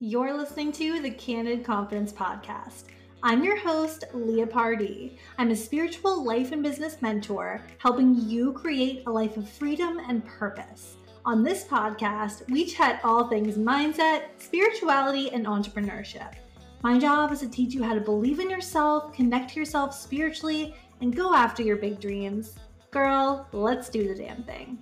You're 0.00 0.38
listening 0.38 0.70
to 0.74 1.02
the 1.02 1.10
Candid 1.10 1.64
Confidence 1.64 2.12
Podcast. 2.12 2.84
I'm 3.24 3.42
your 3.42 3.58
host, 3.58 4.04
Leah 4.14 4.46
Pardee. 4.46 5.18
I'm 5.38 5.50
a 5.50 5.56
spiritual 5.56 6.22
life 6.22 6.52
and 6.52 6.62
business 6.62 7.02
mentor, 7.02 7.64
helping 7.78 8.14
you 8.14 8.52
create 8.52 9.02
a 9.08 9.10
life 9.10 9.36
of 9.36 9.48
freedom 9.48 9.98
and 10.08 10.24
purpose. 10.24 10.98
On 11.24 11.42
this 11.42 11.64
podcast, 11.64 12.48
we 12.48 12.64
chat 12.64 13.00
all 13.02 13.26
things 13.26 13.56
mindset, 13.56 14.26
spirituality, 14.38 15.32
and 15.32 15.46
entrepreneurship. 15.46 16.34
My 16.84 16.96
job 16.96 17.32
is 17.32 17.40
to 17.40 17.48
teach 17.48 17.74
you 17.74 17.82
how 17.82 17.94
to 17.94 18.00
believe 18.00 18.38
in 18.38 18.48
yourself, 18.48 19.12
connect 19.12 19.54
to 19.54 19.58
yourself 19.58 19.92
spiritually, 19.92 20.76
and 21.00 21.16
go 21.16 21.34
after 21.34 21.64
your 21.64 21.76
big 21.76 21.98
dreams. 21.98 22.54
Girl, 22.92 23.48
let's 23.50 23.88
do 23.88 24.06
the 24.06 24.14
damn 24.14 24.44
thing. 24.44 24.78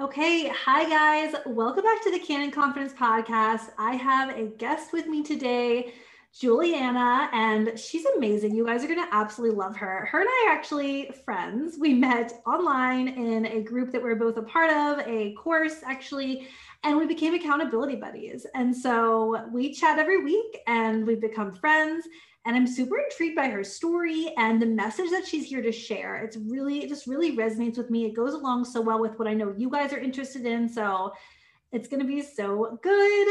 Okay, 0.00 0.46
hi 0.46 0.88
guys. 0.88 1.34
Welcome 1.44 1.82
back 1.82 2.00
to 2.04 2.12
the 2.12 2.20
Candid 2.20 2.52
Confidence 2.54 2.92
Podcast. 2.92 3.70
I 3.78 3.96
have 3.96 4.28
a 4.28 4.44
guest 4.44 4.92
with 4.92 5.08
me 5.08 5.24
today, 5.24 5.92
Juliana, 6.32 7.28
and 7.32 7.76
she's 7.76 8.04
amazing. 8.16 8.54
You 8.54 8.64
guys 8.64 8.84
are 8.84 8.86
going 8.86 9.04
to 9.04 9.12
absolutely 9.12 9.56
love 9.56 9.74
her. 9.74 10.06
Her 10.06 10.20
and 10.20 10.28
I 10.30 10.46
are 10.46 10.52
actually 10.54 11.10
friends. 11.24 11.78
We 11.80 11.94
met 11.94 12.40
online 12.46 13.08
in 13.08 13.46
a 13.46 13.60
group 13.60 13.90
that 13.90 14.00
we're 14.00 14.14
both 14.14 14.36
a 14.36 14.42
part 14.42 14.70
of, 14.70 15.04
a 15.04 15.32
course 15.32 15.80
actually, 15.84 16.46
and 16.84 16.96
we 16.96 17.06
became 17.06 17.34
accountability 17.34 17.96
buddies. 17.96 18.46
And 18.54 18.76
so 18.76 19.48
we 19.52 19.74
chat 19.74 19.98
every 19.98 20.22
week 20.22 20.60
and 20.68 21.08
we've 21.08 21.20
become 21.20 21.56
friends. 21.56 22.04
And 22.48 22.56
I'm 22.56 22.66
super 22.66 22.96
intrigued 22.98 23.36
by 23.36 23.48
her 23.48 23.62
story 23.62 24.32
and 24.38 24.60
the 24.60 24.64
message 24.64 25.10
that 25.10 25.26
she's 25.26 25.44
here 25.44 25.60
to 25.60 25.70
share. 25.70 26.16
It's 26.16 26.38
really, 26.38 26.82
it 26.82 26.88
just 26.88 27.06
really 27.06 27.36
resonates 27.36 27.76
with 27.76 27.90
me. 27.90 28.06
It 28.06 28.14
goes 28.14 28.32
along 28.32 28.64
so 28.64 28.80
well 28.80 28.98
with 28.98 29.18
what 29.18 29.28
I 29.28 29.34
know 29.34 29.52
you 29.54 29.68
guys 29.68 29.92
are 29.92 29.98
interested 29.98 30.46
in. 30.46 30.66
So 30.66 31.12
it's 31.72 31.88
going 31.88 32.00
to 32.00 32.06
be 32.06 32.22
so 32.22 32.78
good. 32.82 33.28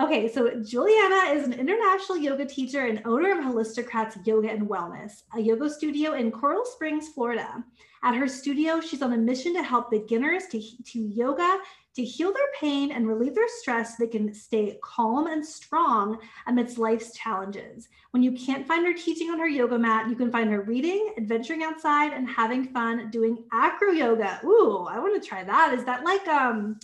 Okay, 0.00 0.32
so 0.32 0.62
Juliana 0.62 1.34
is 1.34 1.44
an 1.44 1.54
international 1.54 2.18
yoga 2.18 2.46
teacher 2.46 2.86
and 2.86 3.02
owner 3.04 3.32
of 3.32 3.44
Holisticrats 3.44 4.24
Yoga 4.24 4.50
and 4.50 4.68
Wellness, 4.68 5.24
a 5.34 5.40
yoga 5.40 5.68
studio 5.68 6.12
in 6.12 6.30
Coral 6.30 6.64
Springs, 6.64 7.08
Florida. 7.08 7.64
At 8.04 8.14
her 8.14 8.28
studio, 8.28 8.80
she's 8.80 9.02
on 9.02 9.12
a 9.12 9.18
mission 9.18 9.54
to 9.54 9.62
help 9.64 9.90
beginners 9.90 10.44
to, 10.52 10.62
to 10.84 11.00
yoga 11.00 11.58
to 11.94 12.04
heal 12.04 12.32
their 12.32 12.42
pain 12.58 12.92
and 12.92 13.06
relieve 13.06 13.34
their 13.34 13.48
stress 13.48 13.90
so 13.90 14.04
they 14.04 14.10
can 14.10 14.32
stay 14.32 14.78
calm 14.82 15.26
and 15.26 15.44
strong 15.44 16.18
amidst 16.46 16.78
life's 16.78 17.16
challenges. 17.16 17.88
When 18.12 18.22
you 18.22 18.32
can't 18.32 18.66
find 18.66 18.86
her 18.86 18.94
teaching 18.94 19.30
on 19.30 19.38
her 19.38 19.48
yoga 19.48 19.78
mat, 19.78 20.08
you 20.08 20.16
can 20.16 20.30
find 20.30 20.50
her 20.50 20.62
reading, 20.62 21.14
adventuring 21.18 21.62
outside, 21.62 22.12
and 22.12 22.28
having 22.28 22.72
fun 22.72 23.10
doing 23.10 23.44
acro 23.52 23.90
yoga. 23.90 24.40
Ooh, 24.44 24.86
I 24.90 24.98
want 24.98 25.20
to 25.20 25.28
try 25.28 25.44
that. 25.44 25.74
Is 25.74 25.84
that 25.84 26.04
like 26.04 26.26
um 26.28 26.78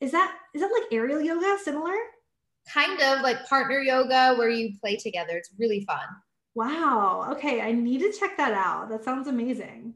is 0.00 0.12
that 0.12 0.36
is 0.54 0.62
that 0.62 0.70
like 0.72 0.92
aerial 0.92 1.20
yoga 1.20 1.58
similar? 1.62 1.94
Kind 2.72 3.00
of 3.00 3.22
like 3.22 3.46
partner 3.46 3.80
yoga 3.80 4.34
where 4.36 4.50
you 4.50 4.74
play 4.80 4.96
together. 4.96 5.36
It's 5.36 5.50
really 5.58 5.84
fun. 5.84 6.06
Wow. 6.54 7.28
Okay, 7.32 7.60
I 7.60 7.72
need 7.72 7.98
to 8.00 8.12
check 8.12 8.36
that 8.36 8.52
out. 8.52 8.88
That 8.90 9.04
sounds 9.04 9.28
amazing. 9.28 9.94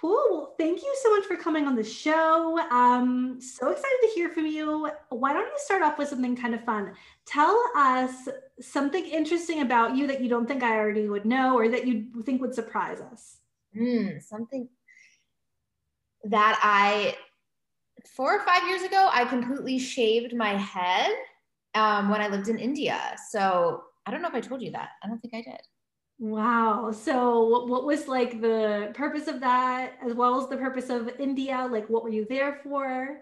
Cool. 0.00 0.26
Well, 0.30 0.54
thank 0.58 0.80
you 0.80 0.94
so 1.02 1.16
much 1.16 1.24
for 1.26 1.36
coming 1.36 1.66
on 1.66 1.74
the 1.74 1.82
show. 1.82 2.58
Um, 2.70 3.40
so 3.40 3.70
excited 3.70 3.98
to 4.02 4.08
hear 4.14 4.28
from 4.28 4.46
you. 4.46 4.88
Why 5.08 5.32
don't 5.32 5.46
you 5.46 5.56
start 5.56 5.82
off 5.82 5.98
with 5.98 6.08
something 6.08 6.36
kind 6.36 6.54
of 6.54 6.62
fun? 6.64 6.92
Tell 7.26 7.60
us 7.76 8.28
something 8.60 9.04
interesting 9.04 9.62
about 9.62 9.96
you 9.96 10.06
that 10.06 10.20
you 10.20 10.28
don't 10.28 10.46
think 10.46 10.62
I 10.62 10.76
already 10.76 11.08
would 11.08 11.24
know 11.24 11.58
or 11.58 11.68
that 11.68 11.86
you 11.86 12.06
think 12.24 12.40
would 12.40 12.54
surprise 12.54 13.00
us. 13.00 13.38
Mm, 13.76 14.22
something 14.22 14.68
that 16.24 16.60
I, 16.62 17.16
four 18.06 18.36
or 18.36 18.40
five 18.44 18.68
years 18.68 18.82
ago, 18.82 19.10
I 19.12 19.24
completely 19.24 19.80
shaved 19.80 20.34
my 20.34 20.54
head 20.54 21.10
um, 21.74 22.08
when 22.08 22.20
I 22.20 22.28
lived 22.28 22.48
in 22.48 22.58
India. 22.58 23.16
So 23.30 23.82
I 24.06 24.12
don't 24.12 24.22
know 24.22 24.28
if 24.28 24.34
I 24.34 24.40
told 24.40 24.62
you 24.62 24.70
that. 24.72 24.90
I 25.02 25.08
don't 25.08 25.18
think 25.18 25.34
I 25.34 25.42
did. 25.42 25.60
Wow. 26.18 26.90
So, 26.90 27.64
what 27.66 27.84
was 27.84 28.08
like 28.08 28.40
the 28.40 28.90
purpose 28.94 29.28
of 29.28 29.40
that, 29.40 29.92
as 30.04 30.14
well 30.14 30.40
as 30.40 30.48
the 30.48 30.56
purpose 30.56 30.90
of 30.90 31.08
India? 31.20 31.68
Like, 31.70 31.88
what 31.88 32.02
were 32.02 32.08
you 32.08 32.26
there 32.28 32.60
for? 32.64 33.20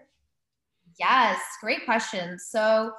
Yes, 0.99 1.39
great 1.61 1.85
question. 1.85 2.39
So, 2.39 2.93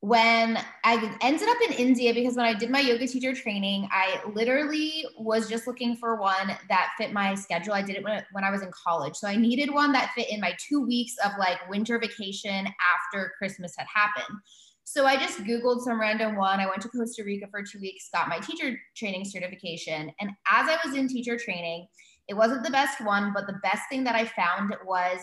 when 0.00 0.58
I 0.84 1.16
ended 1.22 1.48
up 1.48 1.56
in 1.68 1.72
India, 1.74 2.14
because 2.14 2.36
when 2.36 2.46
I 2.46 2.54
did 2.54 2.70
my 2.70 2.80
yoga 2.80 3.06
teacher 3.06 3.34
training, 3.34 3.88
I 3.90 4.20
literally 4.34 5.04
was 5.18 5.48
just 5.48 5.66
looking 5.66 5.96
for 5.96 6.16
one 6.16 6.56
that 6.68 6.92
fit 6.98 7.12
my 7.12 7.34
schedule. 7.34 7.74
I 7.74 7.82
did 7.82 7.96
it 7.96 8.04
when, 8.04 8.22
when 8.32 8.44
I 8.44 8.50
was 8.50 8.62
in 8.62 8.70
college. 8.70 9.14
So, 9.14 9.28
I 9.28 9.36
needed 9.36 9.72
one 9.74 9.92
that 9.92 10.12
fit 10.14 10.30
in 10.30 10.40
my 10.40 10.56
two 10.58 10.80
weeks 10.86 11.16
of 11.22 11.32
like 11.38 11.68
winter 11.68 11.98
vacation 11.98 12.66
after 12.66 13.32
Christmas 13.36 13.74
had 13.76 13.86
happened. 13.92 14.38
So 14.84 15.06
I 15.06 15.16
just 15.16 15.40
Googled 15.40 15.82
some 15.82 16.00
random 16.00 16.36
one. 16.36 16.60
I 16.60 16.66
went 16.66 16.82
to 16.82 16.88
Costa 16.88 17.24
Rica 17.24 17.46
for 17.50 17.62
two 17.62 17.80
weeks, 17.80 18.10
got 18.12 18.28
my 18.28 18.38
teacher 18.38 18.78
training 18.94 19.24
certification. 19.24 20.12
And 20.20 20.30
as 20.50 20.68
I 20.68 20.78
was 20.84 20.94
in 20.94 21.08
teacher 21.08 21.38
training, 21.38 21.88
it 22.28 22.34
wasn't 22.34 22.64
the 22.64 22.70
best 22.70 23.00
one, 23.04 23.32
but 23.34 23.46
the 23.46 23.58
best 23.62 23.82
thing 23.88 24.04
that 24.04 24.14
I 24.14 24.26
found 24.26 24.76
was 24.84 25.20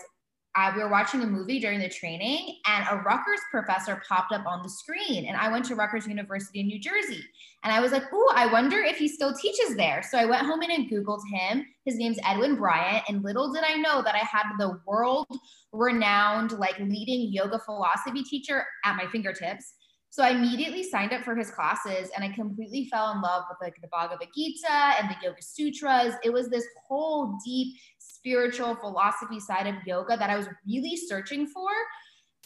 we 0.74 0.82
were 0.82 0.88
watching 0.90 1.22
a 1.22 1.26
movie 1.26 1.60
during 1.60 1.80
the 1.80 1.88
training 1.88 2.58
and 2.66 2.84
a 2.90 3.02
Rutgers 3.02 3.40
professor 3.50 4.02
popped 4.06 4.32
up 4.32 4.46
on 4.46 4.62
the 4.62 4.68
screen. 4.68 5.26
And 5.26 5.36
I 5.36 5.50
went 5.50 5.64
to 5.66 5.74
Rutgers 5.74 6.06
University 6.06 6.60
in 6.60 6.66
New 6.66 6.78
Jersey. 6.78 7.24
And 7.64 7.72
I 7.72 7.80
was 7.80 7.92
like, 7.92 8.04
oh, 8.12 8.32
I 8.36 8.52
wonder 8.52 8.78
if 8.78 8.96
he 8.98 9.08
still 9.08 9.32
teaches 9.32 9.76
there. 9.76 10.02
So 10.02 10.18
I 10.18 10.26
went 10.26 10.46
home 10.46 10.60
and 10.60 10.72
I 10.72 10.76
Googled 10.92 11.22
him. 11.32 11.64
His 11.84 11.96
name's 11.96 12.18
Edwin 12.26 12.56
Bryant. 12.56 13.04
And 13.08 13.24
little 13.24 13.52
did 13.52 13.64
I 13.64 13.76
know 13.76 14.02
that 14.02 14.14
I 14.14 14.18
had 14.18 14.44
the 14.58 14.78
world 14.86 15.26
renowned, 15.72 16.52
like 16.52 16.78
leading 16.78 17.32
yoga 17.32 17.58
philosophy 17.58 18.22
teacher 18.22 18.64
at 18.84 18.96
my 18.96 19.06
fingertips. 19.06 19.74
So 20.12 20.22
I 20.22 20.32
immediately 20.32 20.82
signed 20.82 21.14
up 21.14 21.22
for 21.22 21.34
his 21.34 21.50
classes 21.50 22.10
and 22.14 22.22
I 22.22 22.28
completely 22.34 22.86
fell 22.90 23.12
in 23.12 23.22
love 23.22 23.44
with 23.48 23.56
like 23.62 23.80
the 23.80 23.88
Bhagavad 23.88 24.28
Gita 24.34 24.70
and 24.70 25.08
the 25.08 25.16
Yoga 25.22 25.40
Sutras. 25.40 26.12
It 26.22 26.30
was 26.30 26.50
this 26.50 26.66
whole 26.86 27.38
deep 27.42 27.78
spiritual 28.22 28.76
philosophy 28.76 29.40
side 29.40 29.66
of 29.66 29.74
yoga 29.84 30.16
that 30.16 30.30
I 30.30 30.36
was 30.36 30.46
really 30.66 30.96
searching 30.96 31.46
for. 31.46 31.70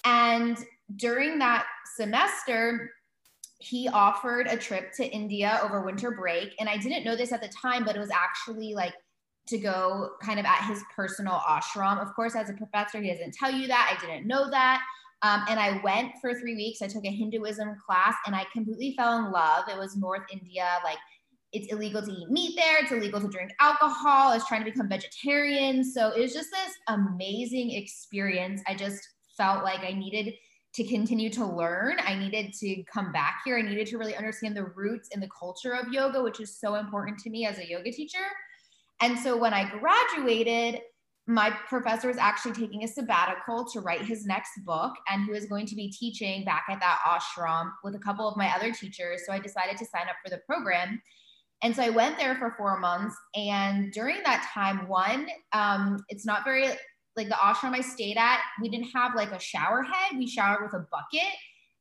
And 0.05 0.57
during 0.97 1.39
that 1.39 1.67
semester, 1.97 2.91
he 3.59 3.89
offered 3.89 4.47
a 4.47 4.57
trip 4.57 4.93
to 4.95 5.05
India 5.05 5.61
over 5.63 5.83
winter 5.83 6.13
break. 6.13 6.55
And 6.59 6.69
I 6.69 6.79
didn't 6.79 7.05
know 7.05 7.17
this 7.17 7.33
at 7.33 7.43
the 7.43 7.49
time, 7.49 7.85
but 7.85 7.95
it 7.95 7.99
was 7.99 8.11
actually 8.11 8.75
like 8.75 8.95
to 9.49 9.59
go 9.59 10.11
kind 10.23 10.41
of 10.41 10.47
at 10.47 10.67
his 10.67 10.83
personal 10.95 11.41
ashram. 11.49 12.01
Of 12.01 12.15
course, 12.15 12.35
as 12.35 12.49
a 12.49 12.55
professor, 12.55 13.01
he 13.01 13.11
doesn't 13.11 13.35
tell 13.35 13.51
you 13.51 13.67
that. 13.69 13.97
I 13.97 14.07
didn't 14.07 14.27
know 14.27 14.51
that. 14.51 14.83
Um, 15.23 15.43
and 15.49 15.59
I 15.59 15.81
went 15.83 16.13
for 16.21 16.35
three 16.35 16.55
weeks. 16.55 16.83
I 16.83 16.89
took 16.89 17.05
a 17.05 17.11
Hinduism 17.11 17.77
class 17.85 18.15
and 18.27 18.35
I 18.35 18.45
completely 18.53 18.95
fell 18.97 19.19
in 19.19 19.33
love. 19.33 19.65
It 19.69 19.79
was 19.79 19.97
North 19.97 20.25
India, 20.33 20.69
like 20.85 20.99
it's 21.53 21.73
illegal 21.73 22.03
to 22.03 22.11
eat 22.11 22.29
meat 22.31 22.55
there. 22.57 22.83
It's 22.83 22.93
illegal 22.93 23.21
to 23.21 23.29
drink 23.29 23.53
alcohol. 23.61 24.31
I 24.31 24.35
was 24.35 24.47
trying 24.47 24.65
to 24.65 24.71
become 24.71 24.89
vegetarian. 24.89 25.85
So 25.85 26.11
it 26.11 26.21
was 26.21 26.33
just 26.33 26.51
this 26.51 26.75
amazing 26.89 27.71
experience. 27.73 28.63
I 28.67 28.75
just 28.75 29.01
felt 29.37 29.65
like 29.65 29.81
I 29.81 29.93
needed 29.93 30.35
to 30.75 30.85
continue 30.85 31.31
to 31.31 31.47
learn. 31.47 31.97
I 32.05 32.15
needed 32.15 32.53
to 32.61 32.83
come 32.93 33.11
back 33.11 33.41
here. 33.45 33.57
I 33.57 33.63
needed 33.63 33.87
to 33.89 33.99
really 33.99 34.15
understand 34.15 34.57
the 34.57 34.65
roots 34.65 35.09
and 35.13 35.23
the 35.23 35.29
culture 35.29 35.73
of 35.73 35.93
yoga, 35.93 36.23
which 36.23 36.41
is 36.41 36.59
so 36.59 36.75
important 36.75 37.19
to 37.21 37.31
me 37.31 37.47
as 37.47 37.59
a 37.59 37.69
yoga 37.69 37.91
teacher. 37.91 38.27
And 39.01 39.19
so 39.19 39.37
when 39.37 39.55
I 39.55 39.71
graduated, 39.79 40.81
my 41.27 41.51
professor 41.69 42.09
was 42.09 42.19
actually 42.19 42.53
taking 42.53 42.85
a 42.85 42.89
sabbatical 42.89 43.65
to 43.73 43.81
write 43.81 44.03
his 44.03 44.27
next 44.27 44.53
book, 44.65 44.95
and 45.09 45.25
he 45.25 45.33
was 45.33 45.47
going 45.47 45.67
to 45.67 45.75
be 45.75 45.91
teaching 45.91 46.45
back 46.45 46.67
at 46.71 46.79
that 46.81 47.01
ashram 47.05 47.71
with 47.83 47.95
a 47.95 47.99
couple 47.99 48.29
of 48.29 48.37
my 48.37 48.55
other 48.55 48.73
teachers. 48.73 49.23
So 49.27 49.33
I 49.33 49.41
decided 49.41 49.77
to 49.79 49.87
sign 49.87 50.09
up 50.09 50.17
for 50.23 50.31
the 50.31 50.41
program. 50.47 51.03
And 51.63 51.75
so 51.75 51.83
I 51.83 51.91
went 51.91 52.19
there 52.19 52.37
for 52.37 52.55
four 52.57 52.79
months. 52.79 53.17
And 53.35 53.93
during 53.93 54.23
that 54.25 54.49
time, 54.53 54.89
one, 54.89 55.29
um, 55.53 55.99
it's 56.09 56.27
not 56.27 56.45
very 56.45 56.69
like 57.17 57.29
the 57.29 57.35
ashram 57.35 57.73
I 57.73 57.81
stayed 57.81 58.19
at, 58.19 58.41
we 58.61 58.69
didn't 58.69 58.91
have 58.95 59.15
like 59.15 59.33
a 59.33 59.41
shower 59.41 59.83
head. 59.83 60.19
We 60.19 60.27
showered 60.27 60.63
with 60.63 60.75
a 60.75 60.87
bucket. 60.91 61.33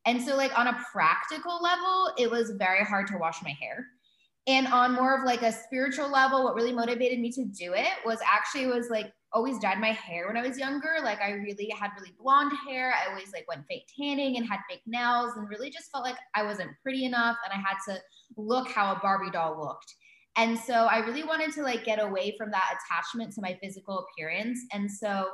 And 0.06 0.22
so, 0.22 0.36
like, 0.36 0.57
on 0.57 0.68
a 0.68 0.80
practical 0.94 1.62
level, 1.62 2.12
it 2.18 2.30
was 2.30 2.51
very 2.51 2.83
hard 2.83 3.07
to 3.07 3.18
wash 3.18 3.42
my 3.44 3.54
hair. 3.60 3.86
And 4.48 4.68
on 4.68 4.94
more 4.94 5.18
of 5.18 5.25
like 5.25 5.42
a 5.42 5.51
spiritual 5.51 6.10
level, 6.12 6.44
what 6.44 6.54
really 6.54 6.71
motivated 6.71 7.19
me 7.19 7.31
to 7.31 7.45
do 7.45 7.74
it 7.74 7.89
was 8.06 8.19
actually 8.24 8.68
was 8.68 8.92
like 8.92 9.12
always 9.33 9.57
dyed 9.57 9.80
my 9.80 9.92
hair 9.92 10.28
when 10.28 10.38
I 10.38 10.48
was 10.48 10.60
younger. 10.60 10.98
Like 11.04 11.19
I 11.19 11.31
really 11.31 11.74
had 11.78 11.89
really 12.00 12.13
blonde 12.19 12.54
hair. 12.68 12.94
I 12.94 13.10
always 13.10 13.33
like 13.33 13.48
went 13.48 13.66
fake 13.68 13.88
tanning 14.00 14.38
and 14.38 14.45
had 14.45 14.60
fake 14.69 14.83
nails 14.86 15.33
and 15.36 15.50
really 15.50 15.71
just 15.71 15.89
felt 15.92 16.04
like 16.04 16.18
I 16.36 16.44
wasn't 16.44 16.69
pretty 16.83 17.06
enough 17.06 17.38
and 17.44 17.51
I 17.51 17.57
had 17.57 17.78
to 17.88 18.00
look 18.38 18.69
how 18.69 18.94
a 18.94 19.00
Barbie 19.00 19.31
doll 19.31 19.60
looked. 19.60 19.94
And 20.38 20.60
so 20.60 20.74
I 20.74 20.98
really 21.00 21.24
wanted 21.24 21.54
to 21.54 21.63
like 21.63 21.86
get 21.86 22.01
away 22.01 22.36
from 22.38 22.51
that 22.51 22.77
attachment 22.77 23.33
to 23.33 23.42
my 23.42 23.57
physical 23.62 24.06
appearance. 24.06 24.60
And 24.74 24.92
so 24.92 25.30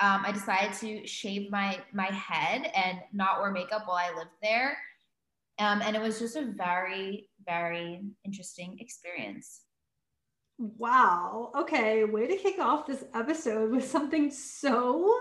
um, 0.00 0.22
I 0.26 0.32
decided 0.32 0.74
to 0.80 1.06
shave 1.06 1.50
my 1.50 1.78
my 1.92 2.06
head 2.06 2.70
and 2.74 2.98
not 3.12 3.40
wear 3.40 3.50
makeup 3.50 3.84
while 3.86 3.96
I 3.96 4.14
lived 4.16 4.30
there. 4.42 4.76
Um, 5.58 5.80
and 5.82 5.94
it 5.94 6.02
was 6.02 6.18
just 6.18 6.36
a 6.36 6.44
very, 6.44 7.28
very 7.46 8.02
interesting 8.24 8.78
experience. 8.80 9.62
Wow. 10.58 11.50
Okay. 11.56 12.04
Way 12.04 12.26
to 12.26 12.36
kick 12.36 12.58
off 12.58 12.86
this 12.86 13.04
episode 13.14 13.70
with 13.70 13.88
something 13.88 14.30
so 14.30 15.14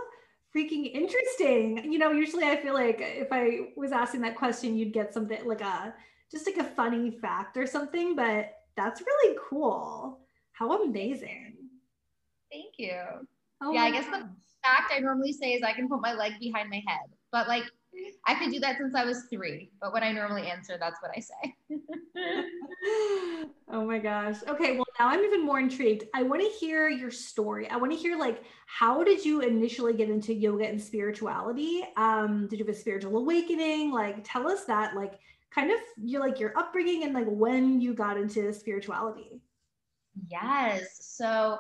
freaking 0.56 0.92
interesting. 0.94 1.92
You 1.92 2.00
know, 2.00 2.12
usually 2.12 2.44
I 2.44 2.58
feel 2.58 2.74
like 2.74 2.98
if 3.00 3.28
I 3.32 3.70
was 3.76 3.92
asking 3.92 4.22
that 4.22 4.36
question, 4.36 4.78
you'd 4.78 4.94
get 4.94 5.14
something 5.14 5.46
like 5.46 5.62
a 5.62 5.94
just 6.32 6.46
like 6.46 6.58
a 6.58 6.70
funny 6.70 7.12
fact 7.12 7.58
or 7.58 7.68
something, 7.68 8.16
but 8.16 8.54
that's 8.76 9.02
really 9.02 9.38
cool. 9.50 10.20
How 10.54 10.84
amazing. 10.84 11.56
Thank 12.52 12.76
you. 12.78 12.96
Oh 13.62 13.74
yeah, 13.74 13.84
I 13.84 13.92
guess 13.92 14.06
the 14.06 14.28
fact 14.64 14.92
I 14.96 15.00
normally 15.00 15.34
say 15.34 15.54
is 15.54 15.64
I 15.64 15.74
can 15.74 15.88
put 15.88 16.02
my 16.02 16.14
leg 16.14 16.34
behind 16.40 16.70
my 16.70 16.82
head, 16.88 17.10
but 17.32 17.48
like 17.48 17.64
I 18.26 18.36
could 18.36 18.52
do 18.52 18.60
that 18.60 18.78
since 18.78 18.96
I 18.96 19.04
was 19.04 19.24
three, 19.30 19.72
but 19.82 19.94
when 19.94 20.04
I 20.04 20.12
normally 20.12 20.48
answer, 20.48 20.78
that's 20.80 21.00
what 21.02 21.12
I 21.16 21.20
say. 21.20 21.56
oh 23.70 23.86
my 23.86 24.00
gosh. 24.00 24.38
Okay, 24.48 24.76
well 24.76 24.86
now 25.00 25.08
I'm 25.08 25.20
even 25.22 25.46
more 25.46 25.60
intrigued. 25.60 26.06
I 26.14 26.24
want 26.24 26.42
to 26.42 26.48
hear 26.48 26.88
your 26.88 27.12
story. 27.12 27.70
I 27.70 27.78
want 27.78 27.92
to 27.92 27.98
hear 27.98 28.18
like 28.18 28.44
how 28.66 29.04
did 29.04 29.26
you 29.26 29.42
initially 29.42 29.94
get 29.94 30.10
into 30.10 30.34
yoga 30.34 30.68
and 30.68 30.82
spirituality? 30.82 31.84
Um, 31.98 32.48
did 32.48 32.60
you 32.60 32.66
have 32.66 32.74
a 32.74 32.78
spiritual 32.78 33.18
awakening? 33.18 33.92
Like 33.92 34.24
tell 34.24 34.48
us 34.48 34.66
that 34.66 34.96
like 34.96 35.20
kind 35.54 35.72
of 35.72 35.78
your 36.04 36.22
like 36.22 36.40
your 36.40 36.58
upbringing 36.58 37.04
and 37.04 37.14
like 37.14 37.28
when 37.28 37.82
you 37.82 37.94
got 37.94 38.18
into 38.18 38.52
spirituality. 38.54 39.42
Yes. 40.30 40.98
So 41.02 41.58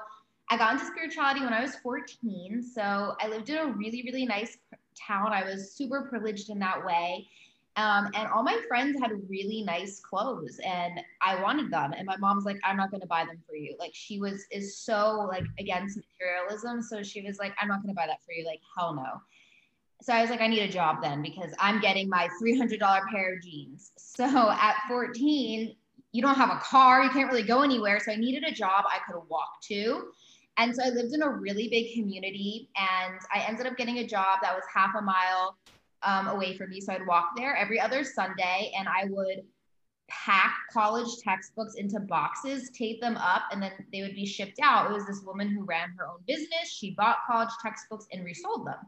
I 0.49 0.57
got 0.57 0.73
into 0.73 0.85
spirituality 0.85 1.41
when 1.41 1.53
I 1.53 1.61
was 1.61 1.75
14. 1.75 2.61
So 2.61 3.15
I 3.19 3.27
lived 3.27 3.49
in 3.49 3.57
a 3.57 3.67
really, 3.67 4.03
really 4.03 4.25
nice 4.25 4.57
town. 4.95 5.31
I 5.31 5.43
was 5.43 5.71
super 5.71 6.07
privileged 6.09 6.49
in 6.49 6.59
that 6.59 6.85
way. 6.85 7.27
Um, 7.77 8.09
and 8.15 8.27
all 8.27 8.43
my 8.43 8.59
friends 8.67 8.99
had 8.99 9.11
really 9.29 9.63
nice 9.63 10.01
clothes 10.01 10.59
and 10.65 10.99
I 11.21 11.41
wanted 11.41 11.71
them. 11.71 11.93
And 11.97 12.05
my 12.05 12.17
mom's 12.17 12.43
like, 12.43 12.59
I'm 12.65 12.75
not 12.75 12.91
going 12.91 12.99
to 12.99 13.07
buy 13.07 13.23
them 13.23 13.38
for 13.47 13.55
you. 13.55 13.77
Like 13.79 13.91
she 13.93 14.19
was, 14.19 14.45
is 14.51 14.77
so 14.77 15.25
like 15.29 15.45
against 15.57 15.97
materialism. 15.97 16.81
So 16.81 17.01
she 17.01 17.21
was 17.21 17.39
like, 17.39 17.53
I'm 17.61 17.69
not 17.69 17.81
going 17.81 17.93
to 17.93 17.97
buy 17.97 18.07
that 18.07 18.21
for 18.25 18.33
you. 18.33 18.45
Like, 18.45 18.59
hell 18.77 18.93
no. 18.93 19.21
So 20.01 20.13
I 20.13 20.21
was 20.21 20.31
like, 20.31 20.42
I 20.42 20.48
need 20.48 20.62
a 20.62 20.71
job 20.71 20.98
then 21.01 21.21
because 21.21 21.53
I'm 21.59 21.80
getting 21.80 22.09
my 22.09 22.27
$300 22.42 22.80
pair 23.12 23.36
of 23.36 23.44
jeans. 23.44 23.92
So 23.98 24.50
at 24.50 24.75
14, 24.88 25.75
you 26.12 26.21
don't 26.21 26.36
have 26.36 26.50
a 26.50 26.59
car, 26.59 27.03
you 27.03 27.09
can't 27.12 27.30
really 27.30 27.44
go 27.44 27.62
anywhere. 27.62 28.00
So 28.00 28.12
I 28.12 28.15
needed 28.15 28.44
a 28.44 28.51
job 28.51 28.86
I 28.88 28.98
could 29.07 29.21
walk 29.30 29.62
to. 29.68 30.07
And 30.57 30.75
so 30.75 30.83
I 30.83 30.89
lived 30.89 31.13
in 31.13 31.21
a 31.21 31.30
really 31.30 31.69
big 31.69 31.94
community 31.94 32.69
and 32.75 33.19
I 33.33 33.45
ended 33.48 33.68
up 33.68 33.77
getting 33.77 34.00
a 34.00 34.07
job 34.07 34.39
that 34.42 34.53
was 34.53 34.63
half 34.74 34.95
a 34.98 35.01
mile 35.01 35.57
um, 36.03 36.27
away 36.27 36.57
from 36.57 36.71
me. 36.71 36.81
So 36.81 36.94
I'd 36.94 37.07
walk 37.07 37.30
there 37.38 37.56
every 37.56 37.80
other 37.80 38.03
Sunday 38.03 38.71
and 38.77 38.88
I 38.88 39.06
would 39.09 39.44
pack 40.09 40.56
college 40.74 41.07
textbooks 41.24 41.75
into 41.75 42.00
boxes, 42.00 42.69
tape 42.71 43.00
them 43.00 43.15
up, 43.18 43.44
and 43.51 43.62
then 43.62 43.71
they 43.94 44.01
would 44.01 44.15
be 44.15 44.25
shipped 44.25 44.59
out. 44.62 44.92
It 44.92 44.94
was 44.94 45.07
this 45.07 45.21
woman 45.25 45.50
who 45.50 45.63
ran 45.63 45.94
her 45.98 46.07
own 46.07 46.19
business. 46.27 46.69
She 46.69 46.92
bought 46.92 47.19
college 47.25 47.50
textbooks 47.62 48.07
and 48.12 48.25
resold 48.25 48.68
them. 48.68 48.80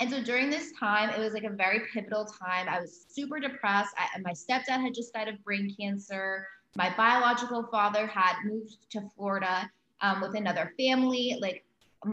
And 0.00 0.10
so 0.10 0.22
during 0.22 0.50
this 0.50 0.72
time, 0.78 1.10
it 1.10 1.18
was 1.18 1.32
like 1.32 1.44
a 1.44 1.50
very 1.50 1.82
pivotal 1.92 2.24
time. 2.24 2.68
I 2.68 2.80
was 2.80 3.06
super 3.08 3.38
depressed. 3.38 3.94
I, 3.96 4.18
my 4.20 4.32
stepdad 4.32 4.82
had 4.82 4.94
just 4.94 5.12
died 5.12 5.28
of 5.28 5.42
brain 5.44 5.74
cancer. 5.78 6.46
My 6.76 6.92
biological 6.96 7.68
father 7.70 8.06
had 8.06 8.34
moved 8.44 8.90
to 8.90 9.02
Florida 9.14 9.70
um, 10.00 10.20
with 10.20 10.34
another 10.34 10.72
family. 10.78 11.38
Like, 11.40 11.64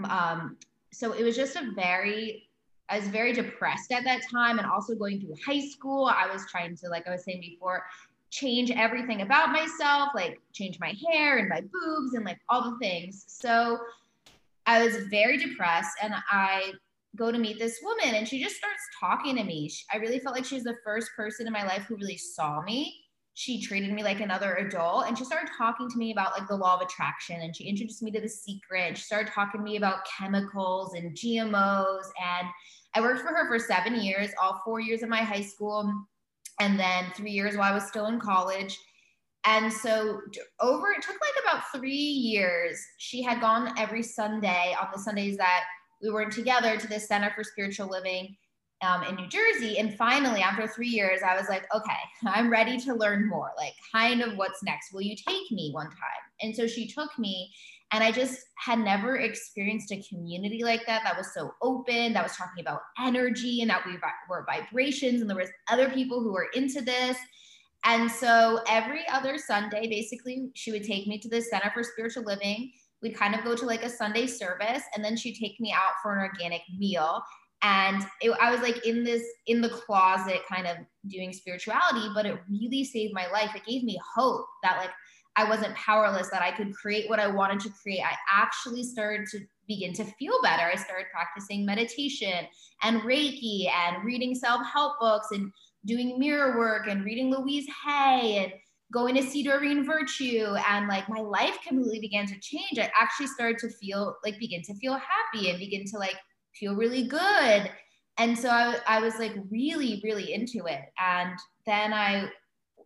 um, 0.10 0.58
so 0.92 1.14
it 1.14 1.24
was 1.24 1.36
just 1.36 1.56
a 1.56 1.72
very, 1.76 2.50
I 2.90 3.00
was 3.00 3.08
very 3.08 3.34
depressed 3.34 3.92
at 3.92 4.04
that 4.04 4.22
time 4.32 4.60
and 4.60 4.68
also 4.68 4.96
going 4.96 5.22
through 5.22 5.36
high 5.46 5.68
school. 5.68 6.06
I 6.06 6.32
was 6.32 6.46
trying 6.50 6.76
to, 6.78 6.90
like 6.90 7.08
I 7.08 7.12
was 7.12 7.24
saying 7.24 7.42
before, 7.42 7.86
change 8.32 8.72
everything 8.72 9.22
about 9.22 9.52
myself, 9.52 10.10
like 10.14 10.40
change 10.54 10.80
my 10.80 10.94
hair 11.10 11.38
and 11.38 11.50
my 11.50 11.62
boobs 11.62 12.14
and 12.14 12.26
like 12.26 12.40
all 12.50 12.72
the 12.72 12.78
things. 12.78 13.24
So 13.28 13.80
I 14.66 14.84
was 14.84 14.98
very 15.08 15.38
depressed 15.38 15.98
and 16.02 16.14
I 16.30 16.74
go 17.16 17.32
to 17.32 17.40
meet 17.40 17.60
this 17.60 17.80
woman 17.84 18.16
and 18.16 18.28
she 18.28 18.42
just 18.42 18.56
starts 18.56 18.82
talking 19.00 19.36
to 19.36 19.44
me. 19.44 19.70
She, 19.70 19.84
I 19.92 19.98
really 19.98 20.20
felt 20.20 20.36
like 20.36 20.46
she 20.46 20.56
was 20.56 20.64
the 20.64 20.78
first 20.84 21.10
person 21.16 21.48
in 21.48 21.54
my 21.54 21.64
life 21.64 21.84
who 21.84 21.96
really 21.96 22.18
saw 22.18 22.62
me. 22.62 22.94
She 23.34 23.62
treated 23.62 23.94
me 23.94 24.04
like 24.04 24.20
another 24.20 24.56
adult 24.56 25.08
and 25.08 25.18
she 25.18 25.24
started 25.24 25.50
talking 25.58 25.90
to 25.90 25.98
me 25.98 26.12
about 26.12 26.38
like 26.38 26.48
the 26.48 26.56
law 26.56 26.76
of 26.76 26.82
attraction 26.82 27.42
and 27.42 27.56
she 27.56 27.64
introduced 27.64 28.04
me 28.04 28.12
to 28.12 28.22
the 28.22 28.30
secret. 28.30 28.98
She 28.98 29.04
started 29.04 29.32
talking 29.32 29.62
to 29.62 29.66
me 29.66 29.78
about 29.78 30.06
chemicals 30.06 30.94
and 30.94 31.16
gmos 31.16 32.04
and 32.22 32.48
i 32.96 33.02
worked 33.02 33.22
for 33.22 33.30
her 33.30 33.48
for 33.48 33.60
seven 33.60 33.96
years 34.02 34.32
all 34.42 34.62
four 34.66 34.80
years 34.80 35.04
of 35.04 35.10
my 35.10 35.22
high 35.22 35.42
school 35.42 35.94
and 36.60 36.78
then 36.78 37.06
three 37.16 37.32
years 37.32 37.56
while 37.56 37.72
i 37.72 37.74
was 37.74 37.88
still 37.88 38.08
in 38.08 38.20
college. 38.20 38.78
And 39.46 39.72
so 39.72 40.20
over 40.60 40.92
it 40.92 41.02
took 41.02 41.16
like 41.22 41.44
about 41.44 41.64
three 41.74 41.94
years 41.94 42.78
she 42.98 43.24
had 43.24 43.40
gone 43.40 43.74
every 43.80 44.04
sunday 44.04 44.76
on 44.80 44.90
the 44.92 45.00
sundays 45.00 45.38
that 45.38 45.64
we 46.02 46.10
were 46.10 46.26
together 46.26 46.78
to 46.78 46.88
the 46.88 47.00
center 47.00 47.32
for 47.36 47.44
spiritual 47.44 47.90
living 47.90 48.36
um, 48.82 49.04
in 49.04 49.16
New 49.16 49.28
Jersey. 49.28 49.78
And 49.78 49.96
finally, 49.98 50.42
after 50.42 50.68
three 50.68 50.88
years, 50.88 51.20
I 51.28 51.38
was 51.38 51.50
like, 51.50 51.64
okay, 51.76 52.00
I'm 52.26 52.50
ready 52.50 52.80
to 52.82 52.94
learn 52.94 53.28
more. 53.28 53.52
Like, 53.58 53.74
kind 53.92 54.22
of 54.22 54.38
what's 54.38 54.64
next? 54.64 54.94
Will 54.94 55.02
you 55.02 55.16
take 55.16 55.52
me 55.52 55.72
one 55.74 55.88
time? 55.88 56.24
And 56.42 56.56
so 56.56 56.68
she 56.68 56.88
took 56.88 57.18
me. 57.18 57.52
And 57.92 58.04
I 58.04 58.12
just 58.12 58.38
had 58.56 58.80
never 58.80 59.18
experienced 59.18 59.92
a 59.92 60.04
community 60.08 60.64
like 60.64 60.86
that 60.86 61.02
that 61.04 61.18
was 61.18 61.34
so 61.34 61.52
open, 61.64 62.14
that 62.14 62.22
was 62.22 62.38
talking 62.38 62.62
about 62.62 62.82
energy 63.00 63.62
and 63.62 63.70
that 63.72 63.84
we 63.84 63.98
were 64.30 64.46
vibrations, 64.48 65.22
and 65.22 65.30
there 65.30 65.36
was 65.36 65.50
other 65.72 65.90
people 65.90 66.22
who 66.22 66.32
were 66.32 66.50
into 66.54 66.82
this. 66.82 67.18
And 67.86 68.12
so 68.12 68.60
every 68.70 69.08
other 69.10 69.40
Sunday, 69.40 69.88
basically, 69.88 70.50
she 70.54 70.72
would 70.72 70.84
take 70.84 71.08
me 71.08 71.18
to 71.18 71.30
the 71.30 71.42
Center 71.42 71.72
for 71.74 71.82
Spiritual 71.82 72.26
Living. 72.26 72.72
We'd 73.02 73.16
kind 73.16 73.36
of 73.36 73.44
go 73.44 73.56
to 73.56 73.66
like 73.66 73.84
a 73.84 73.90
Sunday 73.90 74.28
service, 74.28 74.84
and 74.96 75.04
then 75.04 75.16
she'd 75.16 75.36
take 75.36 75.60
me 75.60 75.72
out 75.72 75.94
for 76.02 76.14
an 76.14 76.20
organic 76.20 76.62
meal. 76.78 77.22
And 77.62 78.04
it, 78.22 78.32
i 78.40 78.52
was 78.52 78.62
like 78.62 78.86
in 78.86 79.04
this 79.04 79.24
in 79.48 79.60
the 79.60 79.70
closet 79.70 80.42
kind 80.48 80.66
of 80.66 80.78
doing 81.08 81.34
spirituality 81.34 82.08
but 82.16 82.26
it 82.26 82.40
really 82.50 82.86
saved 82.86 83.14
my 83.14 83.28
life. 83.28 83.54
It 83.54 83.66
gave 83.66 83.84
me 83.84 84.00
hope 84.16 84.46
that 84.64 84.78
like 84.78 84.92
i 85.36 85.44
wasn't 85.44 85.76
powerless 85.76 86.30
that 86.30 86.42
i 86.42 86.52
could 86.52 86.74
create 86.74 87.10
what 87.10 87.20
i 87.20 87.28
wanted 87.28 87.60
to 87.62 87.70
create. 87.82 88.02
I 88.02 88.16
actually 88.32 88.84
started 88.84 89.28
to 89.32 89.40
begin 89.68 89.94
to 89.94 90.06
feel 90.18 90.42
better. 90.42 90.64
I 90.64 90.76
started 90.76 91.08
practicing 91.12 91.66
meditation 91.66 92.48
and 92.82 93.02
reiki 93.02 93.70
and 93.70 94.04
reading 94.04 94.36
self-help 94.36 95.00
books 95.00 95.28
and 95.32 95.52
doing 95.86 96.18
mirror 96.18 96.58
work 96.58 96.88
and 96.88 97.06
reading 97.06 97.30
louise 97.30 97.68
hay 97.86 98.44
and 98.44 98.54
going 98.92 99.16
to 99.16 99.24
see 99.24 99.44
Doreen 99.44 99.86
Virtue 99.86 100.56
and 100.68 100.88
like 100.88 101.08
my 101.10 101.20
life 101.20 101.58
completely 101.66 102.00
began 102.00 102.26
to 102.28 102.40
change. 102.40 102.80
I 102.80 102.90
actually 103.00 103.28
started 103.28 103.60
to 103.60 103.70
feel 103.70 104.16
like 104.24 104.40
begin 104.40 104.64
to 104.64 104.74
feel 104.76 104.94
happy 104.94 105.50
and 105.50 105.60
begin 105.60 105.86
to 105.86 105.98
like 105.98 106.18
feel 106.56 106.76
really 106.76 107.08
good. 107.08 107.72
And 108.18 108.38
so 108.38 108.50
I, 108.50 108.78
I 108.88 109.00
was 109.00 109.16
like 109.20 109.34
really, 109.50 110.02
really 110.04 110.34
into 110.34 110.66
it. 110.66 110.82
And 111.00 111.38
then 111.66 111.94
I, 111.94 112.30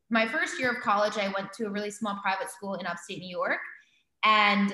my 0.10 0.28
first 0.28 0.60
year 0.60 0.72
of 0.72 0.82
college, 0.82 1.18
I 1.18 1.30
went 1.30 1.54
to 1.54 1.66
a 1.66 1.70
really 1.70 1.90
small 1.90 2.20
private 2.22 2.52
school 2.52 2.76
in 2.76 2.86
upstate 2.86 3.20
New 3.20 3.30
York. 3.30 3.60
And 4.24 4.74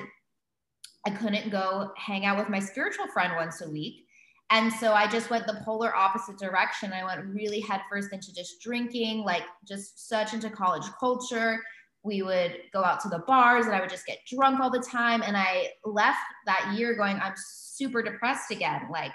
I 1.06 1.12
couldn't 1.12 1.50
go 1.50 1.92
hang 1.96 2.26
out 2.26 2.38
with 2.38 2.50
my 2.50 2.60
spiritual 2.60 3.08
friend 3.08 3.34
once 3.36 3.62
a 3.62 3.70
week. 3.70 4.06
And 4.52 4.74
so 4.74 4.94
I 4.94 5.08
just 5.08 5.30
went 5.30 5.46
the 5.46 5.62
polar 5.64 5.96
opposite 5.96 6.40
direction. 6.40 6.92
I 6.92 7.04
went 7.04 7.26
really 7.26 7.60
headfirst 7.60 8.12
into 8.12 8.34
just 8.34 8.62
drinking, 8.62 9.24
like 9.24 9.44
just 9.68 10.10
such 10.10 10.34
into 10.34 10.50
college 10.50 10.86
culture. 11.00 11.62
We 12.04 12.24
would 12.24 12.58
go 12.74 12.84
out 12.84 13.00
to 13.02 13.10
the 13.10 13.20
bars 13.20 13.68
and 13.68 13.76
I 13.76 13.80
would 13.80 13.90
just 13.90 14.08
get 14.08 14.20
drunk 14.26 14.60
all 14.60 14.72
the 14.72 14.80
time. 14.80 15.22
And 15.22 15.38
I 15.38 15.70
left 15.86 16.20
that 16.48 16.74
year 16.76 16.96
going, 16.96 17.20
I'm 17.20 17.36
super 17.36 18.02
depressed 18.02 18.52
again. 18.52 18.88
Like, 18.92 19.12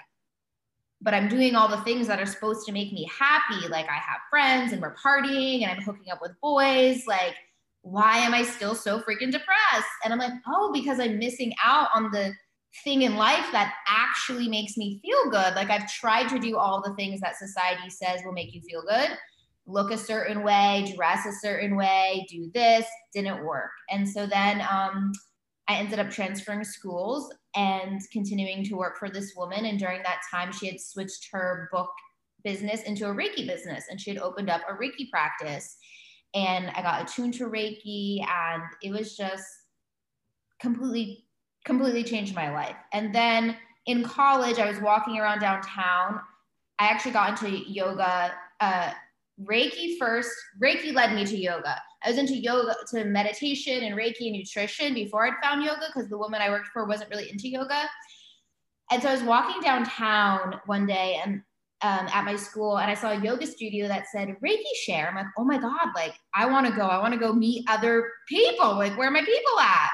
but 1.01 1.13
I'm 1.13 1.27
doing 1.27 1.55
all 1.55 1.67
the 1.67 1.81
things 1.81 2.07
that 2.07 2.21
are 2.21 2.25
supposed 2.25 2.65
to 2.67 2.71
make 2.71 2.93
me 2.93 3.09
happy. 3.19 3.67
Like, 3.67 3.87
I 3.89 3.95
have 3.95 4.21
friends 4.29 4.71
and 4.71 4.81
we're 4.81 4.95
partying 4.95 5.63
and 5.63 5.71
I'm 5.71 5.81
hooking 5.81 6.11
up 6.11 6.21
with 6.21 6.31
boys. 6.41 7.05
Like, 7.05 7.35
why 7.81 8.17
am 8.17 8.33
I 8.33 8.43
still 8.43 8.73
so 8.73 8.99
freaking 8.99 9.31
depressed? 9.31 9.89
And 10.03 10.13
I'm 10.13 10.19
like, 10.19 10.31
oh, 10.47 10.71
because 10.73 10.99
I'm 10.99 11.19
missing 11.19 11.53
out 11.63 11.89
on 11.93 12.09
the 12.11 12.33
thing 12.83 13.03
in 13.03 13.15
life 13.15 13.45
that 13.51 13.73
actually 13.87 14.47
makes 14.47 14.77
me 14.77 14.99
feel 15.01 15.31
good. 15.31 15.55
Like, 15.55 15.69
I've 15.69 15.91
tried 15.91 16.27
to 16.29 16.39
do 16.39 16.57
all 16.57 16.81
the 16.81 16.93
things 16.95 17.21
that 17.21 17.37
society 17.37 17.89
says 17.89 18.21
will 18.25 18.33
make 18.33 18.53
you 18.53 18.61
feel 18.61 18.83
good 18.87 19.17
look 19.67 19.91
a 19.91 19.97
certain 19.97 20.43
way, 20.43 20.93
dress 20.95 21.25
a 21.25 21.31
certain 21.31 21.75
way, 21.75 22.25
do 22.29 22.51
this, 22.53 22.85
didn't 23.13 23.43
work. 23.43 23.71
And 23.89 24.07
so 24.07 24.27
then 24.27 24.61
um, 24.61 25.11
I 25.67 25.75
ended 25.75 25.99
up 25.99 26.11
transferring 26.11 26.63
schools 26.63 27.33
and 27.55 27.99
continuing 28.11 28.63
to 28.65 28.75
work 28.75 28.97
for 28.97 29.09
this 29.09 29.33
woman. 29.35 29.65
And 29.65 29.79
during 29.79 30.03
that 30.03 30.21
time, 30.31 30.51
she 30.51 30.67
had 30.67 30.79
switched 30.79 31.29
her 31.31 31.67
book 31.71 31.89
business 32.43 32.83
into 32.83 33.07
a 33.07 33.13
Reiki 33.13 33.47
business 33.47 33.85
and 33.89 33.99
she 33.99 34.11
had 34.11 34.19
opened 34.19 34.49
up 34.49 34.61
a 34.69 34.73
Reiki 34.73 35.09
practice. 35.09 35.77
And 36.35 36.69
I 36.69 36.81
got 36.81 37.01
attuned 37.01 37.33
to 37.35 37.45
Reiki, 37.45 38.19
and 38.27 38.61
it 38.83 38.91
was 38.91 39.15
just 39.15 39.45
completely, 40.59 41.24
completely 41.65 42.03
changed 42.03 42.35
my 42.35 42.51
life. 42.51 42.75
And 42.93 43.13
then 43.13 43.57
in 43.87 44.03
college, 44.03 44.59
I 44.59 44.69
was 44.69 44.79
walking 44.79 45.17
around 45.17 45.39
downtown. 45.39 46.21
I 46.79 46.87
actually 46.87 47.11
got 47.11 47.29
into 47.31 47.49
yoga 47.69 48.33
uh, 48.59 48.91
Reiki 49.43 49.97
first. 49.97 50.31
Reiki 50.61 50.93
led 50.93 51.13
me 51.13 51.25
to 51.25 51.37
yoga. 51.37 51.81
I 52.03 52.09
was 52.09 52.17
into 52.17 52.35
yoga, 52.35 52.75
to 52.91 53.03
meditation 53.05 53.83
and 53.83 53.95
Reiki 53.95 54.27
and 54.27 54.33
nutrition 54.33 54.93
before 54.93 55.27
I'd 55.27 55.43
found 55.43 55.63
yoga 55.63 55.87
because 55.87 56.09
the 56.09 56.17
woman 56.17 56.41
I 56.41 56.49
worked 56.49 56.67
for 56.67 56.85
wasn't 56.85 57.09
really 57.09 57.29
into 57.29 57.49
yoga. 57.49 57.83
And 58.91 59.01
so 59.01 59.09
I 59.09 59.13
was 59.13 59.23
walking 59.23 59.61
downtown 59.61 60.59
one 60.67 60.85
day 60.85 61.19
and 61.23 61.41
um, 61.81 62.07
at 62.13 62.23
my 62.23 62.35
school 62.35 62.77
and 62.77 62.89
I 62.89 62.93
saw 62.93 63.11
a 63.11 63.19
yoga 63.19 63.45
studio 63.45 63.87
that 63.87 64.07
said 64.07 64.29
Reiki 64.43 64.63
share. 64.85 65.09
I'm 65.09 65.15
like, 65.15 65.25
oh 65.37 65.43
my 65.43 65.57
God, 65.57 65.89
like 65.95 66.13
I 66.33 66.45
want 66.45 66.67
to 66.67 66.73
go. 66.73 66.83
I 66.83 66.99
want 66.99 67.13
to 67.13 67.19
go 67.19 67.33
meet 67.33 67.65
other 67.67 68.11
people. 68.27 68.75
Like, 68.75 68.97
where 68.97 69.07
are 69.07 69.11
my 69.11 69.25
people 69.25 69.59
at? 69.59 69.89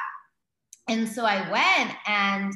And 0.91 1.07
so 1.07 1.23
I 1.23 1.49
went 1.49 1.95
and 2.05 2.53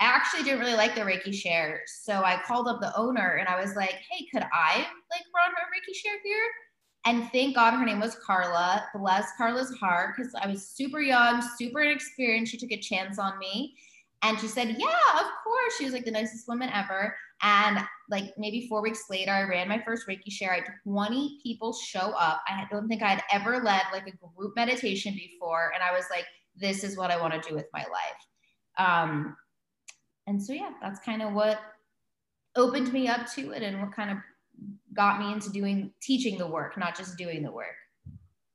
I 0.00 0.06
actually 0.06 0.42
didn't 0.42 0.58
really 0.58 0.74
like 0.74 0.96
the 0.96 1.02
Reiki 1.02 1.32
share. 1.32 1.82
So 1.86 2.24
I 2.24 2.42
called 2.44 2.66
up 2.66 2.80
the 2.80 2.92
owner 2.98 3.36
and 3.38 3.48
I 3.48 3.60
was 3.60 3.76
like, 3.76 3.94
hey, 4.10 4.26
could 4.34 4.42
I 4.42 4.78
like 4.78 5.22
run 5.32 5.52
a 5.52 5.70
Reiki 5.70 5.94
share 5.94 6.20
here? 6.24 6.48
And 7.04 7.30
thank 7.30 7.54
God 7.54 7.74
her 7.74 7.84
name 7.84 8.00
was 8.00 8.16
Carla. 8.26 8.84
Bless 8.92 9.28
Carla's 9.38 9.72
heart 9.78 10.16
because 10.16 10.34
I 10.34 10.48
was 10.48 10.66
super 10.66 10.98
young, 10.98 11.40
super 11.56 11.80
inexperienced. 11.80 12.50
She 12.50 12.58
took 12.58 12.72
a 12.72 12.80
chance 12.80 13.20
on 13.20 13.38
me. 13.38 13.76
And 14.22 14.36
she 14.40 14.48
said, 14.48 14.66
Yeah, 14.66 15.20
of 15.20 15.26
course. 15.44 15.76
She 15.78 15.84
was 15.84 15.92
like 15.92 16.04
the 16.04 16.10
nicest 16.10 16.48
woman 16.48 16.70
ever. 16.74 17.16
And 17.42 17.78
like 18.10 18.34
maybe 18.36 18.66
four 18.66 18.82
weeks 18.82 19.04
later, 19.08 19.30
I 19.30 19.42
ran 19.42 19.68
my 19.68 19.80
first 19.86 20.08
Reiki 20.08 20.32
share. 20.32 20.50
I 20.50 20.56
had 20.56 20.64
20 20.82 21.38
people 21.44 21.72
show 21.72 22.10
up. 22.18 22.42
I 22.48 22.66
don't 22.68 22.88
think 22.88 23.04
I'd 23.04 23.22
ever 23.30 23.62
led 23.62 23.82
like 23.92 24.08
a 24.08 24.34
group 24.34 24.56
meditation 24.56 25.14
before. 25.14 25.70
And 25.72 25.84
I 25.84 25.94
was 25.94 26.06
like, 26.10 26.26
This 26.56 26.84
is 26.84 26.96
what 26.96 27.10
I 27.10 27.20
want 27.20 27.40
to 27.40 27.48
do 27.48 27.54
with 27.54 27.66
my 27.72 27.84
life. 27.84 28.78
Um, 28.78 29.36
and 30.26 30.42
so, 30.42 30.52
yeah, 30.52 30.72
that's 30.80 31.00
kind 31.00 31.22
of 31.22 31.32
what 31.32 31.60
opened 32.56 32.92
me 32.92 33.08
up 33.08 33.30
to 33.34 33.52
it 33.52 33.62
and 33.62 33.80
what 33.80 33.92
kind 33.92 34.10
of 34.10 34.18
got 34.94 35.20
me 35.20 35.32
into 35.32 35.50
doing 35.50 35.92
teaching 36.00 36.38
the 36.38 36.46
work, 36.46 36.76
not 36.78 36.96
just 36.96 37.16
doing 37.16 37.42
the 37.42 37.52
work. 37.52 37.76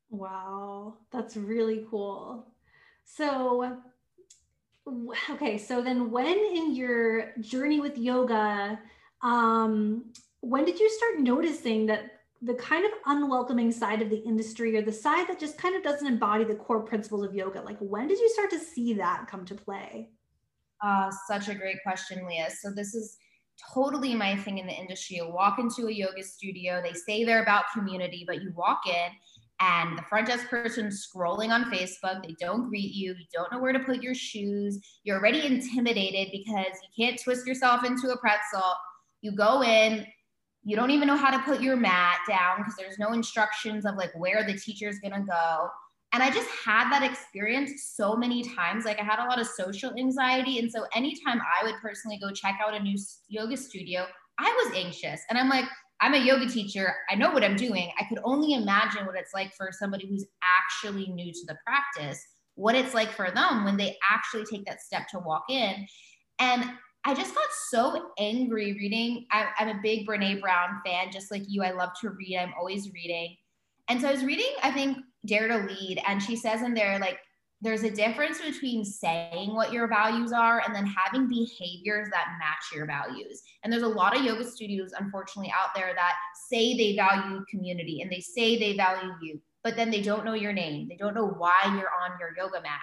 Wow, 0.09 0.97
that's 1.11 1.37
really 1.37 1.85
cool. 1.89 2.47
So, 3.05 3.77
okay, 5.29 5.57
so 5.57 5.81
then 5.81 6.11
when 6.11 6.27
in 6.27 6.75
your 6.75 7.31
journey 7.39 7.79
with 7.79 7.97
yoga, 7.97 8.79
um, 9.21 10.11
when 10.41 10.65
did 10.65 10.79
you 10.79 10.89
start 10.89 11.19
noticing 11.19 11.85
that 11.85 12.20
the 12.41 12.55
kind 12.55 12.85
of 12.85 12.91
unwelcoming 13.05 13.71
side 13.71 14.01
of 14.01 14.09
the 14.09 14.17
industry 14.17 14.75
or 14.75 14.81
the 14.81 14.91
side 14.91 15.27
that 15.27 15.39
just 15.39 15.57
kind 15.57 15.75
of 15.75 15.83
doesn't 15.83 16.07
embody 16.07 16.43
the 16.43 16.55
core 16.55 16.81
principles 16.81 17.23
of 17.23 17.35
yoga? 17.35 17.61
Like, 17.61 17.77
when 17.79 18.07
did 18.07 18.19
you 18.19 18.29
start 18.29 18.49
to 18.51 18.59
see 18.59 18.93
that 18.93 19.27
come 19.27 19.45
to 19.45 19.55
play? 19.55 20.09
Uh, 20.83 21.11
such 21.27 21.49
a 21.49 21.55
great 21.55 21.77
question, 21.83 22.25
Leah. 22.25 22.49
So, 22.49 22.71
this 22.71 22.95
is 22.95 23.17
totally 23.73 24.15
my 24.15 24.35
thing 24.35 24.57
in 24.57 24.65
the 24.65 24.73
industry. 24.73 25.17
You 25.17 25.29
walk 25.29 25.59
into 25.59 25.87
a 25.87 25.91
yoga 25.91 26.23
studio, 26.23 26.81
they 26.83 26.93
say 26.93 27.23
they're 27.23 27.43
about 27.43 27.65
community, 27.73 28.23
but 28.27 28.41
you 28.41 28.51
walk 28.55 28.81
in 28.87 29.11
and 29.61 29.95
the 29.95 30.01
front 30.03 30.27
desk 30.27 30.49
person 30.49 30.87
scrolling 30.87 31.49
on 31.49 31.65
Facebook, 31.65 32.23
they 32.23 32.35
don't 32.39 32.67
greet 32.67 32.93
you, 32.93 33.11
you 33.11 33.25
don't 33.31 33.51
know 33.51 33.59
where 33.59 33.73
to 33.73 33.79
put 33.79 34.01
your 34.01 34.15
shoes, 34.15 34.79
you're 35.03 35.19
already 35.19 35.45
intimidated 35.45 36.29
because 36.31 36.75
you 36.81 37.05
can't 37.05 37.21
twist 37.21 37.45
yourself 37.45 37.85
into 37.85 38.09
a 38.09 38.17
pretzel. 38.17 38.73
You 39.21 39.33
go 39.33 39.61
in, 39.61 40.05
you 40.63 40.75
don't 40.75 40.91
even 40.91 41.07
know 41.07 41.17
how 41.17 41.31
to 41.31 41.39
put 41.43 41.61
your 41.61 41.75
mat 41.75 42.19
down 42.27 42.57
because 42.59 42.75
there's 42.77 42.99
no 42.99 43.13
instructions 43.13 43.85
of 43.85 43.95
like 43.95 44.11
where 44.15 44.45
the 44.45 44.53
teacher's 44.53 44.99
gonna 44.99 45.25
go. 45.25 45.69
And 46.13 46.21
I 46.21 46.29
just 46.29 46.49
had 46.65 46.91
that 46.91 47.09
experience 47.09 47.93
so 47.95 48.15
many 48.15 48.43
times. 48.43 48.83
Like 48.85 48.99
I 48.99 49.03
had 49.03 49.19
a 49.19 49.27
lot 49.27 49.39
of 49.39 49.47
social 49.47 49.93
anxiety. 49.97 50.59
And 50.59 50.69
so 50.69 50.85
anytime 50.93 51.39
I 51.39 51.63
would 51.63 51.75
personally 51.81 52.19
go 52.21 52.31
check 52.31 52.59
out 52.65 52.75
a 52.75 52.79
new 52.79 52.97
yoga 53.29 53.55
studio, 53.55 54.05
I 54.37 54.63
was 54.65 54.75
anxious. 54.75 55.21
And 55.29 55.39
I'm 55.39 55.47
like, 55.47 55.65
I'm 56.01 56.13
a 56.13 56.17
yoga 56.17 56.47
teacher. 56.47 56.95
I 57.09 57.15
know 57.15 57.31
what 57.31 57.43
I'm 57.43 57.55
doing. 57.55 57.91
I 57.97 58.03
could 58.05 58.19
only 58.23 58.53
imagine 58.53 59.05
what 59.05 59.15
it's 59.15 59.33
like 59.33 59.53
for 59.53 59.69
somebody 59.71 60.07
who's 60.07 60.25
actually 60.43 61.07
new 61.07 61.31
to 61.31 61.45
the 61.47 61.57
practice, 61.65 62.21
what 62.55 62.75
it's 62.75 62.93
like 62.93 63.11
for 63.11 63.31
them 63.31 63.63
when 63.63 63.77
they 63.77 63.97
actually 64.09 64.43
take 64.45 64.65
that 64.65 64.81
step 64.81 65.07
to 65.09 65.19
walk 65.19 65.43
in. 65.49 65.85
And 66.39 66.71
I 67.03 67.15
just 67.15 67.33
got 67.33 67.47
so 67.69 68.11
angry 68.19 68.73
reading. 68.73 69.25
I, 69.31 69.47
am 69.59 69.69
a 69.69 69.81
big 69.81 70.07
Brene 70.07 70.39
Brown 70.39 70.81
fan, 70.85 71.11
just 71.11 71.31
like 71.31 71.43
you. 71.47 71.63
I 71.63 71.71
love 71.71 71.91
to 72.01 72.11
read, 72.11 72.37
I'm 72.37 72.53
always 72.57 72.91
reading. 72.93 73.35
And 73.87 73.99
so 73.99 74.07
I 74.07 74.11
was 74.11 74.23
reading, 74.23 74.53
I 74.61 74.71
think, 74.71 74.97
Dare 75.25 75.47
to 75.47 75.57
Lead, 75.57 76.01
and 76.07 76.21
she 76.21 76.35
says 76.35 76.61
in 76.61 76.73
there, 76.73 76.99
like, 76.99 77.19
there's 77.63 77.83
a 77.83 77.91
difference 77.91 78.41
between 78.41 78.83
saying 78.83 79.53
what 79.53 79.71
your 79.71 79.87
values 79.87 80.31
are 80.31 80.63
and 80.65 80.73
then 80.73 80.85
having 80.85 81.27
behaviors 81.27 82.07
that 82.09 82.37
match 82.39 82.65
your 82.73 82.87
values. 82.87 83.43
And 83.63 83.71
there's 83.71 83.83
a 83.83 83.87
lot 83.87 84.17
of 84.17 84.23
yoga 84.23 84.43
studios, 84.43 84.93
unfortunately, 84.97 85.53
out 85.55 85.69
there 85.75 85.93
that 85.95 86.13
say 86.47 86.75
they 86.75 86.95
value 86.95 87.45
community 87.49 88.01
and 88.01 88.11
they 88.11 88.19
say 88.19 88.57
they 88.57 88.75
value 88.75 89.11
you, 89.21 89.39
but 89.63 89.75
then 89.75 89.91
they 89.91 90.01
don't 90.01 90.25
know 90.25 90.33
your 90.33 90.53
name. 90.53 90.87
They 90.87 90.95
don't 90.95 91.13
know 91.13 91.27
why 91.27 91.61
you're 91.65 91.91
on 92.03 92.19
your 92.19 92.33
yoga 92.37 92.61
mat. 92.61 92.79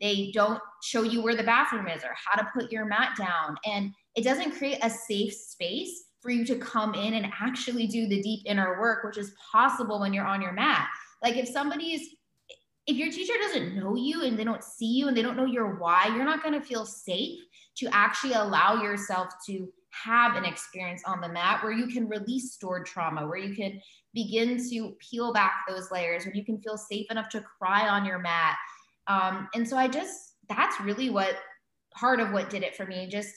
They 0.00 0.30
don't 0.32 0.60
show 0.82 1.02
you 1.02 1.22
where 1.22 1.36
the 1.36 1.42
bathroom 1.42 1.88
is 1.88 2.02
or 2.04 2.14
how 2.24 2.40
to 2.40 2.48
put 2.54 2.72
your 2.72 2.86
mat 2.86 3.16
down. 3.18 3.56
And 3.64 3.92
it 4.14 4.24
doesn't 4.24 4.56
create 4.56 4.78
a 4.82 4.90
safe 4.90 5.34
space 5.34 6.04
for 6.20 6.30
you 6.30 6.44
to 6.46 6.56
come 6.56 6.94
in 6.94 7.14
and 7.14 7.32
actually 7.40 7.86
do 7.86 8.06
the 8.06 8.22
deep 8.22 8.42
inner 8.46 8.80
work, 8.80 9.04
which 9.04 9.18
is 9.18 9.34
possible 9.50 10.00
when 10.00 10.12
you're 10.12 10.24
on 10.24 10.40
your 10.40 10.52
mat. 10.52 10.88
Like 11.22 11.36
if 11.36 11.48
somebody's, 11.48 12.08
if 12.86 12.96
your 12.96 13.10
teacher 13.10 13.34
doesn't 13.40 13.76
know 13.76 13.96
you 13.96 14.22
and 14.22 14.38
they 14.38 14.44
don't 14.44 14.64
see 14.64 14.86
you 14.86 15.08
and 15.08 15.16
they 15.16 15.22
don't 15.22 15.36
know 15.36 15.46
your 15.46 15.76
why, 15.76 16.06
you're 16.14 16.24
not 16.24 16.42
going 16.42 16.58
to 16.58 16.66
feel 16.66 16.86
safe 16.86 17.38
to 17.76 17.88
actually 17.92 18.34
allow 18.34 18.82
yourself 18.82 19.28
to 19.46 19.68
have 19.92 20.36
an 20.36 20.44
experience 20.44 21.02
on 21.06 21.20
the 21.20 21.28
mat 21.28 21.62
where 21.62 21.72
you 21.72 21.86
can 21.86 22.08
release 22.08 22.52
stored 22.52 22.86
trauma, 22.86 23.26
where 23.26 23.38
you 23.38 23.54
can 23.54 23.80
begin 24.14 24.58
to 24.70 24.96
peel 24.98 25.32
back 25.32 25.64
those 25.68 25.90
layers, 25.90 26.24
where 26.24 26.34
you 26.34 26.44
can 26.44 26.60
feel 26.60 26.76
safe 26.76 27.06
enough 27.10 27.28
to 27.30 27.44
cry 27.58 27.88
on 27.88 28.04
your 28.04 28.18
mat. 28.18 28.56
Um, 29.06 29.48
and 29.54 29.68
so 29.68 29.76
I 29.76 29.88
just, 29.88 30.34
that's 30.48 30.80
really 30.80 31.10
what 31.10 31.36
part 31.94 32.20
of 32.20 32.30
what 32.32 32.50
did 32.50 32.62
it 32.62 32.76
for 32.76 32.86
me. 32.86 33.08
Just 33.10 33.34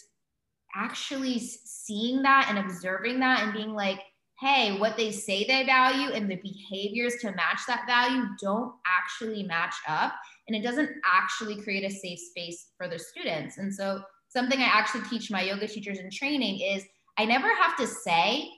actually 0.75 1.39
seeing 1.39 2.21
that 2.21 2.47
and 2.49 2.59
observing 2.59 3.19
that 3.19 3.43
and 3.43 3.53
being 3.53 3.73
like, 3.73 3.99
hey, 4.41 4.77
what 4.79 4.97
they 4.97 5.11
say 5.11 5.45
they 5.45 5.65
value 5.65 6.09
and 6.11 6.29
the 6.29 6.35
behaviors 6.35 7.15
to 7.21 7.31
match 7.31 7.61
that 7.67 7.85
value 7.87 8.25
don't 8.41 8.73
actually 8.85 9.43
match 9.43 9.75
up. 9.87 10.13
And 10.47 10.55
it 10.55 10.61
doesn't 10.61 10.89
actually 11.05 11.61
create 11.61 11.85
a 11.85 11.89
safe 11.89 12.19
space 12.19 12.71
for 12.77 12.87
the 12.87 12.99
students. 12.99 13.57
And 13.57 13.73
so, 13.73 14.01
something 14.35 14.59
I 14.59 14.65
actually 14.65 15.03
teach 15.03 15.31
my 15.31 15.41
yoga 15.41 15.67
teachers 15.67 15.99
in 15.99 16.09
training 16.11 16.59
is 16.59 16.83
I 17.17 17.25
never 17.25 17.47
have 17.47 17.77
to 17.77 17.87
say, 17.87 18.49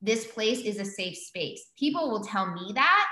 this 0.00 0.26
place 0.26 0.60
is 0.60 0.78
a 0.78 0.84
safe 0.84 1.16
space. 1.16 1.72
People 1.78 2.10
will 2.10 2.24
tell 2.24 2.52
me 2.52 2.72
that 2.74 3.06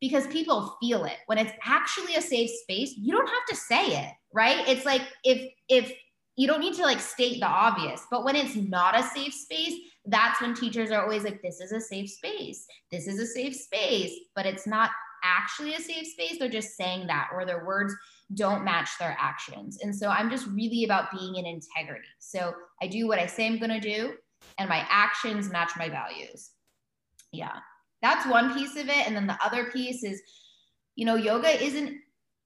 because 0.00 0.26
people 0.28 0.76
feel 0.80 1.04
it. 1.04 1.16
When 1.26 1.38
it's 1.38 1.52
actually 1.64 2.14
a 2.14 2.22
safe 2.22 2.50
space, 2.62 2.94
you 2.96 3.12
don't 3.12 3.28
have 3.28 3.46
to 3.48 3.56
say 3.56 3.86
it, 3.86 4.12
right? 4.32 4.68
It's 4.68 4.84
like 4.84 5.02
if 5.24 5.50
if 5.68 5.92
you 6.36 6.46
don't 6.46 6.60
need 6.60 6.74
to 6.74 6.82
like 6.82 7.00
state 7.00 7.40
the 7.40 7.46
obvious, 7.46 8.02
but 8.10 8.24
when 8.24 8.36
it's 8.36 8.56
not 8.56 8.98
a 8.98 9.02
safe 9.02 9.32
space, 9.32 9.74
that's 10.06 10.40
when 10.40 10.54
teachers 10.54 10.90
are 10.90 11.02
always 11.02 11.22
like, 11.22 11.40
this 11.42 11.60
is 11.60 11.72
a 11.72 11.80
safe 11.80 12.10
space. 12.10 12.66
This 12.90 13.06
is 13.06 13.20
a 13.20 13.26
safe 13.26 13.54
space, 13.54 14.12
but 14.34 14.44
it's 14.44 14.66
not 14.66 14.90
actually 15.24 15.74
a 15.74 15.80
safe 15.80 16.06
space. 16.06 16.38
They're 16.38 16.48
just 16.48 16.76
saying 16.76 17.06
that, 17.08 17.30
or 17.32 17.44
their 17.44 17.64
words 17.64 17.94
don't 18.34 18.64
match 18.64 18.90
their 19.00 19.16
actions. 19.18 19.78
And 19.82 19.94
so 19.94 20.08
I'm 20.08 20.30
just 20.30 20.46
really 20.46 20.84
about 20.84 21.10
being 21.10 21.36
in 21.36 21.46
integrity. 21.46 22.08
So 22.18 22.52
I 22.82 22.86
do 22.86 23.08
what 23.08 23.18
I 23.18 23.26
say 23.26 23.46
I'm 23.46 23.58
going 23.58 23.70
to 23.70 23.80
do, 23.80 24.14
and 24.58 24.68
my 24.68 24.86
actions 24.88 25.50
match 25.50 25.70
my 25.76 25.88
values. 25.88 26.50
Yeah, 27.32 27.56
that's 28.02 28.26
one 28.26 28.54
piece 28.54 28.76
of 28.76 28.88
it. 28.88 29.06
And 29.06 29.16
then 29.16 29.26
the 29.26 29.38
other 29.44 29.70
piece 29.70 30.04
is, 30.04 30.22
you 30.94 31.04
know, 31.04 31.16
yoga 31.16 31.62
isn't 31.62 31.98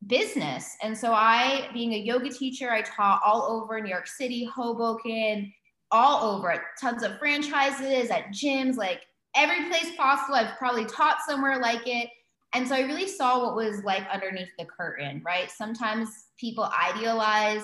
business. 0.07 0.77
And 0.83 0.97
so 0.97 1.13
I, 1.13 1.69
being 1.75 1.95
a 1.95 1.99
yoga 1.99 2.31
teacher, 2.31 2.71
I 2.71 2.83
taught 2.83 3.21
all 3.25 3.43
over 3.43 3.81
New 3.81 3.91
York 3.91 4.07
City, 4.07 4.45
Hoboken, 4.45 5.53
all 5.91 6.37
over 6.37 6.51
it, 6.53 6.61
tons 6.81 7.03
of 7.03 7.19
franchises 7.19 8.11
at 8.11 8.29
gyms, 8.29 8.77
like 8.77 9.03
every 9.35 9.69
place 9.69 9.91
possible. 9.97 10.37
I've 10.37 10.57
probably 10.59 10.85
taught 10.85 11.19
somewhere 11.27 11.59
like 11.59 11.87
it. 11.87 12.09
And 12.55 12.67
so 12.67 12.75
I 12.75 12.81
really 12.81 13.07
saw 13.07 13.45
what 13.45 13.55
was 13.55 13.85
like 13.85 14.07
underneath 14.13 14.49
the 14.59 14.65
curtain, 14.65 15.23
right? 15.25 15.51
Sometimes 15.51 16.09
people 16.39 16.65
idealize 16.65 17.63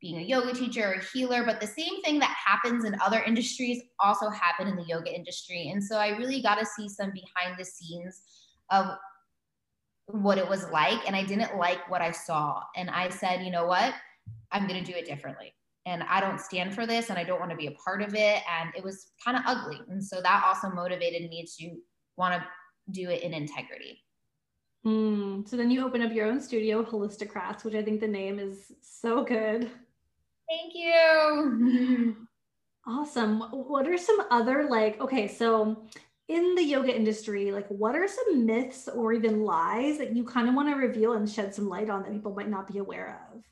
being 0.00 0.18
a 0.18 0.22
yoga 0.22 0.54
teacher 0.54 0.88
or 0.88 0.92
a 0.94 1.04
healer, 1.12 1.44
but 1.44 1.60
the 1.60 1.66
same 1.66 2.00
thing 2.02 2.18
that 2.20 2.34
happens 2.44 2.84
in 2.84 2.96
other 3.00 3.22
industries 3.22 3.82
also 3.98 4.30
happen 4.30 4.66
in 4.66 4.76
the 4.76 4.84
yoga 4.84 5.14
industry. 5.14 5.70
And 5.70 5.82
so 5.82 5.96
I 5.96 6.16
really 6.16 6.40
got 6.40 6.58
to 6.58 6.64
see 6.64 6.88
some 6.88 7.10
behind 7.10 7.58
the 7.58 7.64
scenes 7.64 8.22
of 8.70 8.86
what 10.06 10.38
it 10.38 10.48
was 10.48 10.68
like 10.70 11.06
and 11.06 11.14
I 11.14 11.24
didn't 11.24 11.56
like 11.56 11.88
what 11.90 12.00
I 12.00 12.12
saw. 12.12 12.62
And 12.76 12.88
I 12.90 13.10
said, 13.10 13.44
you 13.44 13.50
know 13.50 13.66
what? 13.66 13.94
I'm 14.52 14.66
going 14.66 14.82
to 14.82 14.92
do 14.92 14.96
it 14.96 15.06
differently. 15.06 15.52
And 15.86 16.02
I 16.04 16.20
don't 16.20 16.40
stand 16.40 16.74
for 16.74 16.86
this 16.86 17.10
and 17.10 17.18
I 17.18 17.24
don't 17.24 17.40
want 17.40 17.50
to 17.50 17.56
be 17.56 17.66
a 17.66 17.72
part 17.72 18.02
of 18.02 18.14
it. 18.14 18.42
And 18.60 18.70
it 18.76 18.84
was 18.84 19.08
kind 19.24 19.36
of 19.36 19.42
ugly. 19.46 19.80
And 19.88 20.02
so 20.02 20.20
that 20.22 20.44
also 20.44 20.74
motivated 20.74 21.28
me 21.28 21.46
to 21.58 21.76
want 22.16 22.34
to 22.34 22.46
do 22.92 23.10
it 23.10 23.22
in 23.22 23.34
integrity. 23.34 24.02
Mm, 24.84 25.46
so 25.46 25.56
then 25.56 25.70
you 25.70 25.84
open 25.84 26.02
up 26.02 26.12
your 26.12 26.26
own 26.26 26.40
studio, 26.40 26.82
Holistocrats, 26.82 27.64
which 27.64 27.74
I 27.74 27.82
think 27.82 28.00
the 28.00 28.08
name 28.08 28.38
is 28.38 28.72
so 28.80 29.24
good. 29.24 29.70
Thank 30.48 30.74
you. 30.74 32.16
awesome. 32.86 33.40
What 33.52 33.86
are 33.86 33.98
some 33.98 34.22
other 34.30 34.68
like, 34.68 35.00
okay, 35.00 35.28
so 35.28 35.86
in 36.28 36.54
the 36.54 36.64
yoga 36.64 36.94
industry, 36.94 37.52
like 37.52 37.68
what 37.68 37.94
are 37.94 38.08
some 38.08 38.46
myths 38.46 38.88
or 38.88 39.12
even 39.12 39.42
lies 39.42 39.98
that 39.98 40.16
you 40.16 40.24
kind 40.24 40.48
of 40.48 40.54
want 40.54 40.68
to 40.68 40.74
reveal 40.74 41.12
and 41.12 41.28
shed 41.28 41.54
some 41.54 41.68
light 41.68 41.90
on 41.90 42.02
that 42.02 42.12
people 42.12 42.34
might 42.34 42.48
not 42.48 42.72
be 42.72 42.78
aware 42.78 43.20
of? 43.32 43.42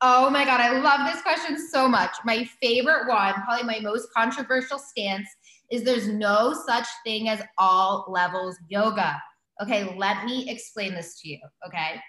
Oh 0.00 0.28
my 0.30 0.44
God, 0.44 0.60
I 0.60 0.80
love 0.80 1.12
this 1.12 1.22
question 1.22 1.56
so 1.70 1.88
much. 1.88 2.10
My 2.24 2.44
favorite 2.60 3.08
one, 3.08 3.34
probably 3.34 3.64
my 3.64 3.80
most 3.80 4.12
controversial 4.12 4.78
stance, 4.78 5.28
is 5.70 5.84
there's 5.84 6.08
no 6.08 6.54
such 6.66 6.86
thing 7.04 7.28
as 7.28 7.40
all 7.56 8.06
levels 8.08 8.58
yoga. 8.68 9.20
Okay, 9.62 9.94
let 9.96 10.24
me 10.24 10.48
explain 10.50 10.94
this 10.94 11.20
to 11.20 11.28
you. 11.28 11.38
Okay. 11.66 12.00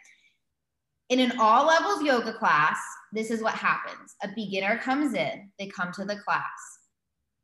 In 1.09 1.19
an 1.19 1.33
all 1.39 1.67
levels 1.67 2.01
yoga 2.01 2.33
class, 2.33 2.77
this 3.11 3.29
is 3.29 3.43
what 3.43 3.53
happens 3.53 4.15
a 4.23 4.29
beginner 4.35 4.77
comes 4.77 5.13
in, 5.13 5.51
they 5.59 5.67
come 5.67 5.91
to 5.93 6.05
the 6.05 6.15
class 6.15 6.49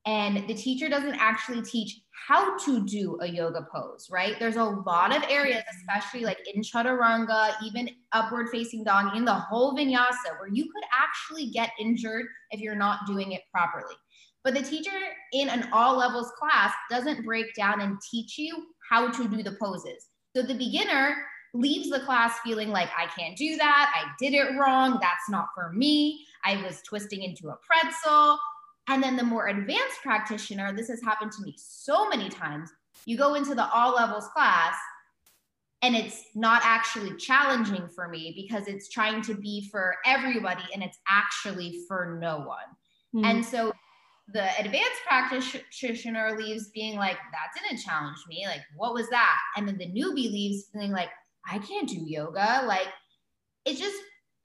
and 0.06 0.48
the 0.48 0.54
teacher 0.54 0.90
doesn't 0.90 1.16
actually 1.16 1.62
teach 1.62 2.00
how 2.28 2.58
to 2.58 2.86
do 2.86 3.20
a 3.22 3.28
yoga 3.28 3.68
pose, 3.72 4.08
right? 4.10 4.40
There's 4.40 4.56
a 4.56 4.64
lot 4.64 5.16
of 5.16 5.24
areas, 5.30 5.64
especially 5.78 6.26
like 6.26 6.40
in 6.54 6.62
chaturanga, 6.62 7.54
even 7.64 7.90
upward 8.12 8.50
facing 8.50 8.84
dog, 8.84 9.16
in 9.16 9.26
the 9.26 9.34
whole 9.34 9.76
vinyasa, 9.76 10.40
where 10.40 10.50
you 10.52 10.64
could 10.64 10.84
actually 10.92 11.52
get 11.52 11.72
injured 11.80 12.26
if 12.52 12.60
you're 12.60 12.76
not 12.76 13.06
doing 13.08 13.34
it 13.34 13.42
properly. 13.54 13.96
But 14.44 14.54
the 14.54 14.62
teacher 14.62 14.98
in 15.34 15.50
an 15.50 15.70
all 15.74 15.98
levels 15.98 16.32
class 16.40 16.74
doesn't 16.90 17.26
break 17.26 17.54
down 17.56 17.82
and 17.82 17.98
teach 18.10 18.38
you 18.38 18.68
how 18.90 19.12
to 19.12 19.28
do 19.28 19.44
the 19.44 19.58
poses. 19.62 20.08
So 20.36 20.42
the 20.42 20.54
beginner 20.54 21.18
leaves 21.54 21.90
the 21.90 22.00
class 22.02 22.40
feeling 22.44 22.70
like, 22.70 22.90
I 22.98 23.08
can't 23.08 23.36
do 23.36 23.58
that. 23.58 23.92
I 23.96 24.12
did 24.20 24.34
it 24.34 24.58
wrong. 24.58 25.00
That's 25.02 25.30
not 25.30 25.48
for 25.54 25.72
me. 25.74 26.26
I 26.46 26.62
was 26.64 26.82
twisting 26.88 27.24
into 27.24 27.50
a 27.50 27.58
pretzel. 27.58 28.38
And 28.88 29.04
then 29.04 29.16
the 29.16 29.24
more 29.24 29.48
advanced 29.48 30.02
practitioner, 30.02 30.74
this 30.74 30.88
has 30.88 31.02
happened 31.02 31.32
to 31.34 31.44
me 31.44 31.56
so 31.58 32.08
many 32.10 32.30
times. 32.30 32.72
You 33.06 33.18
go 33.18 33.36
into 33.36 33.56
the 33.56 33.70
all 33.72 33.94
levels 33.94 34.28
class 34.30 34.76
and 35.82 35.96
it's 35.96 36.24
not 36.36 36.62
actually 36.64 37.16
challenging 37.18 37.88
for 37.88 38.08
me 38.08 38.34
because 38.36 38.68
it's 38.68 38.90
trying 38.90 39.22
to 39.24 39.34
be 39.34 39.70
for 39.72 39.96
everybody 40.06 40.64
and 40.74 40.84
it's 40.84 40.98
actually 41.08 41.84
for 41.88 42.18
no 42.20 42.40
one. 42.40 42.58
Mm-hmm. 43.16 43.26
And 43.26 43.46
so 43.46 43.72
the 44.34 44.48
advanced 44.60 45.02
practitioner 45.08 46.38
leaves 46.38 46.70
being 46.70 46.98
like, 46.98 47.18
that 47.32 47.62
didn't 47.62 47.82
challenge 47.82 48.18
me. 48.28 48.46
Like, 48.46 48.62
what 48.76 48.94
was 48.94 49.10
that? 49.10 49.38
And 49.56 49.68
then 49.68 49.78
the 49.78 49.88
newbie 49.88 50.32
leaves 50.32 50.66
feeling 50.72 50.92
like, 50.92 51.10
I 51.50 51.60
can't 51.60 51.88
do 51.88 51.98
yoga. 52.06 52.64
Like, 52.66 52.88
it's 53.66 53.80
just 53.80 53.98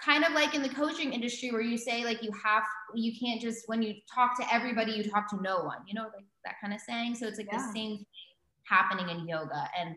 kind 0.04 0.24
of 0.24 0.32
like 0.32 0.54
in 0.54 0.62
the 0.62 0.68
coaching 0.68 1.12
industry 1.12 1.50
where 1.50 1.60
you 1.60 1.78
say 1.78 2.04
like 2.04 2.22
you 2.22 2.30
have 2.32 2.64
you 2.94 3.12
can't 3.18 3.40
just 3.40 3.68
when 3.68 3.82
you 3.82 3.94
talk 4.12 4.38
to 4.38 4.54
everybody 4.54 4.92
you 4.92 5.08
talk 5.08 5.28
to 5.30 5.40
no 5.40 5.58
one 5.60 5.78
you 5.86 5.94
know 5.94 6.02
like 6.02 6.24
that 6.44 6.54
kind 6.60 6.74
of 6.74 6.80
saying 6.80 7.14
so 7.14 7.26
it's 7.26 7.38
like 7.38 7.48
yeah. 7.50 7.58
the 7.58 7.72
same 7.72 7.72
thing 7.72 8.06
happening 8.64 9.08
in 9.08 9.26
yoga 9.26 9.68
and 9.78 9.94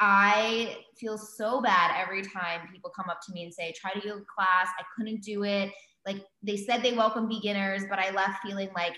i 0.00 0.76
feel 0.98 1.16
so 1.16 1.60
bad 1.60 1.92
every 1.96 2.22
time 2.22 2.60
people 2.70 2.90
come 2.94 3.08
up 3.08 3.20
to 3.24 3.32
me 3.32 3.44
and 3.44 3.54
say 3.54 3.72
try 3.72 3.92
to 3.92 4.06
yoga 4.06 4.24
class 4.32 4.68
i 4.78 4.82
couldn't 4.96 5.22
do 5.22 5.44
it 5.44 5.70
like 6.06 6.24
they 6.42 6.56
said 6.56 6.82
they 6.82 6.92
welcome 6.92 7.28
beginners 7.28 7.82
but 7.88 7.98
i 7.98 8.10
left 8.10 8.42
feeling 8.42 8.68
like 8.74 8.96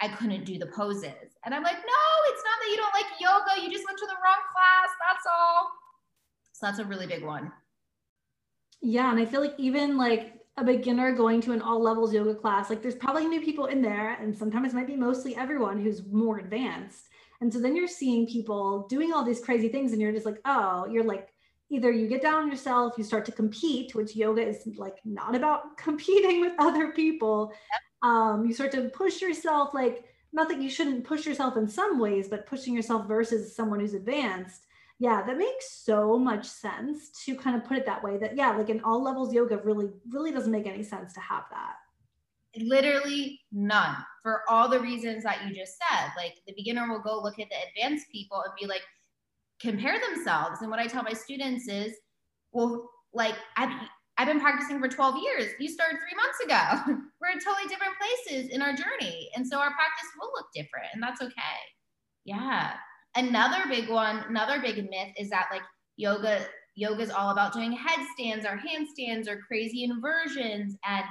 i 0.00 0.08
couldn't 0.08 0.44
do 0.44 0.58
the 0.58 0.66
poses. 0.66 1.36
And 1.44 1.54
i'm 1.54 1.62
like 1.62 1.76
no 1.76 2.04
it's 2.28 2.42
not 2.44 2.56
that 2.60 2.70
you 2.70 2.76
don't 2.76 2.94
like 2.94 3.20
yoga 3.20 3.62
you 3.62 3.72
just 3.72 3.86
went 3.86 3.98
to 3.98 4.06
the 4.06 4.14
wrong 4.24 4.42
class 4.52 4.90
that's 5.06 5.26
all. 5.26 5.70
So 6.52 6.66
that's 6.66 6.78
a 6.78 6.84
really 6.84 7.06
big 7.06 7.24
one. 7.24 7.52
Yeah, 8.80 9.10
and 9.10 9.18
I 9.18 9.24
feel 9.24 9.40
like 9.40 9.54
even 9.58 9.96
like 9.96 10.34
a 10.56 10.64
beginner 10.64 11.12
going 11.12 11.40
to 11.42 11.52
an 11.52 11.60
all 11.60 11.82
levels 11.82 12.14
yoga 12.14 12.34
class, 12.34 12.70
like 12.70 12.80
there's 12.80 12.94
probably 12.94 13.26
new 13.26 13.40
people 13.40 13.66
in 13.66 13.82
there, 13.82 14.14
and 14.20 14.36
sometimes 14.36 14.72
it 14.72 14.76
might 14.76 14.86
be 14.86 14.96
mostly 14.96 15.34
everyone 15.36 15.82
who's 15.82 16.06
more 16.06 16.38
advanced. 16.38 17.08
And 17.40 17.52
so 17.52 17.58
then 17.60 17.74
you're 17.74 17.88
seeing 17.88 18.26
people 18.26 18.86
doing 18.88 19.12
all 19.12 19.24
these 19.24 19.40
crazy 19.40 19.68
things, 19.68 19.92
and 19.92 20.00
you're 20.00 20.12
just 20.12 20.26
like, 20.26 20.40
oh, 20.44 20.86
you're 20.90 21.04
like, 21.04 21.33
either 21.70 21.90
you 21.90 22.08
get 22.08 22.22
down 22.22 22.42
on 22.42 22.50
yourself, 22.50 22.94
you 22.96 23.04
start 23.04 23.24
to 23.26 23.32
compete, 23.32 23.94
which 23.94 24.16
yoga 24.16 24.46
is 24.46 24.66
like 24.76 24.98
not 25.04 25.34
about 25.34 25.76
competing 25.76 26.40
with 26.40 26.52
other 26.58 26.92
people. 26.92 27.52
Um, 28.02 28.46
you 28.46 28.52
start 28.52 28.72
to 28.72 28.90
push 28.90 29.22
yourself, 29.22 29.72
like, 29.72 30.04
not 30.32 30.48
that 30.48 30.60
you 30.60 30.68
shouldn't 30.68 31.04
push 31.04 31.26
yourself 31.26 31.56
in 31.56 31.68
some 31.68 31.98
ways, 31.98 32.28
but 32.28 32.46
pushing 32.46 32.74
yourself 32.74 33.06
versus 33.06 33.54
someone 33.54 33.80
who's 33.80 33.94
advanced. 33.94 34.66
Yeah 34.98 35.22
that 35.26 35.36
makes 35.36 35.72
so 35.72 36.18
much 36.18 36.46
sense 36.46 37.10
to 37.24 37.34
kind 37.34 37.56
of 37.56 37.64
put 37.64 37.76
it 37.76 37.86
that 37.86 38.02
way 38.02 38.16
that 38.18 38.36
yeah 38.36 38.56
like 38.56 38.70
in 38.70 38.80
all 38.82 39.02
levels 39.02 39.34
yoga 39.34 39.58
really 39.58 39.90
really 40.10 40.30
doesn't 40.30 40.52
make 40.52 40.66
any 40.66 40.82
sense 40.82 41.12
to 41.14 41.20
have 41.20 41.44
that. 41.50 41.74
Literally 42.56 43.40
none 43.50 43.96
for 44.22 44.42
all 44.48 44.68
the 44.68 44.78
reasons 44.78 45.24
that 45.24 45.44
you 45.46 45.54
just 45.54 45.76
said. 45.78 46.10
Like 46.16 46.34
the 46.46 46.54
beginner 46.56 46.88
will 46.88 47.00
go 47.00 47.20
look 47.20 47.40
at 47.40 47.48
the 47.50 47.56
advanced 47.68 48.08
people 48.10 48.40
and 48.42 48.52
be 48.58 48.66
like 48.66 48.82
compare 49.60 49.98
themselves 50.10 50.60
and 50.60 50.70
what 50.70 50.80
i 50.80 50.86
tell 50.86 51.02
my 51.02 51.12
students 51.12 51.68
is 51.68 51.94
well 52.52 52.88
like 53.12 53.34
i've 53.56 53.70
I've 54.16 54.28
been 54.28 54.38
practicing 54.38 54.78
for 54.78 54.86
12 54.86 55.16
years. 55.24 55.50
You 55.58 55.68
started 55.68 55.96
three 55.98 56.14
months 56.14 56.38
ago. 56.44 56.96
We're 57.20 57.32
in 57.32 57.40
totally 57.40 57.66
different 57.66 57.94
places 57.98 58.48
in 58.48 58.62
our 58.62 58.70
journey. 58.70 59.28
And 59.34 59.44
so 59.44 59.58
our 59.58 59.72
practice 59.72 60.08
will 60.20 60.30
look 60.36 60.46
different, 60.54 60.86
and 60.94 61.02
that's 61.02 61.20
okay. 61.20 61.58
Yeah 62.24 62.74
another 63.16 63.64
big 63.68 63.88
one, 63.88 64.24
another 64.28 64.60
big 64.60 64.76
myth 64.76 65.12
is 65.18 65.30
that 65.30 65.48
like 65.50 65.62
yoga, 65.96 66.46
yoga 66.74 67.02
is 67.02 67.10
all 67.10 67.30
about 67.30 67.52
doing 67.52 67.72
headstands 67.72 68.44
or 68.44 68.58
handstands 68.58 69.28
or 69.28 69.40
crazy 69.46 69.84
inversions. 69.84 70.76
And 70.84 71.04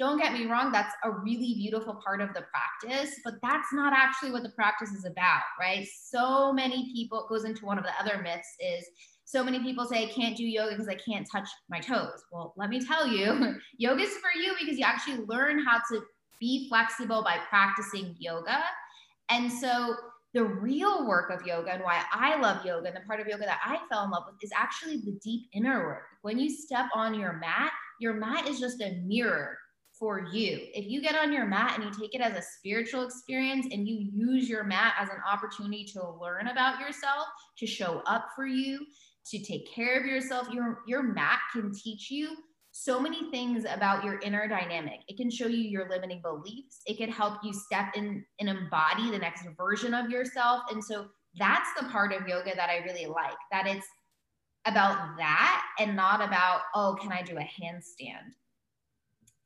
don't 0.00 0.18
get 0.18 0.32
me 0.32 0.46
wrong, 0.46 0.72
that's 0.72 0.94
a 1.04 1.10
really 1.10 1.54
beautiful 1.54 2.00
part 2.02 2.22
of 2.22 2.30
the 2.32 2.42
practice, 2.50 3.20
but 3.22 3.34
that's 3.42 3.70
not 3.70 3.92
actually 3.92 4.32
what 4.32 4.42
the 4.42 4.48
practice 4.48 4.88
is 4.92 5.04
about, 5.04 5.42
right? 5.60 5.86
So 6.02 6.54
many 6.54 6.90
people, 6.94 7.20
it 7.20 7.28
goes 7.28 7.44
into 7.44 7.66
one 7.66 7.76
of 7.76 7.84
the 7.84 7.92
other 8.00 8.22
myths 8.22 8.48
is 8.58 8.86
so 9.26 9.44
many 9.44 9.60
people 9.60 9.84
say 9.84 10.04
I 10.04 10.06
can't 10.06 10.34
do 10.34 10.44
yoga 10.44 10.70
because 10.70 10.88
I 10.88 10.94
can't 10.94 11.28
touch 11.30 11.46
my 11.68 11.80
toes. 11.80 12.24
Well, 12.32 12.54
let 12.56 12.70
me 12.70 12.84
tell 12.84 13.06
you, 13.06 13.56
yoga 13.76 14.02
is 14.02 14.16
for 14.16 14.30
you 14.40 14.54
because 14.58 14.78
you 14.78 14.86
actually 14.86 15.18
learn 15.26 15.62
how 15.62 15.80
to 15.90 16.00
be 16.40 16.66
flexible 16.70 17.22
by 17.22 17.36
practicing 17.50 18.16
yoga. 18.18 18.58
And 19.28 19.52
so 19.52 19.94
the 20.32 20.44
real 20.44 21.06
work 21.06 21.30
of 21.30 21.46
yoga 21.46 21.74
and 21.74 21.84
why 21.84 22.02
I 22.10 22.40
love 22.40 22.64
yoga 22.64 22.86
and 22.86 22.96
the 22.96 23.00
part 23.06 23.20
of 23.20 23.26
yoga 23.26 23.44
that 23.44 23.60
I 23.62 23.78
fell 23.90 24.04
in 24.04 24.10
love 24.10 24.22
with 24.26 24.42
is 24.42 24.50
actually 24.56 24.96
the 24.96 25.18
deep 25.22 25.42
inner 25.52 25.84
work. 25.84 26.04
When 26.22 26.38
you 26.38 26.48
step 26.48 26.86
on 26.94 27.14
your 27.14 27.34
mat, 27.34 27.72
your 28.00 28.14
mat 28.14 28.48
is 28.48 28.58
just 28.58 28.80
a 28.80 29.02
mirror 29.04 29.58
for 30.00 30.26
you. 30.32 30.58
If 30.74 30.86
you 30.86 31.02
get 31.02 31.14
on 31.14 31.32
your 31.32 31.46
mat 31.46 31.74
and 31.76 31.84
you 31.84 31.90
take 31.92 32.14
it 32.14 32.22
as 32.22 32.36
a 32.36 32.42
spiritual 32.42 33.04
experience 33.04 33.66
and 33.70 33.86
you 33.86 34.08
use 34.12 34.48
your 34.48 34.64
mat 34.64 34.94
as 34.98 35.10
an 35.10 35.18
opportunity 35.30 35.84
to 35.92 36.10
learn 36.18 36.48
about 36.48 36.80
yourself, 36.80 37.26
to 37.58 37.66
show 37.66 38.02
up 38.06 38.28
for 38.34 38.46
you, 38.46 38.80
to 39.26 39.38
take 39.44 39.70
care 39.72 40.00
of 40.00 40.06
yourself, 40.06 40.48
your, 40.50 40.80
your 40.88 41.02
mat 41.02 41.40
can 41.52 41.70
teach 41.72 42.10
you 42.10 42.34
so 42.72 42.98
many 42.98 43.30
things 43.30 43.66
about 43.68 44.02
your 44.02 44.18
inner 44.20 44.48
dynamic. 44.48 45.00
It 45.06 45.18
can 45.18 45.30
show 45.30 45.48
you 45.48 45.58
your 45.58 45.88
limiting 45.90 46.22
beliefs. 46.22 46.80
It 46.86 46.96
can 46.96 47.10
help 47.10 47.34
you 47.44 47.52
step 47.52 47.92
in 47.94 48.24
and 48.38 48.48
embody 48.48 49.10
the 49.10 49.18
next 49.18 49.44
version 49.56 49.92
of 49.92 50.08
yourself. 50.08 50.62
And 50.70 50.82
so 50.82 51.08
that's 51.38 51.68
the 51.78 51.88
part 51.88 52.12
of 52.12 52.26
yoga 52.26 52.54
that 52.56 52.70
I 52.70 52.78
really 52.78 53.06
like, 53.06 53.36
that 53.52 53.66
it's 53.66 53.86
about 54.64 55.16
that 55.18 55.62
and 55.78 55.94
not 55.94 56.22
about, 56.22 56.62
oh, 56.74 56.96
can 57.00 57.12
I 57.12 57.22
do 57.22 57.36
a 57.36 57.40
handstand? 57.40 58.32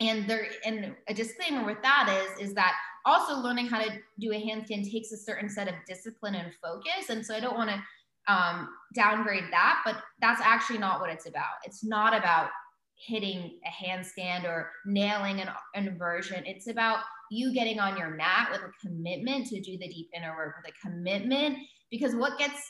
And 0.04 0.28
there 0.28 0.46
and 0.64 0.94
a 1.08 1.14
disclaimer 1.14 1.64
with 1.64 1.80
that 1.82 2.08
is, 2.24 2.48
is 2.48 2.54
that 2.54 2.74
also 3.04 3.36
learning 3.36 3.66
how 3.66 3.82
to 3.82 3.90
do 4.18 4.32
a 4.32 4.34
handstand 4.34 4.90
takes 4.90 5.12
a 5.12 5.16
certain 5.16 5.48
set 5.48 5.68
of 5.68 5.74
discipline 5.86 6.34
and 6.34 6.52
focus. 6.62 7.10
And 7.10 7.24
so 7.24 7.34
I 7.34 7.40
don't 7.40 7.56
want 7.56 7.70
to 7.70 8.32
um, 8.32 8.68
downgrade 8.94 9.44
that, 9.50 9.82
but 9.84 9.96
that's 10.20 10.40
actually 10.40 10.78
not 10.78 11.00
what 11.00 11.10
it's 11.10 11.26
about. 11.26 11.54
It's 11.64 11.84
not 11.84 12.16
about 12.16 12.48
hitting 12.96 13.58
a 13.66 13.84
handstand 13.84 14.44
or 14.44 14.70
nailing 14.86 15.40
an, 15.40 15.48
an 15.74 15.88
inversion. 15.88 16.42
It's 16.46 16.68
about 16.68 17.00
you 17.30 17.52
getting 17.52 17.78
on 17.80 17.96
your 17.96 18.10
mat 18.10 18.48
with 18.50 18.60
a 18.60 18.86
commitment 18.86 19.46
to 19.48 19.60
do 19.60 19.76
the 19.78 19.88
deep 19.88 20.08
inner 20.16 20.34
work 20.36 20.56
with 20.62 20.72
a 20.72 20.86
commitment 20.86 21.58
because 21.90 22.14
what 22.14 22.38
gets 22.38 22.60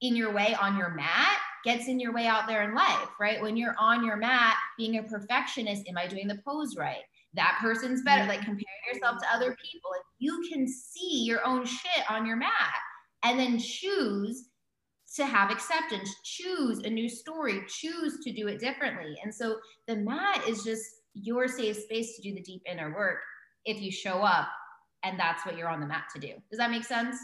in 0.00 0.14
your 0.14 0.32
way 0.32 0.54
on 0.60 0.76
your 0.76 0.90
mat 0.90 1.38
gets 1.64 1.88
in 1.88 1.98
your 1.98 2.12
way 2.12 2.26
out 2.26 2.46
there 2.46 2.62
in 2.62 2.74
life, 2.74 3.08
right? 3.18 3.40
When 3.40 3.56
you're 3.56 3.74
on 3.78 4.04
your 4.04 4.16
mat 4.16 4.54
being 4.76 4.98
a 4.98 5.02
perfectionist, 5.02 5.88
am 5.88 5.96
I 5.96 6.06
doing 6.06 6.28
the 6.28 6.40
pose 6.44 6.76
right? 6.76 7.02
That 7.34 7.58
person's 7.60 8.02
better. 8.02 8.26
Like 8.28 8.40
comparing 8.40 8.64
yourself 8.92 9.18
to 9.20 9.34
other 9.34 9.56
people. 9.62 9.90
If 9.96 10.06
you 10.18 10.48
can 10.52 10.68
see 10.68 11.24
your 11.24 11.44
own 11.44 11.64
shit 11.64 12.08
on 12.08 12.26
your 12.26 12.36
mat 12.36 12.74
and 13.24 13.38
then 13.38 13.58
choose 13.58 14.50
to 15.16 15.26
have 15.26 15.50
acceptance, 15.50 16.14
choose 16.24 16.80
a 16.80 16.90
new 16.90 17.08
story, 17.08 17.62
choose 17.68 18.18
to 18.24 18.32
do 18.32 18.48
it 18.48 18.60
differently. 18.60 19.16
And 19.22 19.34
so 19.34 19.56
the 19.86 19.96
mat 19.96 20.46
is 20.46 20.62
just 20.64 20.84
your 21.14 21.48
safe 21.48 21.76
space 21.76 22.16
to 22.16 22.22
do 22.22 22.34
the 22.34 22.42
deep 22.42 22.62
inner 22.70 22.94
work 22.94 23.18
if 23.64 23.80
you 23.80 23.90
show 23.90 24.22
up 24.22 24.48
and 25.04 25.18
that's 25.18 25.44
what 25.46 25.56
you're 25.56 25.68
on 25.68 25.80
the 25.80 25.86
mat 25.86 26.04
to 26.14 26.20
do. 26.20 26.32
Does 26.50 26.58
that 26.58 26.70
make 26.70 26.84
sense? 26.84 27.16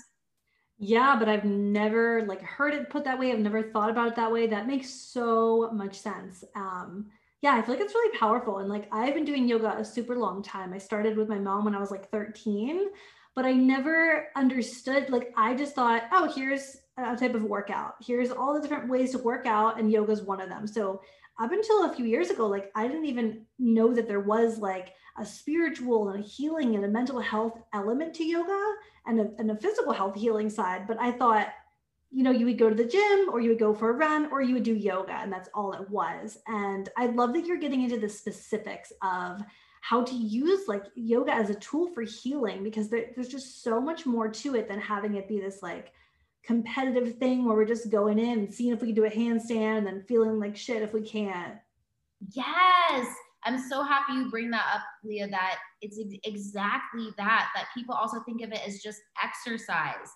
Yeah, 0.83 1.17
but 1.19 1.29
I've 1.29 1.45
never 1.45 2.25
like 2.27 2.41
heard 2.43 2.73
it 2.75 2.89
put 2.89 3.05
that 3.05 3.19
way. 3.19 3.33
I've 3.33 3.39
never 3.39 3.63
thought 3.63 3.91
about 3.91 4.09
it 4.09 4.17
that 4.17 4.33
way. 4.33 4.47
That 4.47 4.67
makes 4.67 4.89
so 4.91 5.71
much 5.73 5.99
sense. 5.99 6.43
Um, 6.55 7.07
yeah, 7.43 7.55
I 7.55 7.63
feel 7.63 7.75
like 7.75 7.85
it's 7.85 7.95
really 7.95 8.19
powerful. 8.19 8.59
And 8.59 8.69
like 8.69 8.89
I've 8.91 9.15
been 9.15 9.25
doing 9.27 9.47
yoga 9.47 9.77
a 9.79 9.85
super 9.85 10.17
long 10.17 10.43
time. 10.43 10.73
I 10.73 10.79
started 10.79 11.17
with 11.19 11.29
my 11.29 11.39
mom 11.39 11.65
when 11.67 11.75
I 11.75 11.81
was 11.81 11.91
like 11.91 12.11
13, 12.11 12.87
but 13.35 13.45
I 13.45 13.53
never 13.53 14.29
understood. 14.37 15.11
Like, 15.11 15.33
I 15.37 15.55
just 15.55 15.75
thought, 15.75 16.05
oh, 16.13 16.33
here's 16.35 16.79
a 16.97 17.17
type 17.17 17.35
of 17.35 17.45
workout. 17.45 17.95
Here's 18.05 18.31
all 18.31 18.55
the 18.55 18.61
different 18.61 18.89
ways 18.89 19.13
to 19.13 19.19
work 19.19 19.47
out, 19.47 19.79
and 19.79 19.91
yoga 19.91 20.13
is 20.13 20.23
one 20.23 20.41
of 20.41 20.49
them. 20.49 20.67
So, 20.67 21.01
up 21.39 21.53
until 21.53 21.85
a 21.85 21.95
few 21.95 22.05
years 22.05 22.29
ago, 22.29 22.47
like, 22.47 22.71
I 22.75 22.87
didn't 22.87 23.07
even 23.07 23.47
know 23.59 23.95
that 23.95 24.07
there 24.07 24.21
was 24.21 24.59
like 24.59 24.93
a 25.19 25.25
spiritual 25.25 26.11
and 26.11 26.23
a 26.23 26.27
healing 26.27 26.75
and 26.75 26.85
a 26.85 26.89
mental 26.89 27.19
health 27.19 27.59
element 27.73 28.15
to 28.15 28.25
yoga 28.25 28.75
and 29.07 29.21
a, 29.21 29.31
and 29.39 29.51
a 29.51 29.57
physical 29.57 29.93
health 29.93 30.17
healing 30.17 30.51
side. 30.51 30.87
But 30.87 31.01
I 31.01 31.13
thought, 31.13 31.49
you 32.11 32.25
know, 32.25 32.31
you 32.31 32.45
would 32.45 32.59
go 32.59 32.69
to 32.69 32.75
the 32.75 32.85
gym 32.85 33.29
or 33.31 33.41
you 33.41 33.51
would 33.51 33.59
go 33.59 33.73
for 33.73 33.91
a 33.91 33.95
run 33.95 34.31
or 34.31 34.43
you 34.43 34.55
would 34.55 34.65
do 34.65 34.75
yoga, 34.75 35.15
and 35.15 35.33
that's 35.33 35.49
all 35.55 35.73
it 35.73 35.89
was. 35.89 36.37
And 36.47 36.89
I 36.97 37.07
love 37.07 37.33
that 37.33 37.47
you're 37.47 37.57
getting 37.57 37.85
into 37.85 37.99
the 37.99 38.09
specifics 38.09 38.93
of 39.03 39.43
how 39.81 40.05
to 40.05 40.15
use 40.15 40.69
like 40.69 40.85
yoga 40.95 41.33
as 41.33 41.49
a 41.49 41.55
tool 41.55 41.89
for 41.89 42.03
healing 42.03 42.63
because 42.63 42.89
there, 42.91 43.07
there's 43.15 43.29
just 43.29 43.63
so 43.63 43.81
much 43.81 44.05
more 44.05 44.29
to 44.29 44.55
it 44.55 44.69
than 44.69 44.79
having 44.79 45.15
it 45.15 45.27
be 45.27 45.41
this 45.41 45.63
like 45.63 45.93
competitive 46.45 47.19
thing 47.19 47.45
where 47.45 47.57
we're 47.57 47.65
just 47.65 47.91
going 47.91 48.19
in 48.19 48.39
and 48.41 48.53
seeing 48.53 48.73
if 48.73 48.81
we 48.81 48.89
can 48.89 48.95
do 48.95 49.05
a 49.05 49.11
handstand 49.11 49.79
and 49.79 49.87
then 49.87 50.05
feeling 50.09 50.39
like 50.39 50.57
shit 50.57 50.83
if 50.83 50.93
we 50.93 51.03
can't. 51.03 51.55
Yes. 52.33 53.07
I'm 53.45 53.59
so 53.59 53.83
happy 53.83 54.15
you 54.15 54.31
bring 54.31 54.51
that 54.51 54.67
up, 54.75 54.83
Leah, 55.03 55.29
that 55.29 55.59
it's 55.81 55.99
exactly 56.25 57.09
that, 57.17 57.49
that 57.55 57.69
people 57.75 57.95
also 57.95 58.21
think 58.21 58.43
of 58.43 58.53
it 58.53 58.61
as 58.67 58.81
just 58.81 59.01
exercise. 59.23 60.09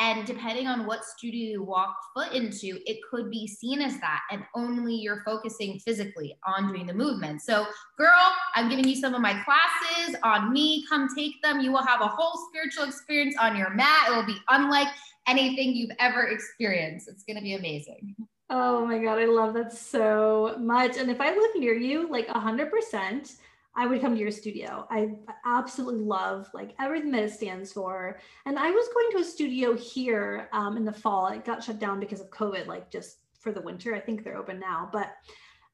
And 0.00 0.24
depending 0.24 0.68
on 0.68 0.86
what 0.86 1.04
studio 1.04 1.50
you 1.50 1.62
walk 1.64 1.96
foot 2.14 2.32
into, 2.32 2.78
it 2.86 2.98
could 3.10 3.30
be 3.30 3.48
seen 3.48 3.80
as 3.80 3.98
that. 3.98 4.20
And 4.30 4.44
only 4.54 4.94
you're 4.94 5.22
focusing 5.24 5.80
physically 5.80 6.38
on 6.46 6.68
doing 6.68 6.86
the 6.86 6.94
movement. 6.94 7.42
So, 7.42 7.66
girl, 7.98 8.32
I'm 8.54 8.68
giving 8.68 8.86
you 8.86 8.94
some 8.94 9.14
of 9.14 9.20
my 9.20 9.42
classes 9.42 10.14
on 10.22 10.52
me. 10.52 10.84
Come 10.88 11.08
take 11.16 11.42
them. 11.42 11.60
You 11.60 11.72
will 11.72 11.82
have 11.82 12.00
a 12.00 12.06
whole 12.06 12.38
spiritual 12.48 12.84
experience 12.84 13.34
on 13.40 13.56
your 13.56 13.70
mat. 13.70 14.08
It 14.08 14.14
will 14.14 14.26
be 14.26 14.38
unlike 14.50 14.88
anything 15.28 15.74
you've 15.74 15.96
ever 15.98 16.28
experienced. 16.28 17.08
It's 17.08 17.24
going 17.24 17.36
to 17.36 17.42
be 17.42 17.54
amazing. 17.54 18.16
Oh 18.50 18.86
my 18.86 18.98
God. 18.98 19.18
I 19.18 19.26
love 19.26 19.54
that 19.54 19.72
so 19.72 20.56
much. 20.58 20.96
And 20.96 21.10
if 21.10 21.20
I 21.20 21.30
live 21.30 21.50
near 21.56 21.74
you, 21.74 22.10
like 22.10 22.28
100%, 22.28 23.36
I 23.74 23.86
would 23.86 24.00
come 24.00 24.14
to 24.14 24.20
your 24.20 24.30
studio. 24.30 24.86
I 24.90 25.10
absolutely 25.44 26.00
love 26.00 26.48
like 26.52 26.74
everything 26.80 27.12
that 27.12 27.24
it 27.24 27.32
stands 27.32 27.72
for. 27.72 28.18
And 28.46 28.58
I 28.58 28.70
was 28.70 28.88
going 28.88 29.06
to 29.12 29.18
a 29.18 29.30
studio 29.30 29.76
here 29.76 30.48
um, 30.52 30.76
in 30.76 30.84
the 30.84 30.92
fall. 30.92 31.28
It 31.28 31.44
got 31.44 31.62
shut 31.62 31.78
down 31.78 32.00
because 32.00 32.20
of 32.20 32.30
COVID, 32.30 32.66
like 32.66 32.90
just 32.90 33.18
for 33.38 33.52
the 33.52 33.60
winter. 33.60 33.94
I 33.94 34.00
think 34.00 34.24
they're 34.24 34.36
open 34.36 34.58
now, 34.58 34.88
but 34.92 35.12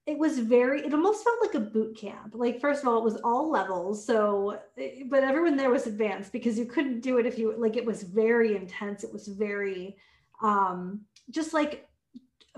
it 0.06 0.18
was 0.18 0.38
very. 0.38 0.84
It 0.84 0.92
almost 0.92 1.24
felt 1.24 1.38
like 1.40 1.54
a 1.54 1.60
boot 1.60 1.96
camp. 1.96 2.34
Like 2.34 2.60
first 2.60 2.82
of 2.82 2.88
all, 2.88 2.98
it 2.98 3.04
was 3.04 3.20
all 3.24 3.50
levels. 3.50 4.04
So, 4.04 4.58
eh, 4.76 5.04
but 5.06 5.24
everyone 5.24 5.56
there 5.56 5.70
was 5.70 5.86
advanced 5.86 6.30
because 6.32 6.58
you 6.58 6.66
couldn't 6.66 7.00
do 7.00 7.18
it 7.18 7.26
if 7.26 7.38
you 7.38 7.54
like. 7.56 7.76
It 7.76 7.86
was 7.86 8.02
very 8.02 8.54
intense. 8.56 9.02
It 9.02 9.12
was 9.12 9.26
very, 9.28 9.96
um, 10.42 11.00
just 11.30 11.54
like 11.54 11.88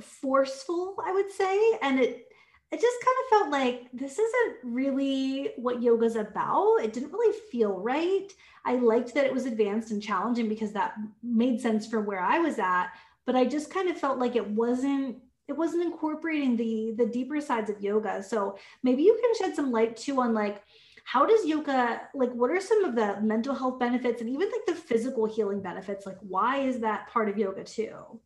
forceful, 0.01 0.97
I 1.05 1.13
would 1.13 1.31
say, 1.31 1.79
and 1.83 2.01
it 2.01 2.27
it 2.73 2.81
just 2.81 2.97
kind 3.05 3.17
of 3.23 3.39
felt 3.39 3.51
like 3.53 3.89
this 3.93 4.19
isn't 4.19 4.57
really 4.65 5.53
what 5.57 5.83
yoga's 5.83 6.17
about. 6.17 6.79
It 6.83 6.93
didn't 6.93 7.13
really 7.13 7.39
feel 7.53 7.79
right. 7.79 8.33
I 8.65 8.75
liked 8.75 9.15
that 9.15 9.25
it 9.25 9.33
was 9.33 9.47
advanced 9.47 9.93
and 9.93 10.03
challenging 10.03 10.49
because 10.49 10.73
that 10.73 10.95
made 11.23 11.61
sense 11.61 11.87
for 11.87 12.01
where 12.01 12.21
I 12.21 12.41
was 12.41 12.59
at, 12.59 12.89
but 13.25 13.37
I 13.37 13.45
just 13.45 13.71
kind 13.71 13.89
of 13.89 13.97
felt 13.97 14.19
like 14.19 14.35
it 14.35 14.49
wasn't 14.49 15.19
it 15.49 15.57
wasn't 15.57 15.85
incorporating 15.85 16.57
the 16.57 16.95
the 16.97 17.07
deeper 17.07 17.41
sides 17.41 17.71
of 17.71 17.81
yoga. 17.81 18.23
So 18.23 18.59
maybe 18.83 19.03
you 19.03 19.19
can 19.21 19.35
shed 19.35 19.57
some 19.57 19.71
light 19.71 19.97
too 19.97 20.21
on 20.21 20.35
like 20.35 20.63
how 21.05 21.25
does 21.25 21.47
yoga 21.47 22.03
like 22.15 22.33
what 22.33 22.51
are 22.51 22.61
some 22.61 22.85
of 22.85 22.97
the 22.97 23.21
mental 23.21 23.55
health 23.55 23.79
benefits 23.79 24.21
and 24.21 24.29
even 24.29 24.51
like 24.51 24.67
the 24.67 24.75
physical 24.75 25.27
healing 25.27 25.61
benefits? 25.61 26.07
Like 26.07 26.19
why 26.21 26.59
is 26.59 26.81
that 26.81 27.09
part 27.09 27.29
of 27.29 27.39
yoga 27.39 27.65
too? 27.65 28.21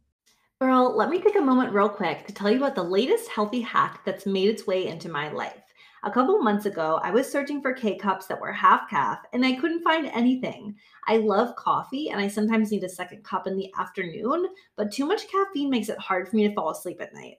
Girl, 0.61 0.94
let 0.94 1.09
me 1.09 1.20
take 1.20 1.37
a 1.37 1.40
moment 1.40 1.72
real 1.72 1.88
quick 1.88 2.26
to 2.26 2.35
tell 2.35 2.50
you 2.50 2.59
about 2.59 2.74
the 2.74 2.83
latest 2.83 3.30
healthy 3.30 3.62
hack 3.62 4.02
that's 4.04 4.26
made 4.26 4.48
its 4.48 4.66
way 4.66 4.87
into 4.87 5.09
my 5.09 5.30
life. 5.30 5.69
A 6.02 6.10
couple 6.10 6.38
months 6.38 6.64
ago, 6.64 6.98
I 7.02 7.10
was 7.10 7.30
searching 7.30 7.60
for 7.60 7.74
K 7.74 7.96
cups 7.96 8.26
that 8.26 8.40
were 8.40 8.52
half 8.52 8.88
caff 8.88 9.18
and 9.34 9.44
I 9.44 9.52
couldn't 9.52 9.82
find 9.82 10.06
anything. 10.06 10.74
I 11.06 11.18
love 11.18 11.56
coffee 11.56 12.08
and 12.08 12.18
I 12.18 12.26
sometimes 12.26 12.70
need 12.70 12.84
a 12.84 12.88
second 12.88 13.22
cup 13.22 13.46
in 13.46 13.54
the 13.54 13.70
afternoon, 13.78 14.48
but 14.76 14.90
too 14.90 15.04
much 15.04 15.28
caffeine 15.28 15.68
makes 15.68 15.90
it 15.90 15.98
hard 15.98 16.26
for 16.26 16.36
me 16.36 16.48
to 16.48 16.54
fall 16.54 16.70
asleep 16.70 17.02
at 17.02 17.12
night. 17.12 17.36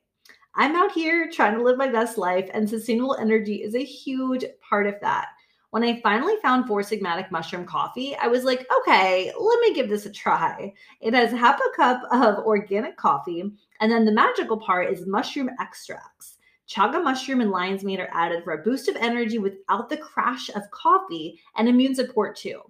I'm 0.53 0.75
out 0.75 0.91
here 0.91 1.29
trying 1.31 1.57
to 1.57 1.63
live 1.63 1.77
my 1.77 1.87
best 1.87 2.17
life, 2.17 2.49
and 2.53 2.69
sustainable 2.69 3.15
energy 3.15 3.63
is 3.63 3.73
a 3.73 3.83
huge 3.83 4.45
part 4.67 4.85
of 4.85 4.95
that. 5.01 5.29
When 5.71 5.83
I 5.83 6.01
finally 6.01 6.35
found 6.41 6.67
Four 6.67 6.81
Sigmatic 6.81 7.31
Mushroom 7.31 7.65
Coffee, 7.65 8.15
I 8.17 8.27
was 8.27 8.43
like, 8.43 8.67
okay, 8.79 9.31
let 9.39 9.59
me 9.61 9.73
give 9.73 9.87
this 9.87 10.05
a 10.05 10.11
try. 10.11 10.73
It 10.99 11.13
has 11.13 11.31
half 11.31 11.57
a 11.59 11.75
cup 11.75 12.03
of 12.11 12.45
organic 12.45 12.97
coffee, 12.97 13.49
and 13.79 13.91
then 13.91 14.03
the 14.03 14.11
magical 14.11 14.57
part 14.57 14.91
is 14.91 15.07
mushroom 15.07 15.49
extracts. 15.59 16.37
Chaga 16.71 17.03
mushroom 17.03 17.41
and 17.41 17.51
lion's 17.51 17.83
mane 17.83 17.99
are 17.99 18.09
added 18.13 18.43
for 18.43 18.53
a 18.53 18.63
boost 18.63 18.87
of 18.87 18.95
energy 18.95 19.39
without 19.39 19.89
the 19.89 19.97
crash 19.97 20.49
of 20.49 20.71
coffee 20.71 21.39
and 21.57 21.67
immune 21.67 21.95
support 21.95 22.35
too. 22.37 22.61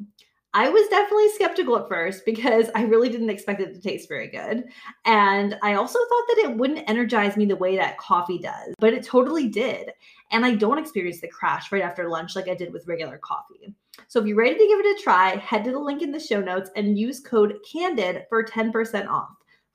I 0.54 0.70
was 0.70 0.90
definitely 0.90 1.30
skeptical 1.30 1.78
at 1.78 1.88
first 1.88 2.26
because 2.26 2.70
I 2.76 2.84
really 2.84 3.10
didn't 3.10 3.30
expect 3.30 3.62
it 3.62 3.74
to 3.74 3.80
taste 3.80 4.10
very 4.10 4.28
good. 4.28 4.66
And 5.06 5.58
I 5.62 5.76
also 5.76 6.00
thought 6.00 6.26
that 6.30 6.42
it 6.46 6.58
wouldn't 6.58 6.90
energize 6.90 7.38
me 7.38 7.46
the 7.46 7.56
way 7.56 7.78
that 7.78 8.00
coffee 8.00 8.40
does, 8.40 8.74
but 8.80 8.94
it 8.94 9.04
totally 9.04 9.48
did. 9.48 9.92
And 10.32 10.46
I 10.46 10.56
don't 10.56 10.80
experience 10.80 11.22
the 11.22 11.28
crash 11.28 11.72
right 11.72 11.84
after 11.84 12.10
lunch 12.10 12.36
like 12.36 12.50
I 12.50 12.56
did 12.56 12.74
with 12.74 12.88
regular 12.88 13.20
coffee. 13.20 13.74
So 14.08 14.20
if 14.20 14.26
you're 14.26 14.36
ready 14.36 14.56
to 14.56 14.68
give 14.68 14.80
it 14.80 15.00
a 15.00 15.04
try, 15.04 15.36
head 15.38 15.64
to 15.66 15.72
the 15.72 15.80
link 15.80 16.02
in 16.02 16.12
the 16.12 16.20
show 16.20 16.42
notes 16.42 16.72
and 16.76 16.98
use 16.98 17.20
code 17.20 17.60
CANDID 17.72 18.28
for 18.28 18.44
10% 18.44 19.08
off. 19.08 19.30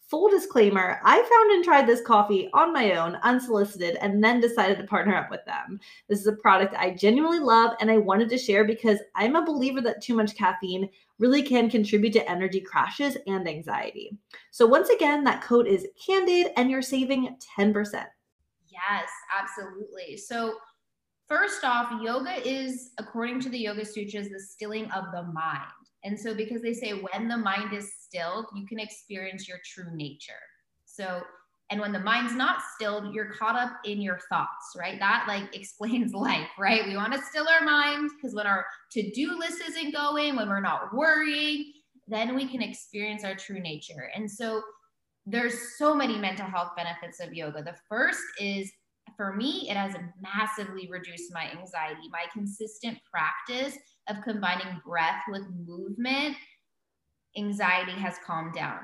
Full 0.09 0.29
disclaimer 0.29 1.01
I 1.05 1.16
found 1.16 1.51
and 1.51 1.64
tried 1.64 1.88
this 1.88 2.01
coffee 2.01 2.49
on 2.53 2.73
my 2.73 2.92
own, 2.92 3.16
unsolicited, 3.25 3.97
and 4.01 4.23
then 4.23 4.40
decided 4.40 4.79
to 4.79 4.85
partner 4.85 5.16
up 5.16 5.31
with 5.33 5.45
them. 5.47 5.81
This 6.09 6.21
is 6.21 6.29
a 6.29 6.33
product 6.33 6.75
I 6.79 6.90
genuinely 6.95 7.40
love 7.40 7.75
and 7.81 7.90
I 7.90 7.99
wanted 7.99 8.29
to 8.29 8.38
share 8.38 8.64
because 8.64 9.01
I'm 9.16 9.35
a 9.35 9.45
believer 9.45 9.81
that 9.81 10.01
too 10.01 10.14
much 10.14 10.37
caffeine 10.37 10.88
really 11.19 11.42
can 11.42 11.69
contribute 11.69 12.12
to 12.12 12.31
energy 12.31 12.61
crashes 12.61 13.16
and 13.27 13.49
anxiety. 13.49 14.16
So, 14.53 14.64
once 14.64 14.90
again, 14.90 15.25
that 15.25 15.42
code 15.42 15.66
is 15.66 15.88
CANDID 16.07 16.53
and 16.57 16.71
you're 16.71 16.83
saving 16.83 17.37
10%. 17.59 18.07
Yes, 18.69 19.09
absolutely. 19.37 20.16
So, 20.19 20.59
first 21.27 21.64
off, 21.64 21.92
yoga 22.01 22.47
is, 22.47 22.90
according 22.99 23.40
to 23.40 23.49
the 23.49 23.59
Yoga 23.59 23.85
Sutras, 23.85 24.29
the 24.29 24.38
stilling 24.38 24.88
of 24.92 25.07
the 25.12 25.25
mind. 25.25 25.86
And 26.07 26.19
so, 26.19 26.35
because 26.35 26.62
they 26.62 26.73
say 26.73 26.92
when 26.92 27.27
the 27.27 27.37
mind 27.37 27.75
is 27.75 27.92
stilled, 27.99 28.47
you 28.55 28.64
can 28.64 28.79
experience 28.79 29.49
your 29.49 29.59
true 29.64 29.92
nature. 29.92 30.33
So, 30.85 31.23
and 31.71 31.81
when 31.81 31.90
the 31.90 31.99
mind's 31.99 32.33
not 32.33 32.61
stilled, 32.77 33.12
you're 33.12 33.33
caught 33.33 33.57
up 33.57 33.73
in 33.85 34.01
your 34.01 34.21
thoughts, 34.31 34.77
right? 34.79 35.01
That 35.01 35.25
like 35.27 35.53
explains 35.57 36.14
life, 36.14 36.49
right? 36.59 36.87
We 36.87 36.97
want 36.97 37.12
to 37.12 37.21
still 37.23 37.49
our 37.49 37.66
mind 37.66 38.12
because 38.16 38.37
when 38.37 38.47
our 38.47 38.64
to 38.92 39.11
do 39.11 39.37
list 39.37 39.61
isn't 39.69 39.92
going, 39.92 40.37
when 40.37 40.49
we're 40.49 40.61
not 40.61 40.95
worrying, 40.95 41.73
then 42.07 42.37
we 42.37 42.47
can 42.47 42.62
experience 42.62 43.25
our 43.25 43.35
true 43.35 43.59
nature. 43.59 44.11
And 44.14 44.31
so, 44.31 44.62
there's 45.29 45.77
so 45.77 45.92
many 45.92 46.16
mental 46.16 46.47
health 46.47 46.71
benefits 46.77 47.19
of 47.19 47.35
yoga. 47.35 47.61
The 47.61 47.75
first 47.88 48.23
is 48.40 48.71
for 49.16 49.35
me, 49.35 49.69
it 49.69 49.77
has 49.77 49.97
massively 50.21 50.88
reduced 50.88 51.33
my 51.35 51.51
anxiety. 51.51 52.09
My 52.12 52.27
consistent 52.33 52.99
practice 53.11 53.77
of 54.09 54.23
combining 54.23 54.81
breath 54.85 55.23
with 55.29 55.42
movement, 55.66 56.37
anxiety 57.37 57.92
has 57.92 58.16
calmed 58.25 58.55
down. 58.55 58.81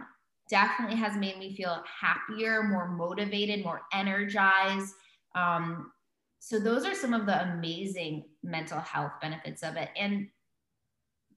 Definitely 0.51 0.97
has 0.97 1.17
made 1.17 1.39
me 1.39 1.55
feel 1.57 1.83
happier, 2.01 2.63
more 2.63 2.89
motivated, 2.89 3.65
more 3.65 3.83
energized. 3.93 4.95
Um, 5.35 5.93
so 6.41 6.59
those 6.59 6.85
are 6.85 6.95
some 6.95 7.15
of 7.15 7.27
the 7.27 7.43
amazing 7.43 8.25
mental 8.43 8.81
health 8.81 9.13
benefits 9.21 9.63
of 9.63 9.77
it. 9.77 9.89
And 9.97 10.29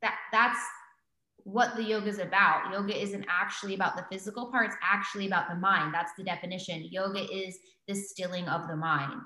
that 0.02 0.16
that's 0.32 0.60
what 1.44 1.76
the 1.76 1.84
yoga 1.84 2.08
is 2.08 2.20
about. 2.20 2.72
Yoga 2.74 3.00
isn't 3.00 3.26
actually 3.30 3.76
about 3.76 3.96
the 3.96 4.06
physical 4.12 4.48
part, 4.48 4.66
it's 4.66 4.76
actually 4.84 5.28
about 5.28 5.48
the 5.48 5.56
mind. 5.56 5.94
That's 5.94 6.12
the 6.18 6.24
definition. 6.24 6.88
Yoga 6.92 7.24
is 7.32 7.58
the 7.88 7.94
stilling 7.94 8.48
of 8.48 8.68
the 8.68 8.76
mind. 8.76 9.22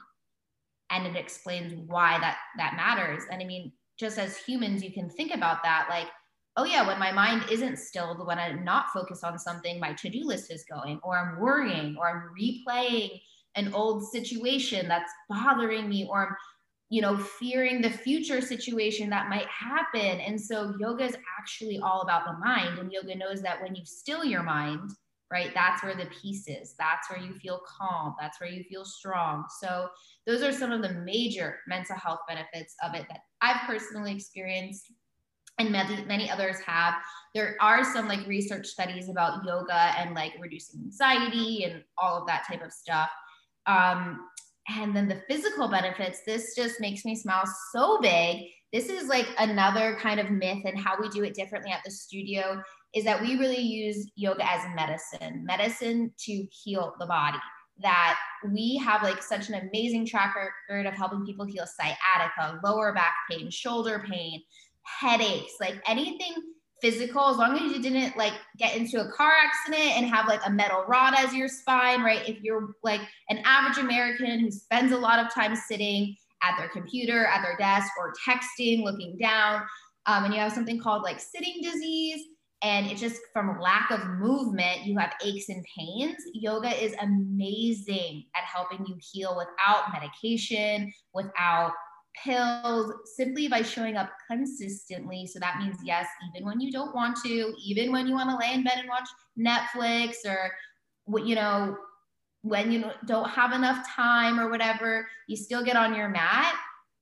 And 0.91 1.08
it 1.08 1.15
explains 1.15 1.74
why 1.88 2.19
that 2.19 2.38
that 2.58 2.76
matters. 2.76 3.24
And 3.32 3.41
I 3.41 3.45
mean, 3.45 3.72
just 4.00 4.18
as 4.18 4.38
humans, 4.38 4.84
you 4.84 4.94
can 4.94 5.10
think 5.10 5.34
about 5.34 5.62
that 5.64 5.88
like, 5.90 6.08
oh 6.58 6.64
yeah, 6.64 6.86
when 6.86 7.00
my 7.00 7.12
mind 7.12 7.44
isn't 7.52 7.78
stilled, 7.78 8.26
when 8.26 8.40
I'm 8.40 8.64
not 8.64 8.90
focused 8.94 9.24
on 9.24 9.38
something, 9.38 9.80
my 9.80 9.94
to-do 9.94 10.26
list 10.26 10.52
is 10.52 10.66
going, 10.70 11.00
or 11.04 11.18
I'm 11.18 11.40
worrying, 11.40 11.96
or 11.98 12.08
I'm 12.10 12.30
replaying 12.38 13.22
an 13.56 13.74
old 13.74 14.04
situation 14.10 14.88
that's 14.88 15.12
bothering 15.30 15.90
me, 15.90 16.08
or 16.10 16.28
I'm, 16.28 16.36
you 16.90 17.02
know, 17.02 17.18
fearing 17.18 17.82
the 17.82 17.90
future 17.90 18.42
situation 18.42 19.10
that 19.10 19.30
might 19.30 19.48
happen. 19.48 20.20
And 20.22 20.40
so 20.40 20.74
yoga 20.80 21.06
is 21.06 21.16
actually 21.40 21.80
all 21.80 22.02
about 22.02 22.26
the 22.26 22.34
mind. 22.44 22.80
And 22.80 22.92
yoga 22.92 23.16
knows 23.16 23.42
that 23.42 23.62
when 23.62 23.76
you 23.76 23.86
still 23.86 24.26
your 24.26 24.44
mind, 24.44 24.90
right? 25.32 25.52
That's 25.54 25.84
where 25.84 25.96
the 25.96 26.08
peace 26.22 26.48
is. 26.48 26.76
That's 26.78 27.10
where 27.10 27.20
you 27.20 27.34
feel 27.36 27.62
calm. 27.68 28.15
That's 28.20 28.39
where 28.42 28.50
you 28.50 28.63
feel 28.63 28.86
strong. 28.86 29.46
So, 29.62 29.89
those 30.26 30.42
are 30.42 30.52
some 30.52 30.72
of 30.72 30.82
the 30.82 30.94
major 30.94 31.60
mental 31.68 31.96
health 31.96 32.20
benefits 32.28 32.76
of 32.84 32.96
it 32.96 33.06
that 33.10 33.22
I've 33.42 33.62
personally 33.68 34.13
experienced. 34.13 34.92
and 35.60 35.72
many, 35.72 36.04
many 36.06 36.32
others 36.32 36.60
have. 36.65 36.96
There 37.36 37.58
are 37.60 37.84
some 37.84 38.08
like 38.08 38.26
research 38.28 38.65
studies 38.68 39.10
about 39.10 39.44
yoga 39.46 39.94
and 39.98 40.15
like 40.15 40.34
reducing 40.39 40.80
anxiety 40.82 41.65
and 41.65 41.84
all 41.98 42.22
of 42.22 42.28
that 42.28 42.46
type 42.48 42.63
of 42.63 42.72
stuff. 42.72 43.10
Um, 43.65 44.22
and 44.70 44.96
then 44.96 45.08
the 45.08 45.22
physical 45.28 45.68
benefits, 45.68 46.22
this 46.26 46.56
just 46.56 46.80
makes 46.80 47.04
me 47.04 47.15
smile 47.15 47.44
so 47.74 48.00
big. 48.00 48.48
This 48.72 48.88
is 48.88 49.08
like 49.10 49.28
another 49.39 49.98
kind 50.00 50.20
of 50.20 50.30
myth 50.30 50.63
and 50.65 50.80
how 50.80 51.00
we 51.00 51.10
do 51.10 51.24
it 51.24 51.34
differently 51.34 51.72
at 51.72 51.82
the 51.84 51.92
studio 51.92 52.62
is 52.95 53.04
that 53.04 53.21
we 53.21 53.38
really 53.38 53.62
use 53.62 54.10
yoga 54.15 54.49
as 54.49 54.62
medicine, 54.75 55.45
medicine 55.45 56.12
to 56.17 56.47
heal 56.52 56.95
the 56.99 57.06
body. 57.06 57.38
That 57.82 58.17
we 58.52 58.78
have 58.78 59.04
like 59.04 59.23
such 59.23 59.47
an 59.47 59.56
amazing 59.56 60.06
track 60.06 60.36
record 60.36 60.86
of 60.86 60.93
helping 60.93 61.25
people 61.25 61.45
heal 61.45 61.65
sciatica, 61.65 62.60
lower 62.63 62.93
back 62.93 63.13
pain, 63.30 63.49
shoulder 63.49 64.04
pain, 64.10 64.41
headaches, 64.84 65.54
like 65.62 65.82
anything 65.88 66.34
physical, 66.82 67.30
as 67.30 67.38
long 67.38 67.58
as 67.58 67.71
you 67.71 67.82
didn't 67.82 68.17
like 68.17 68.34
get 68.58 68.75
into 68.75 69.02
a 69.02 69.12
car 69.12 69.32
accident 69.43 69.97
and 69.97 70.06
have 70.06 70.28
like 70.28 70.41
a 70.45 70.49
metal 70.49 70.84
rod 70.88 71.13
as 71.17 71.34
your 71.34 71.47
spine, 71.47 72.02
right? 72.02 72.28
If 72.28 72.41
you're 72.41 72.75
like 72.84 73.02
an 73.30 73.41
average 73.45 73.78
American 73.78 74.39
who 74.39 74.52
spends 74.52 74.91
a 74.91 74.97
lot 74.97 75.23
of 75.23 75.34
time 75.34 75.56
sitting 75.56 76.15
at 76.41 76.58
their 76.58 76.69
computer, 76.69 77.25
at 77.25 77.41
their 77.41 77.58
desk, 77.58 77.91
or 77.99 78.13
texting, 78.28 78.84
looking 78.84 79.17
down, 79.17 79.62
um, 80.06 80.25
and 80.25 80.34
you 80.34 80.39
have 80.39 80.54
something 80.54 80.80
called 80.80 81.04
like 81.04 81.19
sitting 81.19 81.60
disease, 81.62 82.21
and 82.62 82.88
it's 82.88 83.00
just 83.00 83.22
from 83.32 83.60
lack 83.60 83.89
of 83.91 84.06
movement, 84.06 84.86
you 84.86 84.98
have 84.98 85.13
aches 85.24 85.50
and 85.50 85.63
pains. 85.78 86.17
Yoga 86.34 86.69
is 86.69 86.93
amazing 87.02 88.26
at 88.36 88.43
helping 88.43 88.86
you 88.86 88.98
heal 89.00 89.38
without 89.38 89.93
medication, 89.93 90.91
without 91.13 91.72
pills 92.22 92.91
simply 93.15 93.48
by 93.48 93.62
showing 93.62 93.95
up 93.95 94.10
consistently. 94.30 95.26
So 95.26 95.39
that 95.39 95.60
means, 95.60 95.78
yes, 95.86 96.08
even 96.30 96.45
when 96.45 96.60
you 96.60 96.69
don't 96.72 96.93
want 96.93 97.17
to, 97.24 97.54
even 97.65 97.93
when 97.93 98.08
you 98.08 98.13
want 98.13 98.30
to 98.30 98.36
lay 98.36 98.54
in 98.54 98.63
bed 98.63 98.80
and 98.80 98.89
watch 98.89 99.08
Netflix 99.39 100.17
or, 100.26 100.52
you 101.26 101.36
know, 101.36 101.78
when 102.41 102.72
you 102.72 102.86
don't 103.06 103.30
have 103.30 103.54
enough 103.54 103.88
time 103.89 104.39
or 104.39 104.50
whatever, 104.50 105.08
you 105.28 105.38
still 105.38 105.63
get 105.63 105.78
on 105.78 105.95
your 105.95 106.10
mat. 106.10 106.56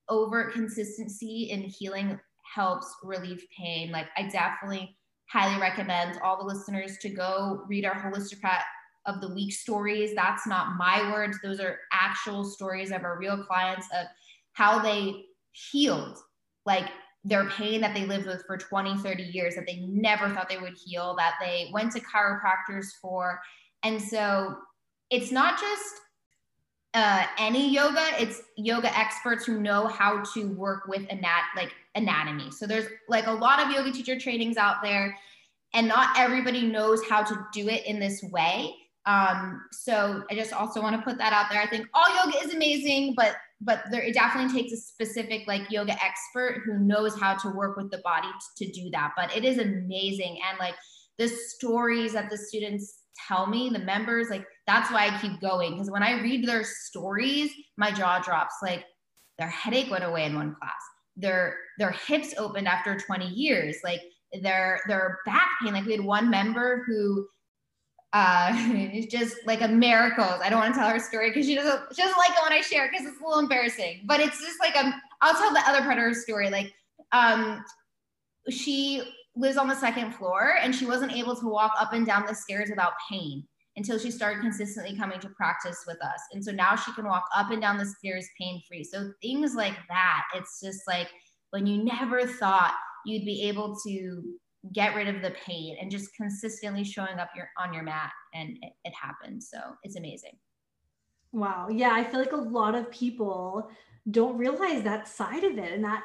Over 0.08 0.50
consistency 0.50 1.48
in 1.50 1.62
healing 1.62 2.18
helps 2.54 2.86
relieve 3.02 3.44
pain. 3.56 3.90
Like, 3.90 4.06
I 4.16 4.22
definitely 4.22 4.97
highly 5.30 5.60
recommend 5.60 6.18
all 6.22 6.38
the 6.38 6.44
listeners 6.44 6.96
to 6.98 7.08
go 7.08 7.62
read 7.68 7.84
our 7.84 7.94
Holistic 7.94 8.42
of 9.06 9.20
the 9.20 9.32
Week 9.34 9.52
stories. 9.52 10.14
That's 10.14 10.46
not 10.46 10.76
my 10.76 11.10
words, 11.12 11.38
those 11.42 11.60
are 11.60 11.78
actual 11.92 12.44
stories 12.44 12.90
of 12.90 13.04
our 13.04 13.18
real 13.18 13.44
clients 13.44 13.86
of 13.98 14.06
how 14.52 14.80
they 14.80 15.24
healed 15.52 16.18
like 16.66 16.88
their 17.24 17.48
pain 17.50 17.80
that 17.80 17.94
they 17.94 18.06
lived 18.06 18.26
with 18.26 18.44
for 18.46 18.56
20 18.56 18.96
30 18.98 19.22
years 19.22 19.54
that 19.54 19.66
they 19.66 19.80
never 19.88 20.28
thought 20.30 20.48
they 20.48 20.58
would 20.58 20.76
heal 20.84 21.14
that 21.16 21.34
they 21.40 21.68
went 21.72 21.92
to 21.92 22.00
chiropractors 22.00 22.86
for 23.02 23.40
and 23.82 24.00
so 24.00 24.54
it's 25.10 25.32
not 25.32 25.60
just 25.60 25.94
uh, 26.94 27.24
any 27.38 27.70
yoga 27.70 28.04
it's 28.18 28.42
yoga 28.56 28.96
experts 28.96 29.44
who 29.44 29.60
know 29.60 29.86
how 29.86 30.22
to 30.34 30.48
work 30.54 30.86
with 30.88 31.06
anat 31.10 31.44
like 31.54 31.72
anatomy. 31.94 32.50
So 32.50 32.66
there's 32.66 32.86
like 33.08 33.26
a 33.26 33.32
lot 33.32 33.60
of 33.60 33.70
yoga 33.70 33.92
teacher 33.92 34.18
trainings 34.18 34.56
out 34.56 34.76
there 34.82 35.16
and 35.74 35.86
not 35.86 36.18
everybody 36.18 36.62
knows 36.62 37.04
how 37.06 37.22
to 37.22 37.46
do 37.52 37.68
it 37.68 37.84
in 37.86 38.00
this 38.00 38.22
way. 38.32 38.74
Um, 39.04 39.62
so 39.72 40.22
i 40.30 40.34
just 40.34 40.52
also 40.52 40.82
want 40.82 40.96
to 40.96 41.02
put 41.02 41.18
that 41.18 41.32
out 41.32 41.46
there. 41.50 41.60
I 41.60 41.66
think 41.66 41.88
all 41.94 42.06
yoga 42.16 42.44
is 42.44 42.54
amazing 42.54 43.14
but 43.16 43.36
but 43.60 43.82
there 43.90 44.02
it 44.02 44.14
definitely 44.14 44.60
takes 44.60 44.72
a 44.72 44.76
specific 44.76 45.46
like 45.46 45.70
yoga 45.70 45.92
expert 46.02 46.62
who 46.64 46.78
knows 46.78 47.18
how 47.18 47.34
to 47.34 47.50
work 47.50 47.76
with 47.76 47.90
the 47.90 47.98
body 47.98 48.28
to 48.56 48.70
do 48.70 48.88
that. 48.90 49.12
But 49.16 49.36
it 49.36 49.44
is 49.44 49.58
amazing 49.58 50.38
and 50.48 50.58
like 50.58 50.74
the 51.18 51.28
stories 51.28 52.12
that 52.14 52.30
the 52.30 52.38
students 52.38 53.00
tell 53.26 53.46
me 53.46 53.70
the 53.70 53.78
members 53.78 54.28
like 54.30 54.46
that's 54.66 54.92
why 54.92 55.08
i 55.08 55.18
keep 55.20 55.40
going 55.40 55.72
because 55.72 55.90
when 55.90 56.02
i 56.02 56.20
read 56.20 56.46
their 56.46 56.62
stories 56.62 57.50
my 57.76 57.90
jaw 57.90 58.20
drops 58.20 58.54
like 58.62 58.84
their 59.38 59.48
headache 59.48 59.90
went 59.90 60.04
away 60.04 60.24
in 60.24 60.34
one 60.34 60.54
class. 60.56 60.72
Their 61.16 61.56
their 61.78 61.92
hips 61.92 62.34
opened 62.36 62.68
after 62.68 62.98
20 62.98 63.26
years 63.26 63.76
like 63.82 64.00
their 64.42 64.80
their 64.86 65.18
back 65.24 65.48
pain 65.62 65.72
like 65.72 65.84
we 65.84 65.92
had 65.92 66.04
one 66.04 66.28
member 66.30 66.84
who 66.86 67.26
uh 68.12 68.50
it's 68.54 69.12
just 69.12 69.36
like 69.46 69.62
a 69.62 69.68
miracle. 69.68 70.24
I 70.24 70.50
don't 70.50 70.60
want 70.60 70.74
to 70.74 70.80
tell 70.80 70.90
her 70.90 70.98
story 70.98 71.30
because 71.30 71.46
she 71.46 71.54
doesn't 71.54 71.80
she 71.94 72.02
doesn't 72.02 72.18
like 72.18 72.30
it 72.30 72.42
when 72.42 72.52
i 72.52 72.60
share 72.60 72.88
because 72.90 73.06
it's 73.06 73.20
a 73.20 73.24
little 73.24 73.40
embarrassing. 73.40 74.02
But 74.04 74.20
it's 74.20 74.38
just 74.40 74.60
like 74.60 74.76
a 74.76 74.92
i'll 75.22 75.34
tell 75.34 75.52
the 75.52 75.62
other 75.68 75.80
part 75.80 75.98
of 75.98 76.04
her 76.04 76.14
story 76.14 76.50
like 76.50 76.72
um 77.12 77.64
she 78.48 79.02
lives 79.38 79.56
on 79.56 79.68
the 79.68 79.74
second 79.74 80.12
floor 80.12 80.54
and 80.60 80.74
she 80.74 80.86
wasn't 80.86 81.12
able 81.12 81.36
to 81.36 81.46
walk 81.46 81.72
up 81.78 81.92
and 81.92 82.04
down 82.04 82.26
the 82.26 82.34
stairs 82.34 82.68
without 82.70 82.92
pain 83.10 83.44
until 83.76 83.98
she 83.98 84.10
started 84.10 84.40
consistently 84.40 84.96
coming 84.96 85.20
to 85.20 85.28
practice 85.30 85.84
with 85.86 86.02
us. 86.02 86.20
And 86.32 86.44
so 86.44 86.50
now 86.50 86.74
she 86.74 86.92
can 86.92 87.06
walk 87.06 87.24
up 87.34 87.52
and 87.52 87.62
down 87.62 87.78
the 87.78 87.86
stairs 87.86 88.26
pain 88.38 88.60
free 88.66 88.82
so 88.84 89.12
things 89.22 89.54
like 89.54 89.76
that 89.88 90.24
it's 90.34 90.60
just 90.60 90.80
like 90.86 91.08
when 91.50 91.66
you 91.66 91.82
never 91.82 92.26
thought 92.26 92.74
you'd 93.06 93.24
be 93.24 93.42
able 93.48 93.76
to 93.86 94.22
get 94.74 94.94
rid 94.94 95.08
of 95.08 95.22
the 95.22 95.30
pain 95.30 95.76
and 95.80 95.90
just 95.90 96.14
consistently 96.14 96.84
showing 96.84 97.18
up 97.18 97.30
your 97.36 97.48
on 97.58 97.72
your 97.72 97.84
mat 97.84 98.10
and 98.34 98.58
it, 98.60 98.72
it 98.84 98.92
happens 99.00 99.48
so 99.50 99.58
it's 99.84 99.96
amazing. 99.96 100.36
Wow. 101.32 101.68
Yeah 101.70 101.92
i 101.92 102.02
feel 102.02 102.20
like 102.20 102.32
a 102.32 102.36
lot 102.36 102.74
of 102.74 102.90
people 102.90 103.70
don't 104.10 104.38
realize 104.38 104.82
that 104.82 105.06
side 105.06 105.44
of 105.44 105.58
it 105.58 105.72
and 105.72 105.84
that 105.84 106.02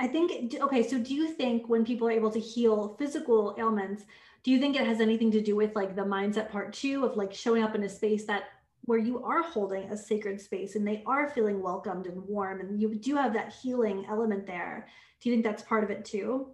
i 0.00 0.06
think 0.06 0.54
okay 0.60 0.86
so 0.86 0.98
do 0.98 1.14
you 1.14 1.28
think 1.32 1.68
when 1.68 1.84
people 1.84 2.08
are 2.08 2.12
able 2.12 2.30
to 2.30 2.40
heal 2.40 2.96
physical 2.98 3.54
ailments 3.58 4.04
do 4.42 4.50
you 4.50 4.58
think 4.58 4.74
it 4.74 4.86
has 4.86 5.00
anything 5.00 5.30
to 5.30 5.40
do 5.40 5.54
with 5.54 5.76
like 5.76 5.94
the 5.94 6.02
mindset 6.02 6.50
part 6.50 6.72
too 6.72 7.04
of 7.04 7.16
like 7.16 7.32
showing 7.32 7.62
up 7.62 7.74
in 7.74 7.84
a 7.84 7.88
space 7.88 8.24
that 8.24 8.44
where 8.86 8.98
you 8.98 9.22
are 9.22 9.42
holding 9.42 9.84
a 9.90 9.96
sacred 9.96 10.40
space 10.40 10.74
and 10.74 10.86
they 10.86 11.02
are 11.06 11.28
feeling 11.28 11.62
welcomed 11.62 12.06
and 12.06 12.20
warm 12.26 12.60
and 12.60 12.80
you 12.80 12.94
do 12.94 13.14
have 13.14 13.32
that 13.32 13.52
healing 13.62 14.04
element 14.08 14.46
there 14.46 14.88
do 15.20 15.28
you 15.28 15.34
think 15.34 15.44
that's 15.44 15.62
part 15.62 15.84
of 15.84 15.90
it 15.90 16.04
too 16.04 16.48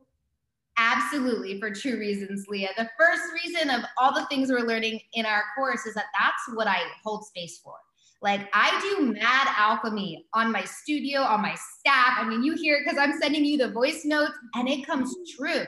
Absolutely, 0.79 1.59
for 1.59 1.71
two 1.71 1.99
reasons, 1.99 2.47
Leah. 2.49 2.69
The 2.77 2.91
first 2.99 3.23
reason 3.33 3.71
of 3.71 3.83
all 3.99 4.13
the 4.13 4.27
things 4.27 4.51
we're 4.51 4.61
learning 4.61 5.01
in 5.15 5.25
our 5.25 5.43
course 5.55 5.87
is 5.87 5.95
that 5.95 6.07
that's 6.19 6.55
what 6.55 6.67
I 6.67 6.81
hold 7.03 7.25
space 7.25 7.59
for. 7.59 7.77
Like 8.23 8.49
I 8.53 8.79
do 8.81 9.13
mad 9.13 9.49
alchemy 9.57 10.27
on 10.35 10.51
my 10.51 10.65
studio, 10.65 11.21
on 11.21 11.43
my 11.43 11.55
staff. 11.79 12.15
I 12.19 12.27
mean, 12.29 12.43
you 12.43 12.55
hear 12.55 12.77
it 12.77 12.85
because 12.85 12.99
I'm 12.99 13.19
sending 13.21 13.45
you 13.45 13.59
the 13.59 13.71
voice 13.71 14.05
notes 14.05 14.33
and 14.55 14.69
it 14.69 14.87
comes 14.87 15.15
true. 15.37 15.65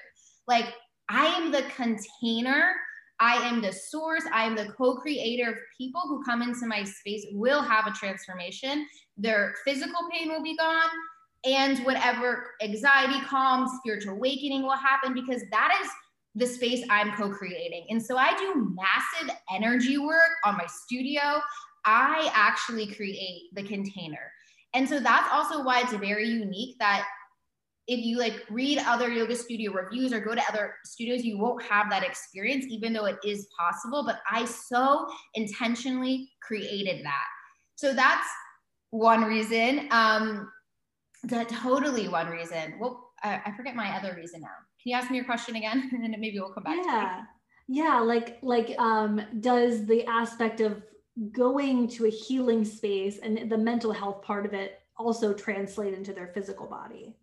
Like 0.46 0.66
I 1.08 1.26
am 1.26 1.52
the 1.52 1.62
container. 1.76 2.72
I 3.20 3.34
am 3.48 3.60
the 3.60 3.72
source. 3.72 4.22
I 4.32 4.44
am 4.44 4.54
the 4.54 4.72
co-creator 4.78 5.50
of 5.50 5.56
people 5.76 6.00
who 6.02 6.22
come 6.24 6.40
into 6.40 6.66
my 6.66 6.84
space 6.84 7.26
will 7.32 7.62
have 7.62 7.86
a 7.86 7.92
transformation. 7.92 8.86
Their 9.16 9.54
physical 9.64 10.08
pain 10.12 10.28
will 10.28 10.42
be 10.42 10.56
gone 10.56 10.88
and 11.44 11.78
whatever 11.80 12.54
anxiety 12.62 13.20
calm 13.26 13.68
spiritual 13.78 14.14
awakening 14.14 14.62
will 14.62 14.76
happen 14.76 15.14
because 15.14 15.42
that 15.50 15.76
is 15.82 15.88
the 16.34 16.46
space 16.46 16.84
i'm 16.90 17.12
co-creating 17.12 17.86
and 17.90 18.02
so 18.02 18.16
i 18.16 18.36
do 18.36 18.74
massive 18.74 19.34
energy 19.54 19.98
work 19.98 20.30
on 20.44 20.56
my 20.56 20.66
studio 20.66 21.40
i 21.84 22.30
actually 22.34 22.86
create 22.86 23.42
the 23.54 23.62
container 23.62 24.30
and 24.74 24.88
so 24.88 25.00
that's 25.00 25.28
also 25.32 25.62
why 25.62 25.80
it's 25.80 25.92
very 25.94 26.28
unique 26.28 26.76
that 26.78 27.06
if 27.86 28.04
you 28.04 28.18
like 28.18 28.44
read 28.50 28.78
other 28.86 29.08
yoga 29.08 29.34
studio 29.34 29.72
reviews 29.72 30.12
or 30.12 30.20
go 30.20 30.34
to 30.34 30.42
other 30.48 30.74
studios 30.84 31.24
you 31.24 31.38
won't 31.38 31.62
have 31.62 31.88
that 31.90 32.04
experience 32.04 32.66
even 32.68 32.92
though 32.92 33.06
it 33.06 33.16
is 33.24 33.48
possible 33.58 34.04
but 34.04 34.20
i 34.30 34.44
so 34.44 35.06
intentionally 35.34 36.30
created 36.42 37.04
that 37.04 37.26
so 37.76 37.94
that's 37.94 38.28
one 38.90 39.22
reason 39.22 39.88
um 39.90 40.48
that 41.24 41.48
totally 41.48 42.08
one 42.08 42.28
reason. 42.28 42.74
Well, 42.78 43.10
I, 43.22 43.40
I, 43.46 43.52
forget 43.56 43.74
my 43.74 43.96
other 43.96 44.14
reason 44.14 44.40
now. 44.40 44.48
Can 44.82 44.90
you 44.90 44.96
ask 44.96 45.10
me 45.10 45.16
your 45.16 45.26
question 45.26 45.56
again, 45.56 45.90
and 45.92 46.02
then 46.02 46.14
maybe 46.18 46.38
we'll 46.38 46.52
come 46.52 46.64
back. 46.64 46.78
Yeah, 46.84 47.22
yeah. 47.66 48.00
Like 48.00 48.38
like 48.42 48.74
um, 48.78 49.20
does 49.40 49.86
the 49.86 50.04
aspect 50.06 50.60
of 50.60 50.82
going 51.32 51.88
to 51.88 52.06
a 52.06 52.10
healing 52.10 52.64
space 52.64 53.18
and 53.18 53.50
the 53.50 53.58
mental 53.58 53.92
health 53.92 54.22
part 54.22 54.46
of 54.46 54.54
it 54.54 54.80
also 54.96 55.32
translate 55.32 55.94
into 55.94 56.12
their 56.12 56.28
physical 56.28 56.66
body? 56.66 57.16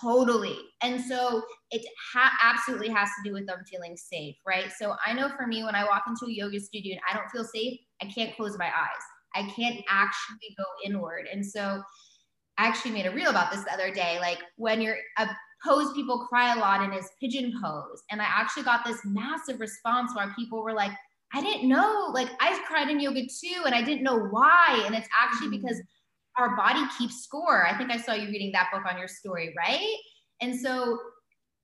Totally. 0.00 0.56
And 0.82 1.00
so 1.00 1.42
it 1.70 1.84
ha- 2.12 2.36
absolutely 2.42 2.88
has 2.88 3.08
to 3.08 3.28
do 3.28 3.34
with 3.34 3.46
them 3.46 3.58
feeling 3.70 3.96
safe, 3.96 4.36
right? 4.46 4.72
So 4.78 4.94
I 5.06 5.12
know 5.12 5.28
for 5.36 5.46
me, 5.46 5.62
when 5.62 5.74
I 5.74 5.84
walk 5.84 6.04
into 6.06 6.26
a 6.26 6.32
yoga 6.32 6.58
studio 6.58 6.94
and 6.94 7.02
I 7.08 7.16
don't 7.16 7.30
feel 7.30 7.44
safe, 7.44 7.78
I 8.00 8.06
can't 8.06 8.34
close 8.34 8.58
my 8.58 8.66
eyes. 8.66 9.02
I 9.34 9.50
can't 9.50 9.84
actually 9.88 10.54
go 10.56 10.64
inward. 10.84 11.26
And 11.30 11.44
so 11.44 11.82
I 12.56 12.66
actually 12.66 12.92
made 12.92 13.06
a 13.06 13.10
reel 13.10 13.30
about 13.30 13.52
this 13.52 13.64
the 13.64 13.72
other 13.72 13.92
day. 13.92 14.18
Like 14.20 14.38
when 14.56 14.80
you're 14.80 14.96
a 15.18 15.28
pose 15.64 15.92
people 15.94 16.26
cry 16.28 16.54
a 16.54 16.58
lot 16.58 16.82
in 16.82 16.92
is 16.92 17.10
pigeon 17.20 17.52
pose. 17.62 18.02
And 18.10 18.20
I 18.20 18.26
actually 18.26 18.64
got 18.64 18.84
this 18.84 19.00
massive 19.04 19.60
response 19.60 20.14
where 20.14 20.32
people 20.36 20.62
were 20.62 20.74
like, 20.74 20.92
I 21.34 21.40
didn't 21.40 21.68
know, 21.68 22.10
like 22.14 22.28
I've 22.40 22.62
cried 22.62 22.88
in 22.88 23.00
yoga 23.00 23.22
too, 23.22 23.62
and 23.66 23.74
I 23.74 23.82
didn't 23.82 24.04
know 24.04 24.18
why. 24.18 24.84
And 24.86 24.94
it's 24.94 25.08
actually 25.20 25.48
mm-hmm. 25.48 25.66
because 25.66 25.82
our 26.38 26.56
body 26.56 26.82
keeps 26.96 27.22
score. 27.22 27.66
I 27.66 27.76
think 27.76 27.90
I 27.90 27.96
saw 27.96 28.12
you 28.12 28.28
reading 28.28 28.52
that 28.52 28.68
book 28.72 28.82
on 28.88 28.98
your 28.98 29.08
story, 29.08 29.54
right? 29.56 29.96
And 30.40 30.58
so 30.58 30.98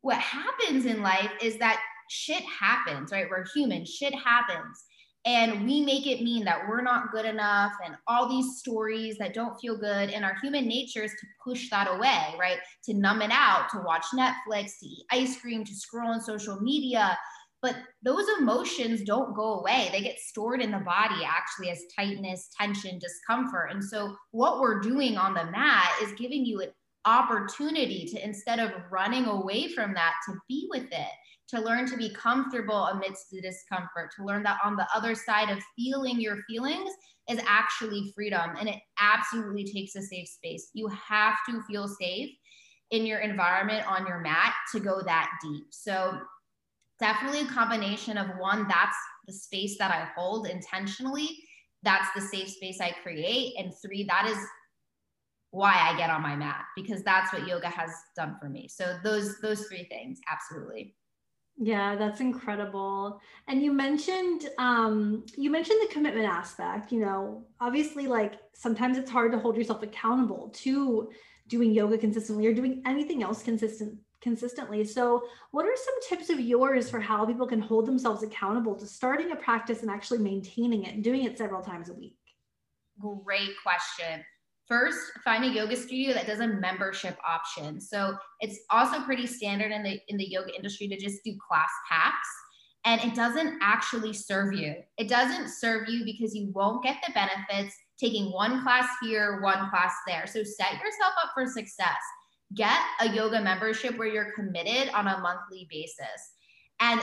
what 0.02 0.18
happens 0.18 0.87
in 0.87 1.02
life 1.02 1.30
is 1.40 1.56
that 1.59 1.80
shit 2.09 2.42
happens, 2.42 3.12
right? 3.12 3.26
We're 3.30 3.44
human, 3.54 3.85
shit 3.85 4.14
happens. 4.14 4.85
And 5.26 5.66
we 5.66 5.83
make 5.83 6.06
it 6.06 6.22
mean 6.22 6.44
that 6.46 6.66
we're 6.66 6.80
not 6.80 7.12
good 7.12 7.26
enough 7.26 7.72
and 7.85 7.94
all 8.09 8.26
these 8.26 8.59
stories 8.59 9.18
that 9.18 9.35
don't 9.35 9.59
feel 9.61 9.76
good. 9.76 10.09
And 10.11 10.24
our 10.24 10.35
human 10.42 10.66
nature 10.66 11.02
is 11.02 11.11
to 11.11 11.26
push 11.44 11.68
that 11.68 11.88
away, 11.88 12.35
right? 12.38 12.56
To 12.87 12.94
numb 12.94 13.20
it 13.20 13.30
out, 13.30 13.68
to 13.72 13.83
watch 13.85 14.06
Netflix, 14.14 14.78
to 14.80 14.87
eat 14.87 15.04
ice 15.11 15.38
cream, 15.38 15.62
to 15.64 15.74
scroll 15.74 16.11
on 16.11 16.22
social 16.22 16.59
media. 16.61 17.18
But 17.62 17.77
those 18.03 18.25
emotions 18.38 19.03
don't 19.03 19.35
go 19.35 19.61
away. 19.61 19.90
They 19.92 20.01
get 20.01 20.18
stored 20.18 20.62
in 20.62 20.70
the 20.70 20.79
body 20.79 21.25
actually 21.25 21.70
as 21.70 21.83
tightness, 21.94 22.49
tension, 22.59 22.99
discomfort. 22.99 23.70
And 23.73 23.85
so, 23.85 24.16
what 24.31 24.61
we're 24.61 24.81
doing 24.81 25.18
on 25.18 25.35
the 25.35 25.51
mat 25.51 25.90
is 26.03 26.12
giving 26.12 26.44
you 26.44 26.61
an 26.62 26.70
opportunity 27.05 28.07
to 28.07 28.25
instead 28.25 28.61
of 28.61 28.73
running 28.90 29.27
away 29.27 29.68
from 29.68 29.92
that, 29.94 30.14
to 30.27 30.35
be 30.49 30.68
with 30.70 30.90
it 30.90 31.12
to 31.51 31.61
learn 31.61 31.85
to 31.87 31.96
be 31.96 32.14
comfortable 32.14 32.87
amidst 32.87 33.31
the 33.31 33.40
discomfort, 33.40 34.12
to 34.16 34.25
learn 34.25 34.42
that 34.44 34.59
on 34.64 34.77
the 34.77 34.87
other 34.94 35.14
side 35.14 35.51
of 35.51 35.59
feeling 35.77 36.20
your 36.20 36.38
feelings 36.49 36.90
is 37.29 37.40
actually 37.46 38.12
freedom. 38.14 38.55
And 38.59 38.68
it 38.68 38.79
absolutely 39.01 39.64
takes 39.64 39.96
a 39.96 40.03
safe 40.03 40.29
space. 40.29 40.70
You 40.75 40.88
have 40.88 41.37
to 41.49 41.61
feel 41.62 41.88
safe 41.88 42.31
in 42.92 43.05
your 43.05 43.18
environment 43.18 43.85
on 43.90 44.07
your 44.07 44.20
mat 44.20 44.55
to 44.73 44.81
go 44.81 45.03
that 45.03 45.31
deep. 45.42 45.64
So, 45.70 46.20
definitely 47.00 47.40
a 47.40 47.46
combination 47.46 48.16
of 48.18 48.28
one, 48.38 48.68
that's 48.68 48.96
the 49.26 49.32
space 49.32 49.78
that 49.78 49.90
I 49.90 50.08
hold 50.18 50.46
intentionally. 50.46 51.28
That's 51.82 52.08
the 52.14 52.20
safe 52.20 52.50
space 52.50 52.80
I 52.80 52.94
create. 53.02 53.54
And 53.58 53.72
three, 53.82 54.04
that 54.04 54.26
is 54.26 54.38
why 55.50 55.74
I 55.74 55.96
get 55.96 56.10
on 56.10 56.22
my 56.22 56.36
mat 56.36 56.64
because 56.76 57.02
that's 57.02 57.32
what 57.32 57.46
yoga 57.46 57.68
has 57.68 57.90
done 58.14 58.36
for 58.40 58.48
me. 58.48 58.68
So 58.68 58.98
those 59.02 59.40
those 59.40 59.66
three 59.66 59.84
things, 59.84 60.20
absolutely. 60.30 60.94
Yeah, 61.56 61.96
that's 61.96 62.20
incredible. 62.20 63.20
And 63.48 63.62
you 63.62 63.72
mentioned 63.72 64.48
um 64.58 65.24
you 65.36 65.50
mentioned 65.50 65.80
the 65.82 65.92
commitment 65.92 66.26
aspect, 66.26 66.92
you 66.92 67.00
know, 67.00 67.46
obviously 67.60 68.06
like 68.06 68.34
sometimes 68.54 68.96
it's 68.96 69.10
hard 69.10 69.32
to 69.32 69.38
hold 69.38 69.56
yourself 69.56 69.82
accountable 69.82 70.50
to 70.58 71.10
doing 71.48 71.72
yoga 71.72 71.98
consistently 71.98 72.46
or 72.46 72.54
doing 72.54 72.80
anything 72.86 73.24
else 73.24 73.42
consistent 73.42 73.98
consistently. 74.20 74.85
So, 74.85 75.24
what 75.50 75.66
are 75.66 75.76
some 75.76 75.94
tips 76.09 76.30
of 76.30 76.40
yours 76.40 76.90
for 76.90 77.00
how 77.00 77.26
people 77.26 77.46
can 77.46 77.61
hold 77.61 77.87
themselves 77.87 78.22
accountable 78.22 78.74
to 78.76 78.87
starting 78.87 79.33
a 79.33 79.37
practice 79.37 79.83
and 79.83 79.90
actually 79.90 80.18
maintaining 80.18 80.85
it 80.85 80.94
and 80.94 81.04
doing 81.04 81.24
it 81.24 81.38
several 81.38 81.62
times 81.62 81.88
a 81.88 81.94
week? 81.94 82.16
Great 83.00 83.50
question. 83.62 84.24
First, 84.66 85.00
find 85.24 85.44
a 85.44 85.48
yoga 85.48 85.76
studio 85.76 86.14
that 86.14 86.26
does 86.26 86.40
a 86.40 86.46
membership 86.46 87.18
option. 87.26 87.80
So 87.80 88.16
it's 88.40 88.61
also 88.70 89.00
pretty 89.02 89.26
standard 89.26 89.72
in 89.72 89.83
the 89.83 89.98
in 90.09 90.16
the 90.16 90.28
yoga 90.28 90.54
industry 90.54 90.87
to 90.88 90.96
just 90.96 91.24
do 91.24 91.37
class 91.48 91.70
packs 91.90 92.28
and 92.85 93.00
it 93.02 93.14
doesn't 93.14 93.59
actually 93.61 94.12
serve 94.12 94.54
you. 94.54 94.74
It 94.96 95.09
doesn't 95.09 95.48
serve 95.48 95.88
you 95.88 96.04
because 96.04 96.35
you 96.35 96.50
won't 96.54 96.83
get 96.83 96.96
the 97.06 97.12
benefits 97.12 97.76
taking 97.98 98.33
one 98.33 98.62
class 98.62 98.88
here, 99.02 99.40
one 99.42 99.68
class 99.68 99.92
there. 100.06 100.26
So 100.26 100.42
set 100.42 100.72
yourself 100.72 101.12
up 101.22 101.33
for 101.35 101.46
success. 101.46 101.98
Get 102.54 102.78
a 103.00 103.08
yoga 103.08 103.40
membership 103.40 103.96
where 103.96 104.08
you're 104.08 104.32
committed 104.32 104.92
on 104.92 105.06
a 105.06 105.18
monthly 105.18 105.66
basis 105.70 106.34
and 106.80 107.00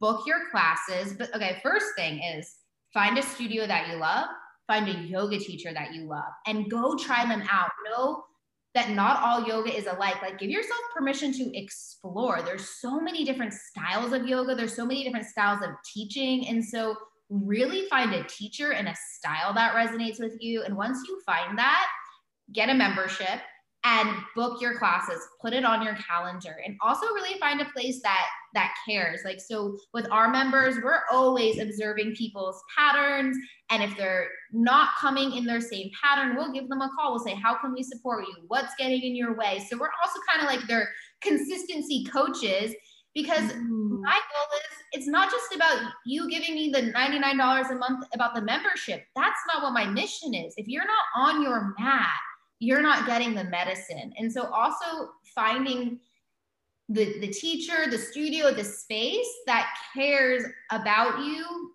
book 0.00 0.26
your 0.26 0.48
classes. 0.50 1.14
But 1.14 1.34
okay, 1.34 1.60
first 1.62 1.86
thing 1.96 2.22
is 2.22 2.54
find 2.94 3.18
a 3.18 3.22
studio 3.22 3.66
that 3.66 3.88
you 3.88 3.96
love 3.96 4.26
find 4.66 4.88
a 4.88 4.92
yoga 4.92 5.38
teacher 5.38 5.72
that 5.72 5.94
you 5.94 6.08
love 6.08 6.32
and 6.46 6.70
go 6.70 6.96
try 6.96 7.24
them 7.26 7.42
out. 7.50 7.70
Know 7.88 8.24
that 8.74 8.90
not 8.90 9.22
all 9.22 9.46
yoga 9.46 9.74
is 9.74 9.86
alike. 9.86 10.20
Like 10.20 10.38
give 10.38 10.50
yourself 10.50 10.80
permission 10.94 11.32
to 11.32 11.58
explore. 11.58 12.42
There's 12.42 12.68
so 12.80 13.00
many 13.00 13.24
different 13.24 13.54
styles 13.54 14.12
of 14.12 14.26
yoga. 14.26 14.54
There's 14.54 14.74
so 14.74 14.84
many 14.84 15.04
different 15.04 15.26
styles 15.26 15.62
of 15.62 15.70
teaching. 15.94 16.48
And 16.48 16.64
so 16.64 16.96
really 17.30 17.88
find 17.88 18.12
a 18.12 18.24
teacher 18.24 18.72
and 18.72 18.88
a 18.88 18.94
style 19.14 19.54
that 19.54 19.74
resonates 19.74 20.20
with 20.20 20.36
you. 20.40 20.62
And 20.62 20.76
once 20.76 20.98
you 21.08 21.20
find 21.24 21.58
that, 21.58 21.86
get 22.52 22.68
a 22.68 22.74
membership 22.74 23.40
and 23.86 24.10
book 24.34 24.60
your 24.60 24.76
classes 24.78 25.20
put 25.40 25.52
it 25.52 25.64
on 25.64 25.80
your 25.80 25.94
calendar 25.94 26.56
and 26.64 26.76
also 26.82 27.06
really 27.06 27.38
find 27.38 27.60
a 27.60 27.64
place 27.66 28.00
that 28.02 28.26
that 28.52 28.74
cares. 28.88 29.20
Like 29.24 29.40
so 29.40 29.76
with 29.94 30.10
our 30.10 30.28
members 30.28 30.76
we're 30.82 31.02
always 31.12 31.60
observing 31.60 32.16
people's 32.16 32.60
patterns 32.76 33.36
and 33.70 33.82
if 33.82 33.96
they're 33.96 34.28
not 34.52 34.88
coming 35.00 35.36
in 35.36 35.44
their 35.44 35.60
same 35.60 35.90
pattern 36.02 36.36
we'll 36.36 36.52
give 36.52 36.68
them 36.68 36.80
a 36.80 36.90
call. 36.98 37.12
We'll 37.12 37.24
say 37.24 37.34
how 37.34 37.54
can 37.54 37.72
we 37.72 37.82
support 37.84 38.26
you? 38.26 38.34
What's 38.48 38.74
getting 38.76 39.02
in 39.02 39.14
your 39.14 39.36
way? 39.36 39.64
So 39.70 39.78
we're 39.78 39.90
also 40.04 40.20
kind 40.28 40.44
of 40.44 40.52
like 40.52 40.66
their 40.66 40.88
consistency 41.20 42.04
coaches 42.04 42.74
because 43.14 43.52
mm. 43.52 44.00
my 44.02 44.18
goal 44.18 44.58
is 44.58 44.76
it's 44.92 45.06
not 45.06 45.30
just 45.30 45.54
about 45.54 45.78
you 46.04 46.28
giving 46.28 46.54
me 46.54 46.70
the 46.70 46.92
$99 46.92 47.70
a 47.70 47.74
month 47.76 48.04
about 48.14 48.34
the 48.34 48.42
membership. 48.42 49.04
That's 49.14 49.40
not 49.52 49.62
what 49.62 49.72
my 49.72 49.86
mission 49.86 50.34
is. 50.34 50.54
If 50.56 50.66
you're 50.66 50.86
not 50.86 51.04
on 51.14 51.42
your 51.42 51.74
mat 51.78 52.18
you're 52.58 52.82
not 52.82 53.06
getting 53.06 53.34
the 53.34 53.44
medicine. 53.44 54.12
And 54.18 54.32
so 54.32 54.46
also 54.46 55.10
finding 55.34 56.00
the, 56.88 57.18
the 57.20 57.28
teacher, 57.28 57.90
the 57.90 57.98
studio, 57.98 58.52
the 58.52 58.64
space 58.64 59.28
that 59.46 59.74
cares 59.94 60.44
about 60.70 61.24
you 61.24 61.72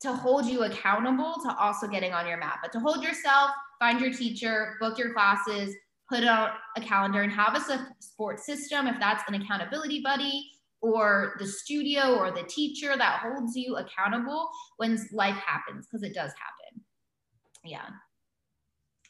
to 0.00 0.12
hold 0.12 0.46
you 0.46 0.64
accountable 0.64 1.34
to 1.44 1.56
also 1.56 1.86
getting 1.86 2.12
on 2.12 2.26
your 2.26 2.36
mat. 2.36 2.58
But 2.60 2.72
to 2.72 2.80
hold 2.80 3.04
yourself, 3.04 3.50
find 3.78 4.00
your 4.00 4.12
teacher, 4.12 4.76
book 4.80 4.98
your 4.98 5.12
classes, 5.12 5.74
put 6.08 6.24
out 6.24 6.54
a 6.76 6.80
calendar 6.80 7.22
and 7.22 7.32
have 7.32 7.54
a 7.56 7.86
support 8.00 8.40
system 8.40 8.86
if 8.86 8.98
that's 8.98 9.22
an 9.28 9.34
accountability 9.40 10.00
buddy 10.02 10.50
or 10.80 11.36
the 11.38 11.46
studio 11.46 12.16
or 12.16 12.32
the 12.32 12.42
teacher 12.42 12.96
that 12.96 13.20
holds 13.20 13.56
you 13.56 13.76
accountable 13.76 14.50
when 14.76 14.98
life 15.12 15.36
happens 15.36 15.86
because 15.86 16.02
it 16.02 16.14
does 16.14 16.32
happen. 16.32 16.82
Yeah. 17.64 17.86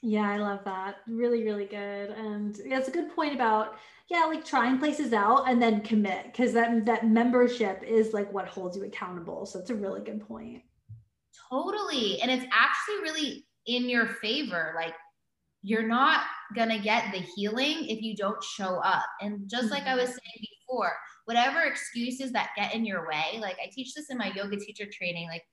Yeah, 0.02 0.28
I 0.28 0.36
love 0.38 0.60
that. 0.64 0.96
Really, 1.06 1.44
really 1.44 1.64
good. 1.64 2.10
And 2.10 2.58
yeah, 2.64 2.78
it's 2.78 2.88
a 2.88 2.92
good 2.92 3.14
point 3.14 3.34
about 3.34 3.76
yeah, 4.10 4.24
like 4.24 4.44
trying 4.44 4.78
places 4.78 5.12
out 5.12 5.48
and 5.48 5.62
then 5.62 5.80
commit 5.80 6.26
because 6.26 6.52
that 6.52 6.84
that 6.86 7.06
membership 7.06 7.82
is 7.82 8.12
like 8.12 8.30
what 8.32 8.48
holds 8.48 8.76
you 8.76 8.84
accountable. 8.84 9.46
So 9.46 9.60
it's 9.60 9.70
a 9.70 9.74
really 9.74 10.02
good 10.02 10.26
point. 10.26 10.62
Totally. 11.48 12.20
And 12.20 12.30
it's 12.30 12.44
actually 12.52 13.00
really 13.02 13.46
in 13.66 13.88
your 13.88 14.06
favor. 14.06 14.72
Like 14.74 14.94
you're 15.62 15.86
not 15.86 16.22
gonna 16.56 16.80
get 16.80 17.12
the 17.12 17.20
healing 17.36 17.86
if 17.88 18.02
you 18.02 18.16
don't 18.16 18.42
show 18.42 18.78
up. 18.78 19.06
And 19.20 19.48
just 19.48 19.70
like 19.70 19.84
I 19.84 19.94
was 19.94 20.10
mm-hmm. 20.10 20.18
saying 20.24 20.46
before, 20.66 20.92
whatever 21.26 21.60
excuses 21.62 22.32
that 22.32 22.50
get 22.56 22.74
in 22.74 22.84
your 22.84 23.06
way, 23.06 23.38
like 23.40 23.56
I 23.64 23.70
teach 23.72 23.94
this 23.94 24.10
in 24.10 24.18
my 24.18 24.32
yoga 24.34 24.56
teacher 24.56 24.86
training, 24.92 25.28
like 25.28 25.44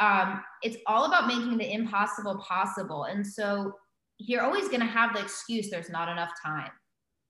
um, 0.00 0.42
it's 0.62 0.78
all 0.86 1.04
about 1.04 1.26
making 1.26 1.58
the 1.58 1.72
impossible 1.72 2.36
possible. 2.38 3.04
And 3.04 3.26
so 3.26 3.74
you're 4.18 4.42
always 4.42 4.68
going 4.68 4.80
to 4.80 4.86
have 4.86 5.14
the 5.14 5.20
excuse 5.20 5.70
there's 5.70 5.90
not 5.90 6.08
enough 6.08 6.30
time. 6.42 6.70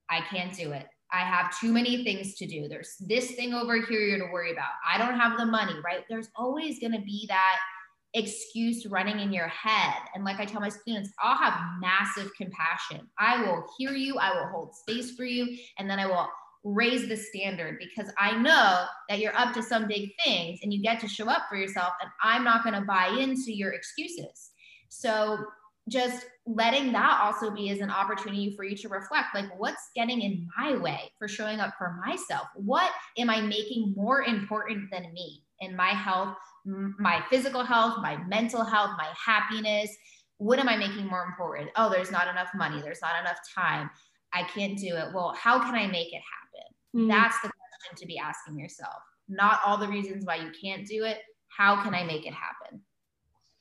I 0.09 0.21
can't 0.23 0.55
do 0.57 0.73
it. 0.73 0.87
I 1.13 1.19
have 1.19 1.59
too 1.59 1.73
many 1.73 2.05
things 2.05 2.37
to 2.37 2.47
do. 2.47 2.69
There's 2.69 2.95
this 3.01 3.33
thing 3.33 3.53
over 3.53 3.75
here 3.75 4.01
you're 4.01 4.19
to 4.19 4.33
worry 4.33 4.53
about. 4.53 4.71
I 4.89 4.97
don't 4.99 5.19
have 5.19 5.39
the 5.39 5.47
money, 5.47 5.75
right? 5.85 6.05
There's 6.09 6.29
always 6.37 6.79
going 6.79 6.93
to 6.93 7.01
be 7.01 7.27
that 7.29 7.59
excuse 8.15 8.87
running 8.87 9.21
in 9.21 9.33
your 9.33 9.49
head. 9.49 9.95
And 10.15 10.25
like 10.25 10.41
I 10.41 10.45
tell 10.45 10.61
my 10.61 10.69
students, 10.69 11.11
I'll 11.21 11.37
have 11.37 11.55
massive 11.81 12.31
compassion. 12.37 13.09
I 13.19 13.43
will 13.43 13.65
hear 13.79 13.93
you, 13.93 14.19
I 14.19 14.33
will 14.35 14.49
hold 14.49 14.75
space 14.75 15.13
for 15.17 15.25
you, 15.25 15.57
and 15.79 15.89
then 15.89 15.99
I 15.99 16.07
will 16.07 16.29
raise 16.63 17.09
the 17.09 17.17
standard 17.17 17.79
because 17.79 18.13
I 18.19 18.37
know 18.37 18.85
that 19.09 19.19
you're 19.19 19.37
up 19.37 19.55
to 19.55 19.63
some 19.63 19.89
big 19.89 20.11
things 20.25 20.61
and 20.63 20.73
you 20.73 20.83
get 20.83 21.01
to 21.01 21.09
show 21.09 21.29
up 21.29 21.43
for 21.49 21.57
yourself 21.57 21.93
and 22.03 22.11
I'm 22.23 22.45
not 22.45 22.65
going 22.65 22.75
to 22.75 22.87
buy 22.87 23.17
into 23.19 23.53
your 23.53 23.73
excuses. 23.73 24.51
So 24.89 25.39
just 25.89 26.27
letting 26.47 26.93
that 26.93 27.21
also 27.23 27.51
be 27.51 27.71
as 27.71 27.81
an 27.81 27.91
opportunity 27.91 28.55
for 28.57 28.65
you 28.65 28.77
to 28.77 28.89
reflect 28.89 29.35
like 29.35 29.47
what's 29.59 29.91
getting 29.97 30.21
in 30.21 30.49
my 30.59 30.77
way 30.77 31.11
for 31.19 31.29
showing 31.29 31.61
up 31.61 31.75
for 31.79 32.01
myself? 32.07 32.47
What 32.55 32.91
am 33.19 33.31
i 33.31 33.41
making 33.41 33.95
more 33.97 34.23
important 34.23 34.91
than 34.91 35.13
me 35.13 35.43
in 35.61 35.77
my 35.77 35.91
health 35.91 36.37
my 36.65 37.25
physical 37.31 37.65
health 37.65 37.99
my 38.03 38.19
mental 38.29 38.65
health 38.65 38.91
my 38.99 39.09
happiness? 39.17 39.91
What 40.37 40.59
am 40.59 40.69
i 40.69 40.77
making 40.77 41.07
more 41.07 41.25
important? 41.25 41.71
Oh 41.77 41.91
there's 41.91 42.13
not 42.13 42.29
enough 42.29 42.51
money. 42.55 42.81
There's 42.83 43.03
not 43.03 43.21
enough 43.21 43.39
time. 43.55 43.91
I 44.33 44.45
can't 44.45 44.79
do 44.79 44.97
it. 44.97 45.09
Well 45.15 45.35
how 45.37 45.61
can 45.61 45.75
i 45.75 45.87
make 45.87 46.13
it 46.13 46.23
happen 46.23 46.40
Mm-hmm. 46.95 47.09
That's 47.09 47.41
the 47.41 47.51
question 47.51 47.97
to 47.97 48.07
be 48.07 48.19
asking 48.19 48.59
yourself. 48.59 49.03
Not 49.29 49.61
all 49.65 49.77
the 49.77 49.89
reasons 49.89 50.25
why 50.25 50.37
you 50.37 50.51
can't 50.61 50.87
do 50.87 51.05
it. 51.05 51.19
How 51.49 51.83
can 51.83 51.95
I 51.95 52.05
make 52.05 52.27
it 52.27 52.35
happen? 52.35 52.81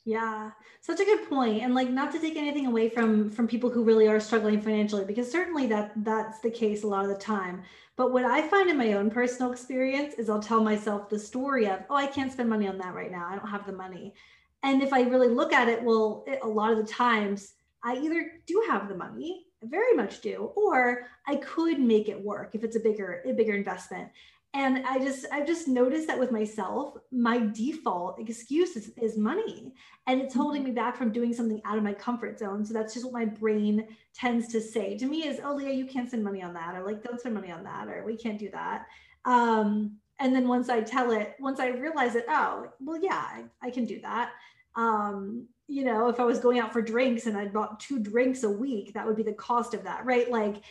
Yeah, 0.06 0.52
such 0.82 1.00
a 1.00 1.06
good 1.06 1.30
point. 1.30 1.62
And 1.62 1.76
like 1.76 1.90
not 1.90 2.12
to 2.14 2.20
take 2.20 2.36
anything 2.36 2.66
away 2.66 2.90
from 2.90 3.30
from 3.30 3.48
people 3.48 3.70
who 3.70 3.84
really 3.84 4.08
are 4.08 4.20
struggling 4.20 4.62
financially 4.62 5.06
because 5.06 5.30
certainly 5.30 5.68
that 5.68 5.92
that's 5.98 6.40
the 6.40 6.50
case 6.50 6.84
a 6.84 6.88
lot 6.88 7.04
of 7.04 7.12
the 7.12 7.18
time. 7.18 7.62
But 7.96 8.12
what 8.12 8.26
I 8.26 8.48
find 8.48 8.70
in 8.70 8.78
my 8.78 8.94
own 8.94 9.12
personal 9.12 9.52
experience 9.52 10.16
is 10.16 10.30
I'll 10.30 10.42
tell 10.42 10.64
myself 10.64 11.10
the 11.10 11.20
story 11.20 11.68
of, 11.68 11.82
"Oh, 11.90 11.96
I 11.96 12.08
can't 12.08 12.32
spend 12.32 12.50
money 12.50 12.68
on 12.68 12.78
that 12.80 12.96
right 12.96 13.12
now. 13.12 13.28
I 13.30 13.36
don't 13.36 13.50
have 13.50 13.68
the 13.68 13.74
money." 13.74 14.16
And 14.64 14.82
if 14.82 14.94
I 14.94 15.02
really 15.02 15.28
look 15.28 15.54
at 15.54 15.70
it, 15.70 15.84
well, 15.84 16.24
it, 16.28 16.40
a 16.42 16.48
lot 16.48 16.72
of 16.72 16.78
the 16.78 16.92
times 16.92 17.54
I 17.84 17.96
either 17.98 18.42
do 18.48 18.64
have 18.68 18.90
the 18.90 18.96
money 18.96 19.46
very 19.64 19.94
much 19.96 20.22
do, 20.22 20.52
or 20.56 21.08
I 21.28 21.36
could 21.38 21.80
make 21.80 22.10
it 22.10 22.24
work 22.24 22.56
if 22.56 22.64
it's 22.64 22.76
a 22.76 22.80
bigger, 22.80 23.22
a 23.26 23.34
bigger 23.34 23.54
investment. 23.54 24.10
And 24.56 24.84
I 24.88 24.98
just, 24.98 25.28
I've 25.32 25.46
just 25.46 25.68
noticed 25.68 26.08
that 26.08 26.18
with 26.18 26.32
myself, 26.32 26.96
my 27.12 27.40
default 27.54 28.20
excuse 28.20 28.76
is, 28.76 28.92
is 28.98 29.16
money. 29.16 29.74
And 30.08 30.20
it's 30.20 30.34
holding 30.34 30.64
me 30.64 30.72
back 30.72 30.96
from 30.98 31.12
doing 31.12 31.34
something 31.34 31.62
out 31.66 31.78
of 31.78 31.84
my 31.84 31.94
comfort 31.94 32.40
zone. 32.40 32.66
So 32.66 32.74
that's 32.74 32.96
just 32.96 33.06
what 33.06 33.14
my 33.14 33.26
brain 33.26 33.86
tends 34.16 34.48
to 34.48 34.60
say 34.60 34.98
to 34.98 35.06
me 35.06 35.28
is, 35.28 35.40
oh, 35.44 35.54
Leah, 35.54 35.74
you 35.74 35.86
can't 35.86 36.08
spend 36.08 36.24
money 36.24 36.42
on 36.42 36.56
that. 36.56 36.76
Or 36.76 36.84
like, 36.84 37.04
don't 37.04 37.20
spend 37.20 37.36
money 37.36 37.52
on 37.52 37.64
that. 37.64 37.88
Or 37.88 38.04
we 38.04 38.18
can't 38.18 38.40
do 38.40 38.50
that. 38.50 38.88
Um, 39.26 39.98
and 40.18 40.36
then 40.36 40.48
once 40.48 40.68
I 40.68 40.82
tell 40.82 41.12
it, 41.12 41.36
once 41.40 41.60
I 41.60 41.68
realize 41.68 42.16
it, 42.16 42.26
oh, 42.28 42.70
well, 42.80 43.00
yeah, 43.00 43.22
I, 43.22 43.44
I 43.62 43.70
can 43.70 43.86
do 43.86 44.02
that. 44.02 44.32
Um, 44.76 45.48
you 45.70 45.86
know, 45.86 46.10
if 46.10 46.20
I 46.20 46.26
was 46.26 46.40
going 46.40 46.60
out 46.60 46.74
for 46.74 46.82
drinks 46.82 47.28
and 47.28 47.38
I 47.38 47.46
bought 47.46 47.80
two 47.80 48.00
drinks 48.00 48.44
a 48.44 48.50
week, 48.50 48.94
that 48.94 49.06
would 49.06 49.16
be 49.16 49.24
the 49.24 49.34
cost 49.34 49.74
of 49.74 49.84
that, 49.84 50.04
right? 50.06 50.30
Like, 50.30 50.64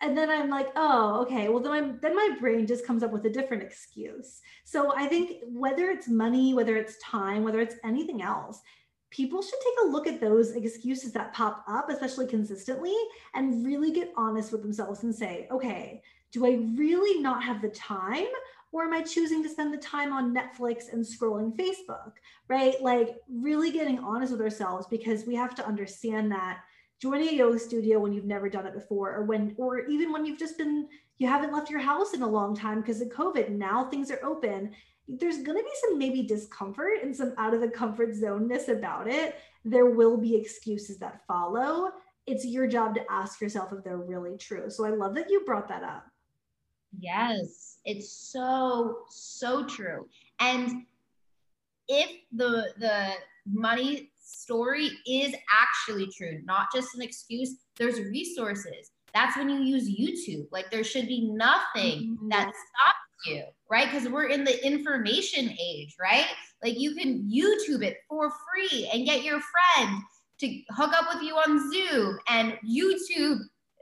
and 0.00 0.16
then 0.16 0.30
I'm 0.30 0.48
like, 0.50 0.68
oh, 0.76 1.20
okay. 1.22 1.48
Well, 1.48 1.60
then 1.60 1.72
my 1.72 1.92
then 2.02 2.16
my 2.16 2.36
brain 2.40 2.66
just 2.66 2.86
comes 2.86 3.02
up 3.02 3.12
with 3.12 3.24
a 3.26 3.30
different 3.30 3.62
excuse. 3.62 4.40
So 4.64 4.94
I 4.96 5.06
think 5.06 5.42
whether 5.46 5.90
it's 5.90 6.08
money, 6.08 6.54
whether 6.54 6.76
it's 6.76 6.98
time, 6.98 7.44
whether 7.44 7.60
it's 7.60 7.76
anything 7.84 8.22
else, 8.22 8.60
people 9.10 9.42
should 9.42 9.60
take 9.62 9.84
a 9.84 9.88
look 9.88 10.06
at 10.06 10.20
those 10.20 10.52
excuses 10.52 11.12
that 11.12 11.32
pop 11.32 11.64
up, 11.68 11.88
especially 11.90 12.26
consistently, 12.26 12.96
and 13.34 13.64
really 13.64 13.90
get 13.90 14.12
honest 14.16 14.52
with 14.52 14.62
themselves 14.62 15.02
and 15.02 15.14
say, 15.14 15.48
okay, 15.50 16.02
do 16.32 16.44
I 16.44 16.58
really 16.76 17.20
not 17.22 17.42
have 17.42 17.62
the 17.62 17.68
time? 17.68 18.26
Or 18.76 18.84
am 18.84 18.92
I 18.92 19.00
choosing 19.00 19.42
to 19.42 19.48
spend 19.48 19.72
the 19.72 19.78
time 19.78 20.12
on 20.12 20.34
Netflix 20.34 20.92
and 20.92 21.02
scrolling 21.02 21.56
Facebook? 21.56 22.12
Right? 22.46 22.74
Like, 22.82 23.16
really 23.26 23.70
getting 23.70 23.98
honest 24.00 24.32
with 24.32 24.42
ourselves 24.42 24.86
because 24.90 25.24
we 25.24 25.34
have 25.34 25.54
to 25.54 25.66
understand 25.66 26.30
that 26.32 26.58
joining 27.00 27.30
a 27.30 27.32
yoga 27.32 27.58
studio 27.58 27.98
when 27.98 28.12
you've 28.12 28.26
never 28.26 28.50
done 28.50 28.66
it 28.66 28.74
before 28.74 29.14
or 29.14 29.24
when 29.24 29.54
or 29.56 29.86
even 29.86 30.12
when 30.12 30.26
you've 30.26 30.38
just 30.38 30.58
been 30.58 30.88
you 31.16 31.26
haven't 31.26 31.54
left 31.54 31.70
your 31.70 31.80
house 31.80 32.12
in 32.12 32.20
a 32.20 32.28
long 32.28 32.56
time 32.56 32.80
because 32.80 33.02
of 33.02 33.08
covid 33.08 33.50
now 33.50 33.84
things 33.84 34.10
are 34.10 34.24
open 34.24 34.70
there's 35.06 35.42
going 35.42 35.58
to 35.58 35.64
be 35.64 35.70
some 35.82 35.98
maybe 35.98 36.22
discomfort 36.22 37.02
and 37.02 37.14
some 37.14 37.34
out 37.36 37.52
of 37.52 37.60
the 37.60 37.68
comfort 37.68 38.12
zoneness 38.12 38.68
about 38.68 39.06
it 39.06 39.36
there 39.62 39.90
will 39.90 40.16
be 40.16 40.34
excuses 40.34 40.96
that 40.96 41.20
follow 41.26 41.90
it's 42.26 42.46
your 42.46 42.66
job 42.66 42.94
to 42.94 43.12
ask 43.12 43.42
yourself 43.42 43.74
if 43.74 43.84
they're 43.84 43.98
really 43.98 44.38
true 44.38 44.70
so 44.70 44.86
i 44.86 44.90
love 44.90 45.14
that 45.14 45.28
you 45.28 45.44
brought 45.44 45.68
that 45.68 45.82
up 45.82 46.06
yes 46.98 47.78
it's 47.84 48.10
so 48.10 48.98
so 49.08 49.64
true 49.66 50.06
and 50.40 50.84
if 51.88 52.10
the 52.32 52.72
the 52.78 53.12
money 53.46 54.10
story 54.26 54.90
is 55.06 55.34
actually 55.52 56.08
true, 56.16 56.40
not 56.44 56.66
just 56.74 56.94
an 56.94 57.02
excuse. 57.02 57.56
There's 57.76 58.00
resources. 58.00 58.90
That's 59.14 59.36
when 59.36 59.48
you 59.48 59.62
use 59.62 59.88
YouTube. 59.88 60.46
Like 60.50 60.70
there 60.70 60.84
should 60.84 61.06
be 61.06 61.30
nothing 61.30 62.16
mm-hmm. 62.16 62.28
that 62.28 62.44
stops 62.44 63.26
you, 63.26 63.44
right? 63.70 63.90
Because 63.90 64.08
we're 64.08 64.28
in 64.28 64.44
the 64.44 64.64
information 64.66 65.56
age, 65.60 65.96
right? 66.00 66.26
Like 66.62 66.78
you 66.78 66.94
can 66.94 67.30
YouTube 67.30 67.82
it 67.82 67.98
for 68.08 68.30
free 68.30 68.90
and 68.92 69.06
get 69.06 69.22
your 69.22 69.40
friend 69.40 70.02
to 70.40 70.60
hook 70.70 70.92
up 70.92 71.14
with 71.14 71.22
you 71.22 71.34
on 71.34 71.72
Zoom 71.72 72.18
and 72.28 72.58
YouTube 72.68 73.38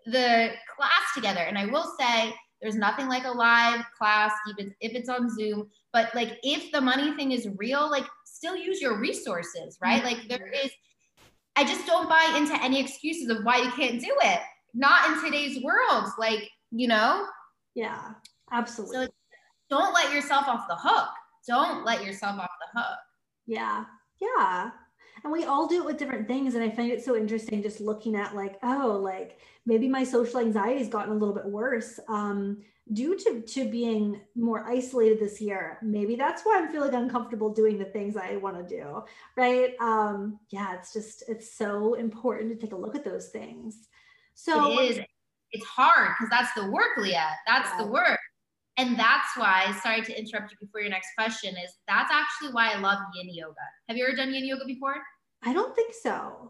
the 0.06 0.50
class 0.76 1.14
together. 1.14 1.40
And 1.40 1.58
I 1.58 1.66
will 1.66 1.90
say, 1.98 2.34
there's 2.64 2.76
nothing 2.76 3.08
like 3.08 3.26
a 3.26 3.30
live 3.30 3.84
class, 3.96 4.32
even 4.48 4.74
if 4.80 4.92
it's 4.94 5.10
on 5.10 5.28
Zoom. 5.28 5.68
But 5.92 6.14
like, 6.14 6.38
if 6.42 6.72
the 6.72 6.80
money 6.80 7.14
thing 7.14 7.32
is 7.32 7.46
real, 7.58 7.90
like 7.90 8.06
still 8.24 8.56
use 8.56 8.80
your 8.80 8.98
resources, 8.98 9.76
right? 9.82 10.02
Mm-hmm. 10.02 10.18
Like 10.20 10.28
there 10.30 10.46
is, 10.48 10.70
I 11.56 11.64
just 11.64 11.86
don't 11.86 12.08
buy 12.08 12.34
into 12.38 12.54
any 12.64 12.80
excuses 12.80 13.28
of 13.28 13.44
why 13.44 13.58
you 13.58 13.70
can't 13.72 14.00
do 14.00 14.16
it. 14.22 14.40
Not 14.72 15.10
in 15.10 15.22
today's 15.22 15.62
world. 15.62 16.08
Like, 16.18 16.48
you 16.70 16.88
know? 16.88 17.26
Yeah, 17.74 18.12
absolutely. 18.50 18.96
So 18.96 19.12
don't 19.68 19.92
let 19.92 20.14
yourself 20.14 20.48
off 20.48 20.64
the 20.66 20.76
hook. 20.76 21.10
Don't 21.46 21.84
let 21.84 22.02
yourself 22.02 22.40
off 22.40 22.50
the 22.72 22.80
hook. 22.80 22.98
Yeah. 23.46 23.84
Yeah. 24.22 24.70
And 25.24 25.32
we 25.32 25.44
all 25.44 25.66
do 25.66 25.80
it 25.80 25.86
with 25.86 25.96
different 25.96 26.28
things. 26.28 26.54
And 26.54 26.62
I 26.62 26.70
find 26.70 26.92
it 26.92 27.02
so 27.02 27.16
interesting 27.16 27.62
just 27.62 27.80
looking 27.80 28.14
at 28.14 28.36
like, 28.36 28.58
oh, 28.62 29.00
like 29.02 29.38
maybe 29.66 29.88
my 29.88 30.04
social 30.04 30.38
anxiety 30.38 30.78
has 30.78 30.88
gotten 30.88 31.12
a 31.12 31.16
little 31.16 31.34
bit 31.34 31.46
worse. 31.46 31.98
Um, 32.08 32.58
due 32.92 33.16
to 33.16 33.40
to 33.40 33.68
being 33.70 34.20
more 34.36 34.62
isolated 34.66 35.18
this 35.18 35.40
year 35.40 35.78
maybe 35.80 36.16
that's 36.16 36.42
why 36.42 36.58
i'm 36.58 36.70
feeling 36.70 36.94
uncomfortable 36.94 37.50
doing 37.50 37.78
the 37.78 37.84
things 37.86 38.14
i 38.14 38.36
want 38.36 38.56
to 38.56 38.76
do 38.76 39.02
right 39.36 39.74
um 39.80 40.38
yeah 40.50 40.74
it's 40.74 40.92
just 40.92 41.24
it's 41.26 41.56
so 41.56 41.94
important 41.94 42.50
to 42.50 42.56
take 42.56 42.74
a 42.74 42.76
look 42.76 42.94
at 42.94 43.04
those 43.04 43.28
things 43.28 43.88
so 44.34 44.78
it 44.78 44.90
is 44.90 45.00
it's 45.52 45.64
hard 45.64 46.10
because 46.18 46.28
that's 46.28 46.52
the 46.52 46.70
work 46.70 46.98
leah 46.98 47.30
that's 47.46 47.70
yeah. 47.70 47.84
the 47.84 47.90
work 47.90 48.20
and 48.76 48.98
that's 48.98 49.28
why 49.36 49.74
sorry 49.82 50.02
to 50.02 50.18
interrupt 50.18 50.50
you 50.50 50.58
before 50.60 50.82
your 50.82 50.90
next 50.90 51.08
question 51.16 51.54
is 51.56 51.72
that's 51.88 52.12
actually 52.12 52.52
why 52.52 52.70
i 52.70 52.78
love 52.78 52.98
yin 53.14 53.34
yoga 53.34 53.54
have 53.88 53.96
you 53.96 54.04
ever 54.06 54.14
done 54.14 54.34
yin 54.34 54.44
yoga 54.44 54.66
before 54.66 54.96
i 55.44 55.52
don't 55.52 55.74
think 55.74 55.92
so 55.94 56.44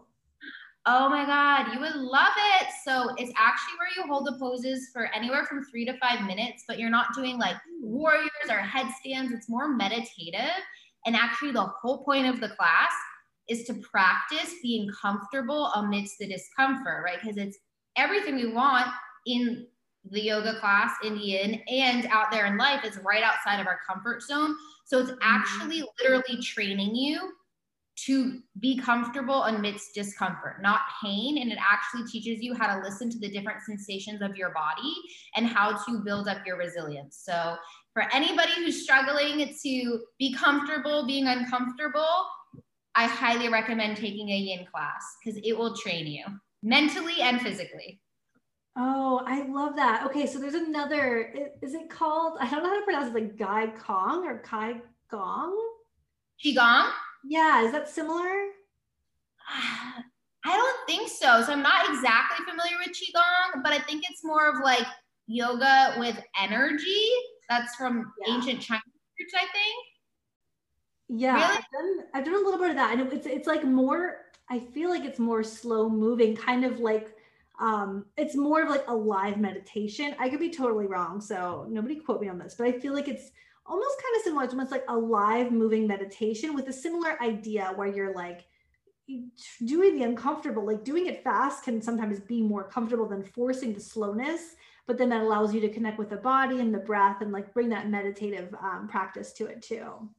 Oh 0.87 1.09
my 1.09 1.25
God, 1.25 1.73
you 1.73 1.79
would 1.79 1.95
love 1.95 2.33
it. 2.59 2.67
So 2.83 3.09
it's 3.17 3.33
actually 3.35 3.73
where 3.79 3.89
you 3.97 4.03
hold 4.07 4.27
the 4.27 4.37
poses 4.37 4.89
for 4.93 5.07
anywhere 5.15 5.43
from 5.45 5.65
three 5.65 5.83
to 5.83 5.97
five 5.97 6.23
minutes, 6.27 6.63
but 6.67 6.77
you're 6.77 6.91
not 6.91 7.15
doing 7.15 7.39
like 7.39 7.55
warriors 7.81 8.29
or 8.51 8.59
headstands. 8.59 9.31
It's 9.31 9.49
more 9.49 9.67
meditative. 9.67 10.61
And 11.07 11.15
actually, 11.15 11.53
the 11.53 11.65
whole 11.81 12.03
point 12.03 12.27
of 12.27 12.39
the 12.39 12.49
class 12.49 12.91
is 13.49 13.63
to 13.65 13.73
practice 13.75 14.53
being 14.61 14.87
comfortable 15.01 15.67
amidst 15.73 16.19
the 16.19 16.27
discomfort, 16.27 17.03
right? 17.03 17.17
Because 17.19 17.37
it's 17.37 17.57
everything 17.95 18.35
we 18.35 18.53
want 18.53 18.87
in 19.25 19.65
the 20.11 20.21
yoga 20.21 20.59
class 20.59 20.91
in 21.03 21.17
yin 21.17 21.61
and 21.67 22.05
out 22.11 22.29
there 22.31 22.45
in 22.45 22.57
life 22.57 22.85
is 22.85 22.99
right 23.03 23.23
outside 23.23 23.59
of 23.59 23.65
our 23.65 23.79
comfort 23.89 24.21
zone. 24.21 24.55
So 24.85 24.99
it's 24.99 25.09
mm-hmm. 25.09 25.19
actually 25.23 25.83
literally 25.99 26.43
training 26.43 26.95
you 26.95 27.31
to 27.97 28.39
be 28.59 28.77
comfortable 28.77 29.43
amidst 29.43 29.93
discomfort, 29.93 30.61
not 30.61 30.81
pain. 31.01 31.37
And 31.37 31.51
it 31.51 31.57
actually 31.59 32.05
teaches 32.07 32.41
you 32.41 32.53
how 32.53 32.75
to 32.75 32.83
listen 32.83 33.09
to 33.09 33.19
the 33.19 33.29
different 33.29 33.61
sensations 33.61 34.21
of 34.21 34.35
your 34.35 34.51
body 34.53 34.93
and 35.35 35.47
how 35.47 35.77
to 35.85 35.99
build 36.03 36.27
up 36.27 36.39
your 36.45 36.57
resilience. 36.57 37.21
So, 37.23 37.55
for 37.93 38.03
anybody 38.13 38.51
who's 38.57 38.83
struggling 38.83 39.53
to 39.63 39.99
be 40.19 40.33
comfortable 40.33 41.07
being 41.07 41.27
uncomfortable, 41.27 42.25
I 42.93 43.07
highly 43.07 43.47
recommend 43.47 43.95
taking 43.95 44.29
a 44.29 44.37
yin 44.37 44.65
class 44.65 45.01
because 45.23 45.39
it 45.43 45.57
will 45.57 45.77
train 45.77 46.05
you 46.05 46.25
mentally 46.61 47.21
and 47.21 47.41
physically. 47.41 48.01
Oh, 48.77 49.21
I 49.25 49.43
love 49.47 49.77
that. 49.77 50.05
Okay, 50.07 50.25
so 50.25 50.39
there's 50.39 50.53
another, 50.53 51.33
is 51.61 51.73
it 51.73 51.89
called, 51.89 52.37
I 52.41 52.49
don't 52.49 52.63
know 52.63 52.69
how 52.69 52.79
to 52.79 52.85
pronounce 52.85 53.07
it, 53.07 53.13
like 53.13 53.37
Gai 53.37 53.67
Kong 53.67 54.25
or 54.27 54.39
Kai 54.39 54.81
Gong? 55.09 55.57
Qigong? 56.43 56.91
Yeah, 57.27 57.65
is 57.65 57.71
that 57.71 57.89
similar? 57.89 58.23
I 60.45 60.57
don't 60.57 60.87
think 60.87 61.09
so. 61.09 61.41
So 61.41 61.53
I'm 61.53 61.63
not 61.63 61.89
exactly 61.89 62.45
familiar 62.45 62.77
with 62.77 62.95
Qigong, 62.95 63.63
but 63.63 63.73
I 63.73 63.79
think 63.79 64.03
it's 64.07 64.23
more 64.23 64.47
of 64.47 64.63
like 64.63 64.85
yoga 65.27 65.95
with 65.97 66.21
energy. 66.39 67.01
That's 67.49 67.75
from 67.75 68.11
yeah. 68.25 68.35
ancient 68.35 68.61
Chinese 68.61 68.83
roots, 69.19 69.33
I 69.35 69.45
think. 69.51 69.85
Yeah, 71.07 71.35
really? 71.35 71.45
I've, 71.45 71.63
done, 71.71 72.05
I've 72.13 72.25
done 72.25 72.35
a 72.35 72.45
little 72.45 72.59
bit 72.59 72.69
of 72.71 72.75
that. 72.75 72.97
And 72.97 73.11
it's 73.11 73.25
it's 73.25 73.47
like 73.47 73.63
more, 73.63 74.17
I 74.49 74.59
feel 74.59 74.89
like 74.89 75.03
it's 75.03 75.19
more 75.19 75.43
slow 75.43 75.89
moving, 75.89 76.35
kind 76.35 76.63
of 76.63 76.79
like 76.79 77.15
um 77.59 78.05
it's 78.17 78.35
more 78.35 78.61
of 78.63 78.69
like 78.69 78.85
a 78.87 78.95
live 78.95 79.37
meditation. 79.37 80.15
I 80.19 80.29
could 80.29 80.39
be 80.39 80.49
totally 80.49 80.85
wrong. 80.85 81.21
So 81.21 81.65
nobody 81.69 81.95
quote 81.95 82.21
me 82.21 82.29
on 82.29 82.37
this, 82.37 82.55
but 82.57 82.67
I 82.67 82.73
feel 82.73 82.93
like 82.93 83.07
it's 83.07 83.31
almost 83.65 84.01
kind 84.01 84.15
of 84.15 84.21
similar 84.23 84.45
to 84.45 84.51
almost 84.51 84.71
like 84.71 84.85
a 84.87 84.97
live 84.97 85.51
moving 85.51 85.87
meditation 85.87 86.53
with 86.53 86.67
a 86.67 86.73
similar 86.73 87.21
idea 87.21 87.71
where 87.75 87.87
you're 87.87 88.13
like 88.13 88.45
doing 89.65 89.97
the 89.97 90.03
uncomfortable 90.03 90.65
like 90.65 90.83
doing 90.83 91.05
it 91.05 91.23
fast 91.23 91.63
can 91.63 91.81
sometimes 91.81 92.19
be 92.19 92.41
more 92.41 92.63
comfortable 92.63 93.07
than 93.07 93.23
forcing 93.23 93.71
the 93.73 93.79
slowness 93.79 94.55
but 94.87 94.97
then 94.97 95.09
that 95.09 95.21
allows 95.21 95.53
you 95.53 95.61
to 95.61 95.69
connect 95.69 95.97
with 95.97 96.09
the 96.09 96.17
body 96.17 96.59
and 96.59 96.73
the 96.73 96.79
breath 96.79 97.21
and 97.21 97.31
like 97.31 97.53
bring 97.53 97.69
that 97.69 97.89
meditative 97.89 98.53
um, 98.61 98.87
practice 98.87 99.33
to 99.33 99.45
it 99.47 99.61
too. 99.61 100.09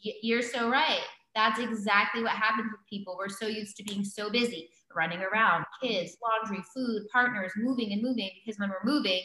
You're 0.00 0.42
so 0.42 0.68
right. 0.68 1.02
That's 1.34 1.58
exactly 1.58 2.22
what 2.22 2.32
happens 2.32 2.70
with 2.70 2.86
people. 2.88 3.16
We're 3.18 3.28
so 3.28 3.46
used 3.46 3.76
to 3.78 3.82
being 3.82 4.04
so 4.04 4.30
busy 4.30 4.70
running 4.94 5.20
around 5.20 5.64
kids 5.82 6.16
laundry 6.22 6.64
food 6.74 7.02
partners 7.12 7.52
moving 7.56 7.92
and 7.92 8.02
moving 8.02 8.30
because 8.42 8.58
when 8.58 8.70
we're 8.70 8.90
moving 8.90 9.20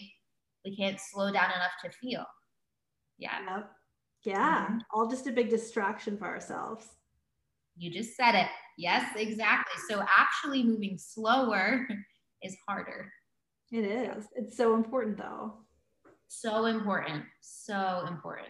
we 0.66 0.76
can't 0.76 1.00
slow 1.00 1.32
down 1.32 1.50
enough 1.52 1.72
to 1.82 1.90
feel 1.92 2.26
yeah. 3.22 3.38
Yep. 3.48 3.72
Yeah. 4.26 4.66
Mm-hmm. 4.66 4.78
All 4.94 5.08
just 5.08 5.28
a 5.28 5.32
big 5.32 5.50
distraction 5.50 6.18
for 6.18 6.26
ourselves. 6.26 6.88
You 7.78 7.92
just 7.92 8.18
said 8.18 8.36
it. 8.36 8.48
Yes, 8.78 9.14
exactly. 9.16 9.82
So 9.90 10.04
actually 10.18 10.64
moving 10.64 10.98
slower 10.98 11.88
is 12.44 12.58
harder. 12.68 13.12
It 13.72 13.86
is. 13.86 14.26
It's 14.36 14.58
so 14.58 14.76
important 14.76 15.18
though. 15.18 15.54
So 16.28 16.66
important. 16.66 17.24
So 17.42 18.06
important. 18.08 18.50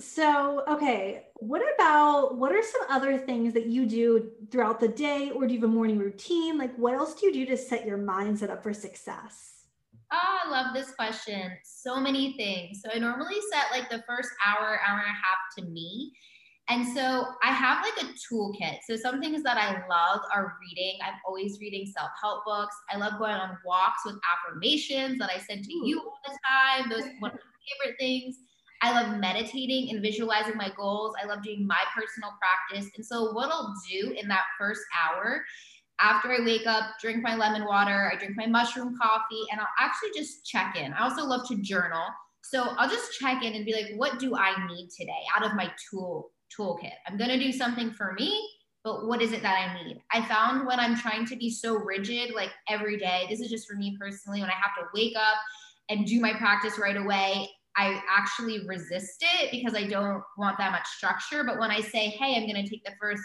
So, 0.00 0.64
okay, 0.66 1.26
what 1.36 1.62
about 1.74 2.36
what 2.36 2.52
are 2.52 2.62
some 2.62 2.82
other 2.88 3.18
things 3.18 3.52
that 3.54 3.66
you 3.66 3.84
do 3.86 4.30
throughout 4.50 4.80
the 4.80 4.88
day, 4.88 5.30
or 5.30 5.46
do 5.46 5.54
you 5.54 5.60
have 5.60 5.68
a 5.68 5.72
morning 5.72 5.98
routine? 5.98 6.56
Like, 6.56 6.74
what 6.76 6.94
else 6.94 7.14
do 7.14 7.26
you 7.26 7.32
do 7.32 7.46
to 7.46 7.56
set 7.56 7.84
your 7.84 7.98
mindset 7.98 8.48
up 8.48 8.62
for 8.62 8.72
success? 8.72 9.61
Oh, 10.12 10.38
I 10.44 10.50
love 10.50 10.74
this 10.74 10.94
question. 10.94 11.52
So 11.64 11.98
many 11.98 12.34
things. 12.36 12.82
So, 12.82 12.90
I 12.94 12.98
normally 12.98 13.38
set 13.50 13.70
like 13.70 13.88
the 13.90 14.04
first 14.06 14.30
hour, 14.46 14.78
hour 14.86 14.98
and 14.98 15.06
a 15.06 15.08
half 15.08 15.38
to 15.58 15.64
me. 15.64 16.12
And 16.68 16.86
so 16.94 17.26
I 17.42 17.50
have 17.52 17.84
like 17.84 18.06
a 18.06 18.12
toolkit. 18.14 18.78
So 18.88 18.96
some 18.96 19.20
things 19.20 19.42
that 19.42 19.56
I 19.56 19.84
love 19.88 20.20
are 20.32 20.56
reading. 20.60 20.98
I'm 21.04 21.14
always 21.26 21.58
reading 21.60 21.86
self-help 21.86 22.44
books. 22.46 22.76
I 22.90 22.98
love 22.98 23.18
going 23.18 23.34
on 23.34 23.58
walks 23.66 24.02
with 24.06 24.16
affirmations 24.32 25.18
that 25.18 25.30
I 25.34 25.38
send 25.38 25.64
to 25.64 25.72
you 25.72 26.00
all 26.00 26.18
the 26.24 26.38
time. 26.48 26.88
Those 26.88 27.10
one 27.18 27.32
of 27.32 27.38
my 27.38 27.84
favorite 27.84 27.98
things. 27.98 28.36
I 28.80 28.90
love 29.00 29.20
meditating 29.20 29.90
and 29.90 30.02
visualizing 30.02 30.56
my 30.56 30.70
goals. 30.76 31.14
I 31.22 31.26
love 31.26 31.42
doing 31.42 31.66
my 31.66 31.82
personal 31.94 32.32
practice. 32.40 32.90
And 32.96 33.04
so, 33.04 33.32
what 33.32 33.50
I'll 33.50 33.74
do 33.90 34.12
in 34.12 34.26
that 34.28 34.44
first 34.58 34.82
hour, 35.04 35.44
after 36.02 36.32
I 36.32 36.44
wake 36.44 36.66
up, 36.66 36.98
drink 37.00 37.22
my 37.22 37.36
lemon 37.36 37.64
water, 37.64 38.10
I 38.12 38.18
drink 38.18 38.36
my 38.36 38.46
mushroom 38.46 38.96
coffee, 39.00 39.44
and 39.50 39.60
I'll 39.60 39.68
actually 39.78 40.10
just 40.14 40.44
check 40.44 40.76
in. 40.76 40.92
I 40.92 41.04
also 41.04 41.24
love 41.24 41.46
to 41.48 41.56
journal. 41.62 42.04
So, 42.42 42.74
I'll 42.76 42.90
just 42.90 43.18
check 43.18 43.44
in 43.44 43.54
and 43.54 43.64
be 43.64 43.72
like, 43.72 43.92
what 43.96 44.18
do 44.18 44.36
I 44.36 44.66
need 44.66 44.90
today 44.90 45.22
out 45.36 45.46
of 45.46 45.54
my 45.54 45.70
tool 45.90 46.32
toolkit? 46.56 46.92
I'm 47.06 47.16
to 47.16 47.38
do 47.38 47.52
something 47.52 47.92
for 47.92 48.14
me, 48.14 48.46
but 48.82 49.06
what 49.06 49.22
is 49.22 49.32
it 49.32 49.42
that 49.42 49.54
I 49.54 49.84
need? 49.84 50.02
I 50.12 50.26
found 50.26 50.66
when 50.66 50.80
I'm 50.80 50.96
trying 50.96 51.24
to 51.26 51.36
be 51.36 51.50
so 51.50 51.76
rigid, 51.76 52.34
like 52.34 52.50
every 52.68 52.98
day, 52.98 53.26
this 53.30 53.40
is 53.40 53.48
just 53.48 53.68
for 53.68 53.76
me 53.76 53.96
personally, 54.00 54.40
when 54.40 54.50
I 54.50 54.54
have 54.54 54.74
to 54.80 54.88
wake 54.92 55.14
up 55.16 55.36
and 55.88 56.04
do 56.04 56.20
my 56.20 56.32
practice 56.34 56.78
right 56.78 56.96
away, 56.96 57.48
I 57.76 58.02
actually 58.10 58.66
resist 58.66 59.24
it 59.40 59.50
because 59.50 59.74
I 59.74 59.86
don't 59.86 60.22
want 60.36 60.58
that 60.58 60.72
much 60.72 60.86
structure. 60.86 61.44
But 61.44 61.58
when 61.58 61.70
I 61.70 61.80
say, 61.80 62.08
hey, 62.08 62.36
I'm 62.36 62.46
to 62.62 62.68
take 62.68 62.84
the 62.84 62.92
first 63.00 63.22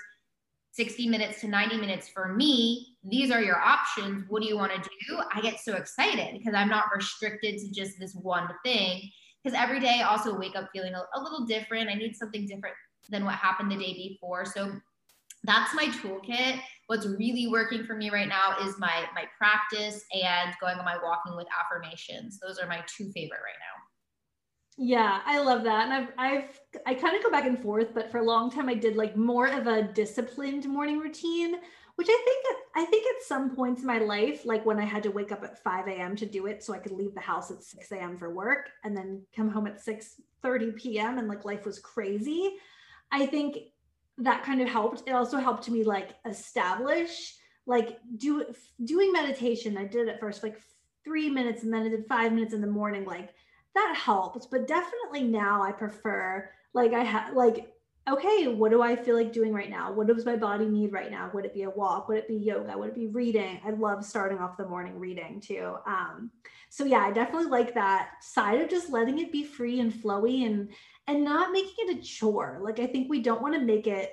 60 0.78 1.10
minutes 1.10 1.42
to 1.42 1.48
90 1.48 1.78
minutes 1.78 2.08
for 2.08 2.36
me, 2.36 2.96
these 3.04 3.32
are 3.32 3.42
your 3.42 3.60
options. 3.60 4.26
What 4.30 4.44
do 4.44 4.48
you 4.48 4.56
want 4.56 4.72
to 4.72 4.90
do? 5.08 5.20
I 5.34 5.42
get 5.42 5.60
so 5.60 5.76
excited 5.76 6.38
because 6.38 6.54
I'm 6.54 6.70
not 6.70 6.86
restricted 6.96 7.58
to 7.58 7.72
just 7.72 8.00
this 8.00 8.14
one 8.14 8.48
thing. 8.64 9.10
Because 9.44 9.58
every 9.60 9.80
day 9.80 10.02
I 10.02 10.08
also 10.08 10.38
wake 10.38 10.56
up 10.56 10.70
feeling 10.72 10.94
a, 10.94 11.02
a 11.16 11.20
little 11.20 11.46
different. 11.46 11.90
I 11.90 11.96
need 11.96 12.16
something 12.16 12.46
different 12.46 12.76
than 13.10 13.26
what 13.26 13.36
happened 13.36 13.72
the 13.72 13.78
day 13.78 13.94
before. 13.94 14.46
So 14.46 14.72
that's 15.44 15.74
my 15.74 15.86
toolkit. 15.86 16.60
What's 16.86 17.08
really 17.08 17.48
working 17.48 17.84
for 17.84 17.96
me 17.96 18.12
right 18.12 18.28
now 18.28 18.58
is 18.62 18.76
my 18.78 19.06
my 19.16 19.26
practice 19.38 20.04
and 20.14 20.54
going 20.62 20.78
on 20.78 20.86
my 20.86 20.98
walking 21.02 21.36
with 21.36 21.48
affirmations. 21.58 22.40
Those 22.40 22.60
are 22.60 22.68
my 22.68 22.84
two 22.88 23.10
favorite 23.14 23.42
right 23.44 23.60
now. 23.60 23.87
Yeah, 24.78 25.22
I 25.26 25.40
love 25.40 25.64
that. 25.64 25.86
And 25.86 25.94
I've 25.94 26.10
I've 26.18 26.60
I 26.86 26.94
kind 26.94 27.16
of 27.18 27.24
go 27.24 27.32
back 27.32 27.46
and 27.46 27.60
forth, 27.60 27.94
but 27.96 28.12
for 28.12 28.20
a 28.20 28.24
long 28.24 28.52
time 28.52 28.70
I 28.70 28.76
did 28.76 28.96
like 28.96 29.18
more 29.18 29.48
of 29.48 29.66
a 29.66 29.84
disciplined 29.84 30.66
morning 30.68 31.00
routine, 31.00 31.56
which 31.96 32.08
I 32.10 32.22
think 32.26 32.58
I 32.76 32.86
think 32.86 33.08
at 33.08 33.24
some 33.24 33.56
points 33.56 33.82
in 33.82 33.88
my 33.88 33.98
life, 33.98 34.46
like 34.46 34.66
when 34.68 34.78
I 34.80 34.86
had 34.86 35.02
to 35.04 35.12
wake 35.12 35.32
up 35.32 35.44
at 35.44 35.64
5 35.64 35.88
a.m. 35.88 36.16
to 36.18 36.28
do 36.28 36.46
it 36.46 36.64
so 36.64 36.74
I 36.74 36.78
could 36.78 36.92
leave 36.92 37.16
the 37.16 37.22
house 37.22 37.50
at 37.50 37.64
6 37.64 37.92
a.m. 37.92 38.18
for 38.20 38.32
work 38.34 38.70
and 38.84 38.96
then 38.96 39.24
come 39.36 39.50
home 39.50 39.66
at 39.66 39.82
6 39.82 40.22
30 40.44 40.72
p.m. 40.74 41.18
and 41.18 41.28
like 41.28 41.44
life 41.44 41.66
was 41.66 41.80
crazy. 41.80 42.58
I 43.12 43.26
think 43.26 43.58
that 44.20 44.44
kind 44.44 44.62
of 44.62 44.70
helped. 44.70 45.04
It 45.08 45.12
also 45.12 45.38
helped 45.40 45.70
me 45.70 45.84
like 45.84 46.16
establish 46.26 47.36
like 47.66 47.98
do 48.16 48.46
doing 48.84 49.12
meditation. 49.12 49.76
I 49.78 49.86
did 49.86 50.08
it 50.08 50.20
first 50.20 50.44
like 50.44 50.62
three 51.04 51.30
minutes 51.30 51.64
and 51.64 51.74
then 51.74 51.84
I 51.84 51.90
did 51.90 52.06
five 52.08 52.32
minutes 52.32 52.54
in 52.54 52.62
the 52.62 52.68
morning, 52.68 53.06
like 53.06 53.34
that 53.76 53.96
helps 53.96 54.46
but 54.46 54.68
definitely 54.68 55.24
now 55.24 55.62
i 55.62 55.72
prefer 55.72 56.50
like 56.74 56.94
i 56.94 57.04
have 57.04 57.34
like 57.34 57.72
okay 58.10 58.48
what 58.48 58.72
do 58.72 58.82
i 58.82 58.96
feel 58.96 59.16
like 59.16 59.34
doing 59.34 59.54
right 59.54 59.70
now? 59.70 59.92
What 59.92 60.08
does 60.08 60.26
my 60.26 60.38
body 60.38 60.66
need 60.66 60.94
right 60.94 61.12
now? 61.12 61.30
Would 61.34 61.44
it 61.44 61.54
be 61.54 61.64
a 61.64 61.70
walk? 61.70 62.08
Would 62.08 62.20
it 62.20 62.28
be 62.28 62.38
yoga? 62.38 62.78
Would 62.78 62.90
it 62.90 62.96
be 62.96 63.08
reading? 63.08 63.60
I 63.66 63.72
love 63.72 64.06
starting 64.06 64.38
off 64.38 64.56
the 64.56 64.68
morning 64.68 64.98
reading 64.98 65.42
too 65.42 65.76
um 65.86 66.32
so 66.70 66.86
yeah 66.86 67.00
i 67.00 67.12
definitely 67.12 67.50
like 67.50 67.74
that 67.74 68.12
side 68.22 68.60
of 68.62 68.70
just 68.70 68.90
letting 68.90 69.20
it 69.20 69.32
be 69.32 69.44
free 69.44 69.80
and 69.80 69.94
flowy 69.94 70.46
and 70.46 70.70
and 71.08 71.24
not 71.24 71.52
making 71.52 71.74
it 71.80 71.98
a 71.98 72.02
chore 72.02 72.60
like 72.62 72.80
i 72.80 72.88
think 72.88 73.10
we 73.10 73.22
don't 73.22 73.42
want 73.42 73.54
to 73.54 73.60
make 73.60 73.88
it 73.88 74.12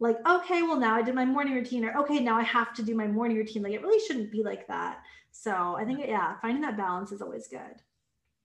like 0.00 0.16
okay 0.28 0.62
well 0.62 0.78
now 0.78 0.94
i 0.94 1.02
did 1.02 1.14
my 1.14 1.24
morning 1.24 1.54
routine 1.54 1.84
or 1.84 1.96
okay 1.96 2.18
now 2.18 2.36
i 2.36 2.42
have 2.42 2.74
to 2.74 2.82
do 2.82 2.94
my 2.94 3.06
morning 3.06 3.36
routine 3.36 3.62
like 3.62 3.72
it 3.72 3.82
really 3.82 4.04
shouldn't 4.06 4.32
be 4.32 4.42
like 4.42 4.66
that 4.66 4.98
so 5.30 5.76
i 5.78 5.84
think 5.84 6.00
yeah 6.06 6.34
finding 6.40 6.62
that 6.62 6.76
balance 6.76 7.12
is 7.12 7.22
always 7.22 7.48
good 7.48 7.80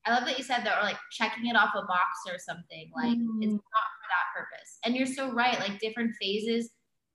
I 0.08 0.14
love 0.14 0.26
that 0.26 0.38
you 0.38 0.44
said 0.44 0.64
that, 0.64 0.80
or 0.80 0.84
like 0.84 0.98
checking 1.12 1.48
it 1.48 1.56
off 1.56 1.76
a 1.76 1.82
box 1.82 2.20
or 2.28 2.40
something. 2.40 2.90
Like 2.96 3.18
mm. 3.18 3.38
it's 3.42 3.52
not 3.52 3.88
for 3.98 4.08
that 4.08 4.34
purpose. 4.36 4.80
And 4.86 4.96
you're 4.96 5.06
so 5.06 5.32
right. 5.34 5.60
Like 5.60 5.80
different 5.80 6.16
phases 6.20 6.70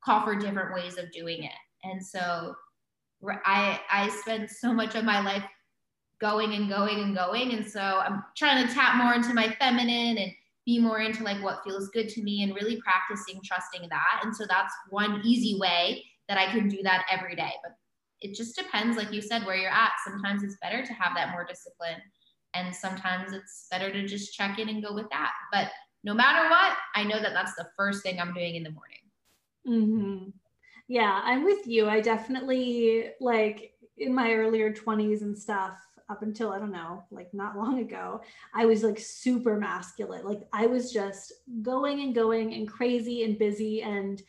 call 0.05 0.25
for 0.25 0.37
different 0.37 0.75
ways 0.75 0.99
of 0.99 1.11
doing 1.13 1.45
it. 1.45 1.53
And 1.85 2.05
so 2.05 2.55
I 3.45 3.81
I 3.91 4.09
spend 4.09 4.51
so 4.51 4.73
much 4.73 4.95
of 4.95 5.05
my 5.05 5.21
life 5.21 5.45
going 6.21 6.53
and 6.55 6.69
going 6.69 7.01
and 7.01 7.15
going. 7.15 7.53
And 7.53 7.67
so 7.67 7.81
I'm 7.81 8.23
trying 8.37 8.67
to 8.67 8.73
tap 8.73 8.97
more 8.97 9.15
into 9.15 9.35
my 9.35 9.49
feminine 9.59 10.19
and 10.19 10.33
be 10.65 10.79
more 10.79 11.01
into 11.01 11.25
like 11.25 11.43
what 11.43 11.65
feels 11.65 11.89
good 11.89 12.09
to 12.11 12.23
me 12.23 12.43
and 12.43 12.55
really 12.55 12.81
practicing 12.81 13.41
trusting 13.43 13.89
that. 13.89 14.21
And 14.23 14.35
so 14.35 14.45
that's 14.49 14.73
one 14.91 15.21
easy 15.25 15.59
way 15.59 16.05
that 16.29 16.39
I 16.39 16.47
can 16.47 16.69
do 16.69 16.83
that 16.85 17.05
every 17.11 17.35
day. 17.35 17.53
But 17.63 17.73
it 18.21 18.37
just 18.37 18.57
depends, 18.57 18.97
like 18.97 19.13
you 19.13 19.21
said, 19.21 19.45
where 19.45 19.57
you're 19.57 19.71
at. 19.71 19.93
Sometimes 20.05 20.45
it's 20.45 20.57
better 20.63 20.85
to 20.85 20.93
have 20.93 21.15
that 21.17 21.33
more 21.33 21.45
discipline 21.45 22.01
and 22.55 22.75
sometimes 22.75 23.33
it's 23.33 23.67
better 23.71 23.91
to 23.93 24.07
just 24.07 24.35
check 24.35 24.59
in 24.59 24.69
and 24.69 24.83
go 24.83 24.95
with 24.95 25.09
that. 25.11 25.33
But 25.53 25.69
no 26.05 26.15
matter 26.15 26.49
what, 26.49 26.77
I 26.95 27.05
know 27.05 27.21
that 27.21 27.33
that's 27.33 27.55
the 27.55 27.69
first 27.77 28.03
thing 28.03 28.21
I'm 28.21 28.35
doing 28.35 28.57
in 28.57 28.63
the 28.63 28.71
morning. 28.71 28.99
Mm-hmm. 29.67 30.31
Yeah, 30.89 31.21
I'm 31.25 31.45
with 31.45 31.67
you. 31.67 31.89
I 31.89 32.01
definitely 32.01 33.11
like 33.21 33.75
in 33.97 34.15
my 34.15 34.33
earlier 34.33 34.73
20s 34.73 35.23
and 35.23 35.39
stuff 35.39 35.79
up 36.09 36.23
until 36.23 36.53
I 36.53 36.59
don't 36.59 36.73
know, 36.73 37.05
like 37.11 37.33
not 37.33 37.57
long 37.57 37.79
ago, 37.79 38.21
I 38.55 38.67
was 38.67 38.83
like 38.83 38.99
super 38.99 39.57
masculine. 39.57 40.25
Like 40.25 40.41
I 40.53 40.67
was 40.67 40.93
just 40.93 41.33
going 41.63 42.01
and 42.01 42.15
going 42.15 42.53
and 42.55 42.69
crazy 42.69 43.25
and 43.25 43.39
busy 43.39 43.83
and 43.83 44.23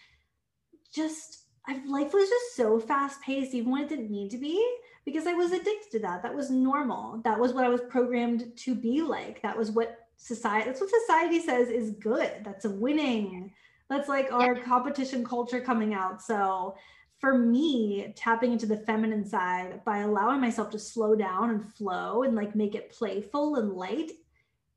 just 0.93 1.39
I, 1.67 1.81
life 1.85 2.13
was 2.13 2.29
just 2.29 2.55
so 2.55 2.79
fast 2.79 3.21
paced, 3.21 3.53
even 3.53 3.71
when 3.71 3.83
it 3.83 3.89
didn't 3.89 4.11
need 4.11 4.31
to 4.31 4.37
be 4.37 4.63
because 5.05 5.27
I 5.27 5.33
was 5.33 5.51
addicted 5.51 5.91
to 5.91 5.99
that. 5.99 6.23
That 6.23 6.35
was 6.35 6.49
normal. 6.49 7.21
That 7.23 7.39
was 7.39 7.53
what 7.53 7.65
I 7.65 7.69
was 7.69 7.81
programmed 7.89 8.55
to 8.57 8.75
be 8.75 9.01
like. 9.01 9.41
That 9.41 9.57
was 9.57 9.71
what 9.71 10.07
society 10.17 10.65
that's 10.65 10.79
what 10.79 10.89
society 10.89 11.41
says 11.41 11.69
is 11.69 11.91
good. 11.91 12.31
That's 12.43 12.65
a 12.65 12.69
winning. 12.69 13.51
That's 13.89 14.07
like 14.07 14.31
our 14.31 14.55
competition 14.55 15.25
culture 15.25 15.59
coming 15.59 15.93
out. 15.93 16.21
So 16.21 16.75
for 17.19 17.37
me, 17.37 18.13
tapping 18.15 18.51
into 18.51 18.65
the 18.65 18.77
feminine 18.77 19.25
side 19.25 19.83
by 19.85 19.99
allowing 19.99 20.41
myself 20.41 20.69
to 20.71 20.79
slow 20.79 21.15
down 21.15 21.49
and 21.51 21.73
flow 21.73 22.23
and 22.23 22.35
like 22.35 22.55
make 22.55 22.75
it 22.75 22.91
playful 22.91 23.55
and 23.55 23.73
light 23.73 24.11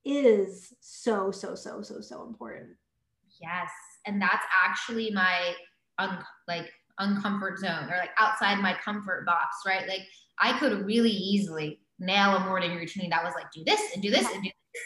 is 0.04 0.72
so 0.80 1.32
so 1.32 1.54
so 1.54 1.82
so 1.82 2.00
so 2.00 2.24
important. 2.24 2.70
Yes, 3.40 3.70
and 4.06 4.22
that's 4.22 4.44
actually 4.64 5.10
my 5.10 5.54
un- 5.98 6.24
like 6.46 6.70
uncomfort 7.00 7.58
zone 7.58 7.90
or 7.90 7.96
like 7.98 8.10
outside 8.18 8.60
my 8.60 8.74
comfort 8.84 9.26
box, 9.26 9.56
right? 9.66 9.86
Like 9.88 10.02
I 10.40 10.58
could 10.58 10.84
really 10.84 11.10
easily 11.10 11.80
nail 11.98 12.36
a 12.36 12.40
morning 12.40 12.76
routine 12.76 13.10
that 13.10 13.24
was 13.24 13.34
like, 13.34 13.50
do 13.52 13.64
this 13.64 13.80
and 13.94 14.02
do 14.02 14.10
this 14.10 14.26
and 14.32 14.42
do 14.42 14.48
this, 14.48 14.82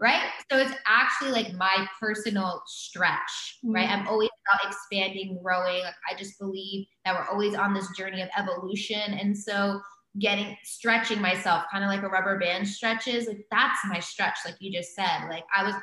right? 0.00 0.22
So 0.50 0.58
it's 0.58 0.74
actually 0.86 1.30
like 1.30 1.52
my 1.54 1.86
personal 1.98 2.62
stretch, 2.66 3.58
right? 3.64 3.88
Mm-hmm. 3.88 4.00
I'm 4.02 4.08
always 4.08 4.30
about 4.48 4.70
expanding, 4.70 5.40
growing. 5.42 5.82
Like 5.82 5.94
I 6.10 6.14
just 6.16 6.38
believe 6.38 6.86
that 7.04 7.14
we're 7.14 7.28
always 7.32 7.54
on 7.54 7.74
this 7.74 7.88
journey 7.96 8.22
of 8.22 8.28
evolution. 8.36 9.14
And 9.14 9.36
so 9.36 9.80
getting 10.18 10.56
stretching 10.64 11.20
myself 11.20 11.64
kind 11.70 11.84
of 11.84 11.90
like 11.90 12.02
a 12.02 12.08
rubber 12.08 12.38
band 12.38 12.66
stretches, 12.66 13.26
like 13.26 13.46
that's 13.50 13.78
my 13.88 14.00
stretch, 14.00 14.38
like 14.44 14.56
you 14.58 14.72
just 14.72 14.94
said. 14.94 15.28
Like 15.28 15.44
I 15.56 15.64
was 15.64 15.74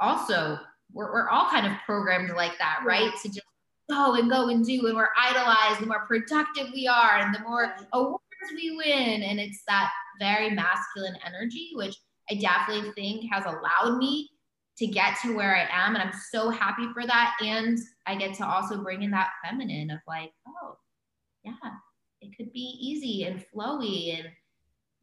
also, 0.00 0.58
we're, 0.92 1.12
we're 1.12 1.28
all 1.30 1.48
kind 1.48 1.66
of 1.66 1.72
programmed 1.86 2.30
like 2.30 2.58
that, 2.58 2.80
right? 2.84 3.12
To 3.22 3.28
just 3.28 3.42
go 3.88 4.14
and 4.14 4.30
go 4.30 4.48
and 4.48 4.64
do 4.64 4.86
and 4.86 4.96
we're 4.96 5.08
idolized 5.18 5.80
the 5.80 5.86
more 5.86 6.06
productive 6.06 6.66
we 6.74 6.86
are 6.86 7.18
and 7.18 7.34
the 7.34 7.40
more 7.40 7.74
awards 7.92 8.20
we 8.54 8.76
win. 8.76 9.22
And 9.22 9.40
it's 9.40 9.62
that 9.66 9.90
very 10.18 10.50
masculine 10.50 11.16
energy 11.24 11.70
which 11.74 11.96
i 12.30 12.34
definitely 12.34 12.90
think 12.92 13.32
has 13.32 13.44
allowed 13.44 13.98
me 13.98 14.28
to 14.76 14.86
get 14.86 15.16
to 15.22 15.34
where 15.34 15.56
i 15.56 15.68
am. 15.70 15.94
And 15.94 16.02
i'm 16.02 16.14
so 16.30 16.50
happy 16.50 16.86
for 16.92 17.06
that. 17.06 17.36
And 17.40 17.78
i 18.06 18.14
get 18.14 18.34
to 18.34 18.46
also 18.46 18.82
bring 18.82 19.02
in 19.02 19.10
that 19.12 19.30
feminine 19.44 19.90
of 19.90 20.00
like 20.06 20.32
oh 20.46 20.76
yeah 21.44 21.52
it 22.20 22.36
could 22.36 22.52
be 22.52 22.76
easy 22.80 23.24
and 23.24 23.44
flowy 23.54 24.18
and 24.18 24.28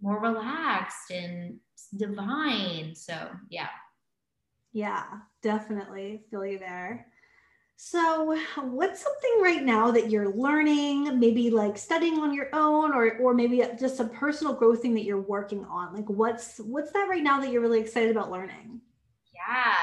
more 0.02 0.20
relaxed 0.20 1.10
and 1.10 1.58
divine. 1.98 2.94
So 2.94 3.30
yeah. 3.50 3.70
Yeah 4.74 5.06
definitely 5.46 6.24
feel 6.32 6.44
you 6.44 6.58
there 6.58 7.06
so, 7.78 8.38
what's 8.62 9.04
something 9.04 9.42
right 9.42 9.64
now 9.64 9.92
that 9.92 10.10
you're 10.10 10.34
learning, 10.34 11.20
maybe 11.20 11.50
like 11.50 11.78
studying 11.78 12.20
on 12.20 12.34
your 12.34 12.48
own 12.54 12.94
or 12.94 13.18
or 13.18 13.34
maybe 13.34 13.64
uh, 13.64 13.76
just 13.76 14.00
a 14.00 14.06
personal 14.06 14.54
growth 14.54 14.82
thing 14.82 14.94
that 14.94 15.04
you're 15.04 15.22
working 15.22 15.66
on? 15.66 15.94
Like 15.94 16.10
what's 16.10 16.60
what's 16.60 16.92
that 16.94 17.10
right 17.10 17.24
now 17.24 17.40
that 17.42 17.52
you're 17.52 17.62
really 17.62 17.82
excited 17.82 18.12
about 18.12 18.32
learning? 18.32 18.80
Yeah. 19.34 19.76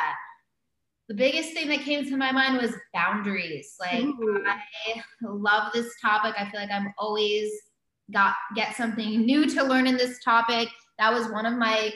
the 1.09 1.15
biggest 1.15 1.53
thing 1.53 1.69
that 1.69 1.81
came 1.81 2.05
to 2.07 2.17
my 2.17 2.33
mind 2.33 2.61
was 2.61 2.73
boundaries. 2.95 3.75
Like 3.79 4.05
Ooh. 4.05 4.43
I 4.47 5.03
love 5.23 5.73
this 5.75 5.93
topic. 6.01 6.35
I 6.39 6.51
feel 6.51 6.61
like 6.61 6.71
I'm 6.71 6.95
always 6.99 7.51
got 8.13 8.35
get 8.57 8.75
something 8.75 9.21
new 9.27 9.47
to 9.51 9.63
learn 9.65 9.87
in 9.87 9.97
this 9.97 10.23
topic. 10.25 10.69
That 10.99 11.13
was 11.13 11.31
one 11.31 11.47
of 11.47 11.59
my 11.59 11.93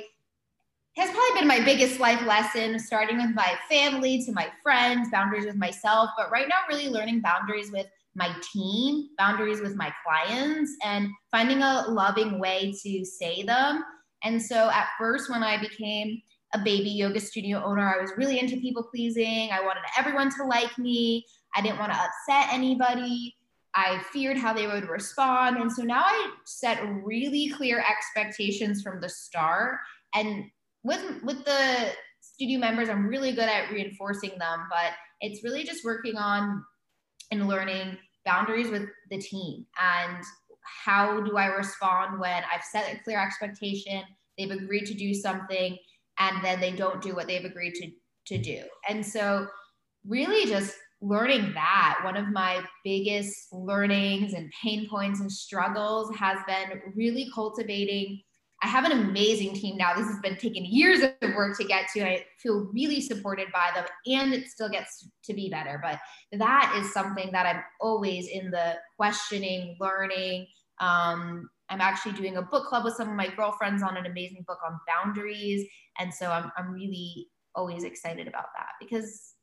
has 0.96 1.10
probably 1.10 1.40
been 1.40 1.48
my 1.48 1.60
biggest 1.60 2.00
life 2.00 2.24
lesson, 2.26 2.78
starting 2.78 3.18
with 3.18 3.34
my 3.34 3.54
family 3.68 4.24
to 4.24 4.32
my 4.32 4.48
friends, 4.62 5.10
boundaries 5.10 5.44
with 5.44 5.56
myself, 5.56 6.10
but 6.16 6.30
right 6.30 6.48
now, 6.48 6.60
really 6.68 6.88
learning 6.88 7.20
boundaries 7.20 7.70
with 7.70 7.86
my 8.14 8.34
team, 8.52 9.10
boundaries 9.18 9.60
with 9.60 9.76
my 9.76 9.92
clients, 10.04 10.72
and 10.82 11.08
finding 11.30 11.62
a 11.62 11.84
loving 11.88 12.38
way 12.38 12.74
to 12.82 13.04
say 13.04 13.42
them. 13.42 13.84
And 14.24 14.40
so, 14.40 14.70
at 14.70 14.88
first, 14.98 15.30
when 15.30 15.42
I 15.42 15.60
became 15.60 16.22
a 16.54 16.58
baby 16.58 16.88
yoga 16.88 17.20
studio 17.20 17.62
owner, 17.62 17.94
I 17.94 18.00
was 18.00 18.12
really 18.16 18.38
into 18.38 18.56
people 18.56 18.84
pleasing. 18.84 19.50
I 19.52 19.60
wanted 19.60 19.82
everyone 19.98 20.30
to 20.36 20.44
like 20.44 20.78
me. 20.78 21.26
I 21.54 21.60
didn't 21.60 21.78
want 21.78 21.92
to 21.92 21.98
upset 21.98 22.52
anybody. 22.52 23.36
I 23.74 24.02
feared 24.10 24.38
how 24.38 24.54
they 24.54 24.66
would 24.66 24.88
respond. 24.88 25.58
And 25.58 25.70
so 25.70 25.82
now 25.82 26.02
I 26.06 26.30
set 26.44 26.80
really 27.04 27.50
clear 27.50 27.84
expectations 27.86 28.82
from 28.82 29.02
the 29.02 29.08
start. 29.10 29.78
And 30.14 30.46
with 30.86 31.22
with 31.22 31.44
the 31.44 31.90
studio 32.20 32.58
members, 32.58 32.88
I'm 32.88 33.06
really 33.06 33.32
good 33.32 33.48
at 33.48 33.70
reinforcing 33.70 34.38
them, 34.38 34.66
but 34.70 34.92
it's 35.20 35.42
really 35.42 35.64
just 35.64 35.84
working 35.84 36.16
on 36.16 36.64
and 37.30 37.48
learning 37.48 37.98
boundaries 38.24 38.70
with 38.70 38.88
the 39.10 39.18
team 39.18 39.66
and 39.80 40.22
how 40.84 41.20
do 41.20 41.36
I 41.36 41.46
respond 41.46 42.18
when 42.20 42.42
I've 42.52 42.62
set 42.62 42.92
a 42.92 42.98
clear 43.02 43.20
expectation, 43.20 44.02
they've 44.36 44.50
agreed 44.50 44.86
to 44.86 44.94
do 44.94 45.14
something, 45.14 45.76
and 46.18 46.44
then 46.44 46.60
they 46.60 46.72
don't 46.72 47.00
do 47.00 47.14
what 47.14 47.26
they've 47.26 47.44
agreed 47.44 47.74
to, 47.74 47.90
to 48.36 48.42
do. 48.42 48.62
And 48.88 49.04
so, 49.04 49.46
really, 50.06 50.48
just 50.48 50.74
learning 51.00 51.52
that 51.54 52.00
one 52.02 52.16
of 52.16 52.28
my 52.28 52.64
biggest 52.82 53.52
learnings 53.52 54.32
and 54.32 54.50
pain 54.62 54.88
points 54.88 55.20
and 55.20 55.30
struggles 55.30 56.14
has 56.16 56.38
been 56.46 56.80
really 56.94 57.28
cultivating 57.34 58.22
I 58.66 58.68
have 58.68 58.84
an 58.84 58.90
amazing 58.90 59.54
team 59.54 59.76
now. 59.76 59.94
This 59.94 60.08
has 60.08 60.18
been 60.18 60.36
taking 60.36 60.64
years 60.64 61.00
of 61.00 61.34
work 61.36 61.56
to 61.56 61.64
get 61.64 61.86
to, 61.92 62.00
and 62.00 62.08
I 62.08 62.26
feel 62.42 62.68
really 62.72 63.00
supported 63.00 63.46
by 63.52 63.70
them, 63.72 63.84
and 64.06 64.34
it 64.34 64.48
still 64.48 64.68
gets 64.68 65.08
to 65.22 65.32
be 65.32 65.48
better. 65.48 65.80
But 65.80 66.00
that 66.36 66.76
is 66.76 66.92
something 66.92 67.30
that 67.30 67.46
I'm 67.46 67.62
always 67.80 68.26
in 68.26 68.50
the 68.50 68.74
questioning, 68.96 69.76
learning. 69.78 70.48
Um, 70.80 71.48
I'm 71.68 71.80
actually 71.80 72.14
doing 72.14 72.38
a 72.38 72.42
book 72.42 72.66
club 72.66 72.84
with 72.84 72.94
some 72.94 73.08
of 73.08 73.14
my 73.14 73.28
girlfriends 73.28 73.84
on 73.84 73.96
an 73.96 74.06
amazing 74.06 74.44
book 74.48 74.58
on 74.66 74.80
boundaries. 74.88 75.64
And 76.00 76.12
so 76.12 76.32
I'm, 76.32 76.50
I'm 76.56 76.72
really 76.72 77.28
always 77.54 77.84
excited 77.84 78.26
about 78.26 78.46
that 78.56 78.70
because 78.80 79.34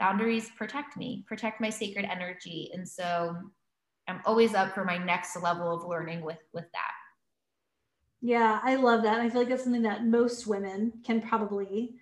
boundaries 0.00 0.50
protect 0.58 0.96
me, 0.96 1.24
protect 1.28 1.60
my 1.60 1.70
sacred 1.70 2.06
energy. 2.06 2.72
And 2.74 2.88
so 2.88 3.36
I'm 4.08 4.20
always 4.26 4.54
up 4.54 4.74
for 4.74 4.84
my 4.84 4.98
next 4.98 5.40
level 5.40 5.72
of 5.72 5.86
learning 5.86 6.22
with, 6.22 6.38
with 6.52 6.66
that. 6.72 6.99
Yeah, 8.22 8.60
I 8.62 8.76
love 8.76 9.02
that. 9.04 9.20
I 9.20 9.30
feel 9.30 9.40
like 9.40 9.48
that's 9.48 9.64
something 9.64 9.82
that 9.82 10.04
most 10.04 10.46
women 10.46 10.92
can 11.04 11.22
probably 11.22 11.94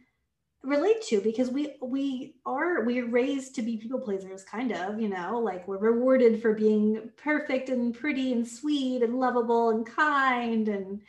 relate 0.65 1.01
to 1.03 1.21
because 1.21 1.51
we 1.51 1.77
we 1.81 2.35
are 2.45 2.85
we're 2.85 3.07
raised 3.07 3.55
to 3.55 3.63
be 3.63 3.77
people 3.77 4.01
pleasers 4.01 4.43
kind 4.43 4.73
of 4.73 5.01
you 5.01 5.09
know 5.09 5.39
like 5.39 5.67
we're 5.69 5.79
rewarded 5.79 6.43
for 6.43 6.53
being 6.53 7.11
perfect 7.17 7.69
and 7.69 7.95
pretty 7.95 8.33
and 8.33 8.47
sweet 8.47 9.03
and 9.03 9.21
lovable 9.21 9.71
and 9.71 9.87
kind 9.87 10.69
and 10.69 11.01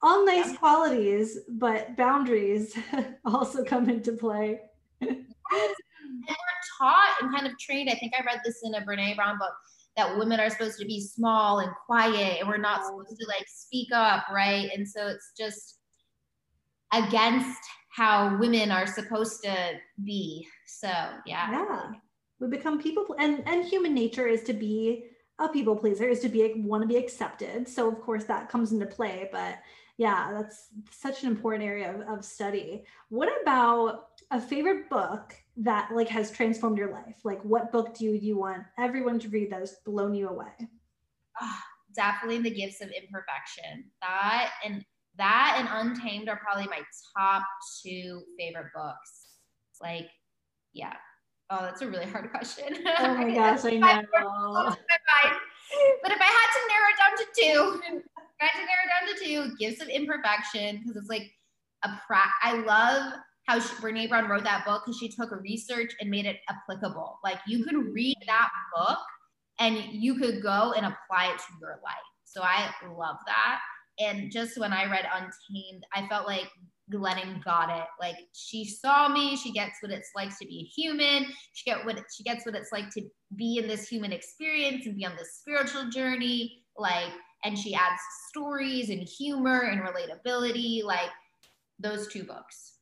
all 0.00 0.24
nice 0.24 0.52
yeah. 0.52 0.56
qualities 0.56 1.38
but 1.50 1.94
boundaries 1.98 2.74
also 3.26 3.62
come 3.62 3.90
into 3.90 4.12
play 4.12 4.58
and 5.02 5.26
we're 5.50 6.64
taught 6.78 7.14
and 7.20 7.30
kind 7.30 7.46
of 7.46 7.52
trained 7.58 7.90
i 7.90 7.94
think 7.94 8.14
i 8.18 8.24
read 8.24 8.40
this 8.42 8.60
in 8.64 8.74
a 8.74 8.80
brene 8.80 9.14
brown 9.14 9.36
book 9.38 9.54
that 9.96 10.18
women 10.18 10.40
are 10.40 10.50
supposed 10.50 10.78
to 10.78 10.86
be 10.86 11.00
small 11.00 11.60
and 11.60 11.70
quiet 11.86 12.40
and 12.40 12.48
we're 12.48 12.56
not 12.56 12.84
supposed 12.84 13.16
to 13.18 13.26
like 13.28 13.46
speak 13.48 13.88
up, 13.92 14.26
right? 14.32 14.68
And 14.74 14.88
so 14.88 15.06
it's 15.06 15.32
just 15.38 15.78
against 16.92 17.60
how 17.90 18.36
women 18.38 18.70
are 18.70 18.86
supposed 18.86 19.42
to 19.44 19.72
be. 20.04 20.46
So 20.66 20.88
yeah. 21.26 21.50
Yeah. 21.52 21.90
We 22.40 22.48
become 22.48 22.80
people 22.82 23.14
and 23.18 23.46
and 23.46 23.64
human 23.64 23.94
nature 23.94 24.26
is 24.26 24.42
to 24.44 24.52
be 24.52 25.06
a 25.38 25.48
people 25.48 25.76
pleaser, 25.76 26.08
is 26.08 26.20
to 26.20 26.28
be 26.28 26.54
want 26.56 26.82
to 26.82 26.88
be 26.88 26.96
accepted. 26.96 27.68
So 27.68 27.88
of 27.88 28.00
course 28.00 28.24
that 28.24 28.48
comes 28.48 28.72
into 28.72 28.86
play, 28.86 29.28
but 29.30 29.58
yeah, 29.96 30.32
that's 30.32 30.68
such 30.90 31.22
an 31.22 31.28
important 31.28 31.64
area 31.64 31.94
of, 31.94 32.18
of 32.18 32.24
study. 32.24 32.84
What 33.10 33.28
about 33.42 34.06
a 34.32 34.40
favorite 34.40 34.90
book 34.90 35.36
that 35.56 35.90
like 35.94 36.08
has 36.08 36.30
transformed 36.30 36.78
your 36.78 36.90
life? 36.90 37.16
Like 37.24 37.42
what 37.42 37.70
book 37.72 37.94
do 37.94 38.04
you, 38.04 38.12
you 38.12 38.36
want 38.36 38.62
everyone 38.78 39.18
to 39.20 39.28
read 39.28 39.50
that 39.52 39.60
has 39.60 39.76
blown 39.84 40.14
you 40.14 40.28
away? 40.28 40.52
Oh, 41.40 41.58
definitely 41.94 42.42
The 42.42 42.50
Gifts 42.50 42.80
of 42.80 42.90
Imperfection. 42.90 43.84
That 44.00 44.52
and 44.64 44.84
that 45.16 45.56
and 45.58 45.68
Untamed 45.90 46.28
are 46.28 46.36
probably 46.36 46.66
my 46.66 46.80
top 47.16 47.44
two 47.82 48.22
favorite 48.38 48.72
books. 48.74 49.38
Like, 49.80 50.08
yeah. 50.72 50.94
Oh, 51.50 51.60
that's 51.62 51.82
a 51.82 51.88
really 51.88 52.06
hard 52.06 52.30
question. 52.30 52.78
Oh 52.98 53.14
my 53.14 53.30
gosh, 53.34 53.64
I 53.64 53.76
know. 53.76 54.10
But 56.02 56.12
if 56.12 56.20
I 56.20 56.30
had 56.30 56.50
to 56.52 56.60
narrow 56.68 56.88
it 56.90 56.98
down 56.98 57.16
to 57.18 57.26
two, 57.36 58.00
I 58.40 58.44
had 58.44 58.60
to 58.60 58.66
narrow 58.66 58.84
it 58.84 58.90
down 58.90 59.04
to 59.14 59.24
two, 59.24 59.56
Gifts 59.58 59.80
of 59.82 59.88
Imperfection, 59.88 60.78
because 60.78 60.96
it's 60.96 61.08
like 61.08 61.30
a 61.84 61.90
pra- 62.06 62.32
I 62.42 62.58
love 62.58 63.12
how 63.46 63.60
she, 63.60 63.74
Brene 63.76 64.08
Brown 64.08 64.28
wrote 64.28 64.44
that 64.44 64.64
book 64.64 64.82
because 64.84 64.98
she 64.98 65.08
took 65.08 65.30
research 65.42 65.92
and 66.00 66.10
made 66.10 66.26
it 66.26 66.40
applicable. 66.48 67.18
Like 67.22 67.38
you 67.46 67.64
could 67.64 67.76
read 67.92 68.16
that 68.26 68.50
book 68.74 68.98
and 69.58 69.76
you 69.90 70.16
could 70.16 70.42
go 70.42 70.72
and 70.76 70.86
apply 70.86 71.26
it 71.26 71.38
to 71.38 71.44
your 71.60 71.80
life. 71.84 71.94
So 72.24 72.42
I 72.42 72.70
love 72.96 73.16
that. 73.26 73.60
And 74.00 74.30
just 74.30 74.58
when 74.58 74.72
I 74.72 74.90
read 74.90 75.06
Untamed, 75.14 75.84
I 75.94 76.08
felt 76.08 76.26
like 76.26 76.48
Glennon 76.92 77.42
got 77.44 77.70
it. 77.70 77.86
Like 78.00 78.16
she 78.34 78.64
saw 78.64 79.08
me, 79.08 79.36
she 79.36 79.52
gets 79.52 79.78
what 79.80 79.92
it's 79.92 80.10
like 80.16 80.36
to 80.38 80.46
be 80.46 80.60
a 80.60 80.80
human. 80.80 81.26
She 81.52 81.70
get 81.70 81.84
what 81.84 81.98
she 82.14 82.24
gets 82.24 82.44
what 82.44 82.54
it's 82.54 82.72
like 82.72 82.90
to 82.90 83.02
be 83.36 83.58
in 83.58 83.68
this 83.68 83.88
human 83.88 84.12
experience 84.12 84.86
and 84.86 84.96
be 84.96 85.06
on 85.06 85.16
this 85.16 85.36
spiritual 85.36 85.88
journey. 85.90 86.64
Like, 86.76 87.12
and 87.44 87.58
she 87.58 87.74
adds 87.74 88.00
stories 88.28 88.90
and 88.90 89.08
humor 89.08 89.60
and 89.60 89.80
relatability. 89.82 90.82
Like 90.82 91.10
those 91.78 92.08
two 92.08 92.24
books. 92.24 92.73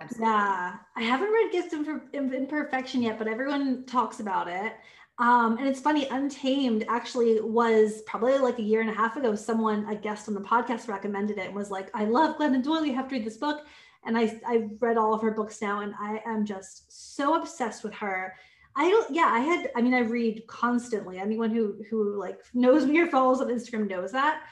Absolutely. 0.00 0.26
Yeah, 0.26 0.76
I 0.96 1.02
haven't 1.02 1.30
read 1.30 1.52
Gifts 1.52 1.74
of 1.74 1.86
Imperfection 2.14 3.02
yet, 3.02 3.18
but 3.18 3.28
everyone 3.28 3.84
talks 3.84 4.20
about 4.20 4.48
it. 4.48 4.72
Um, 5.18 5.58
and 5.58 5.68
it's 5.68 5.80
funny, 5.80 6.06
Untamed 6.10 6.86
actually 6.88 7.40
was 7.42 8.00
probably 8.06 8.38
like 8.38 8.58
a 8.58 8.62
year 8.62 8.80
and 8.80 8.88
a 8.88 8.94
half 8.94 9.16
ago. 9.16 9.34
Someone, 9.34 9.86
a 9.90 9.94
guest 9.94 10.28
on 10.28 10.34
the 10.34 10.40
podcast, 10.40 10.88
recommended 10.88 11.36
it 11.36 11.48
and 11.48 11.54
was 11.54 11.70
like, 11.70 11.90
I 11.92 12.06
love 12.06 12.38
Glennon 12.38 12.62
Doyle. 12.62 12.86
You 12.86 12.94
have 12.94 13.08
to 13.08 13.16
read 13.16 13.26
this 13.26 13.36
book. 13.36 13.66
And 14.06 14.16
I, 14.16 14.40
I've 14.46 14.80
read 14.80 14.96
all 14.96 15.12
of 15.12 15.20
her 15.20 15.32
books 15.32 15.60
now, 15.60 15.80
and 15.80 15.92
I 16.00 16.22
am 16.24 16.46
just 16.46 17.16
so 17.16 17.34
obsessed 17.34 17.84
with 17.84 17.92
her. 17.94 18.34
I 18.74 18.88
don't, 18.88 19.14
yeah, 19.14 19.28
I 19.30 19.40
had, 19.40 19.70
I 19.76 19.82
mean, 19.82 19.92
I 19.92 19.98
read 19.98 20.46
constantly. 20.46 21.18
Anyone 21.18 21.50
who, 21.50 21.82
who 21.90 22.18
like 22.18 22.38
knows 22.54 22.86
me 22.86 22.98
or 23.00 23.08
follows 23.08 23.42
on 23.42 23.48
Instagram 23.48 23.90
knows 23.90 24.12
that. 24.12 24.44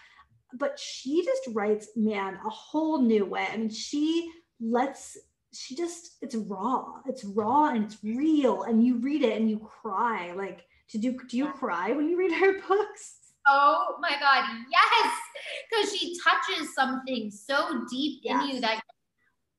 But 0.52 0.78
she 0.78 1.24
just 1.24 1.42
writes, 1.54 1.88
man, 1.96 2.34
a 2.44 2.50
whole 2.50 3.00
new 3.00 3.24
way. 3.24 3.46
I 3.50 3.56
mean, 3.56 3.70
she 3.70 4.30
lets 4.60 5.16
she 5.52 5.74
just 5.74 6.16
it's 6.20 6.34
raw 6.34 6.84
it's 7.06 7.24
raw 7.24 7.68
and 7.68 7.84
it's 7.84 7.96
real 8.04 8.64
and 8.64 8.84
you 8.84 8.96
read 8.98 9.22
it 9.22 9.40
and 9.40 9.48
you 9.48 9.58
cry 9.58 10.32
like 10.32 10.64
to 10.90 10.98
do 10.98 11.16
do 11.28 11.36
you 11.36 11.48
cry 11.52 11.92
when 11.92 12.08
you 12.08 12.18
read 12.18 12.32
her 12.32 12.60
books? 12.68 13.14
Oh 13.46 13.96
my 14.00 14.10
god 14.20 14.44
yes! 14.70 15.14
Because 15.70 15.96
she 15.96 16.16
touches 16.22 16.74
something 16.74 17.30
so 17.30 17.84
deep 17.90 18.20
yes. 18.22 18.42
in 18.42 18.50
you 18.50 18.60
that 18.60 18.80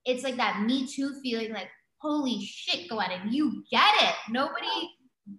it's 0.06 0.24
like 0.24 0.38
that 0.38 0.62
me 0.62 0.88
too 0.88 1.14
feeling 1.24 1.54
like 1.54 1.70
holy 1.98 2.40
shit 2.42 2.90
glennon 2.90 3.32
you 3.32 3.64
get 3.72 3.94
it. 4.02 4.16
Nobody 4.30 4.90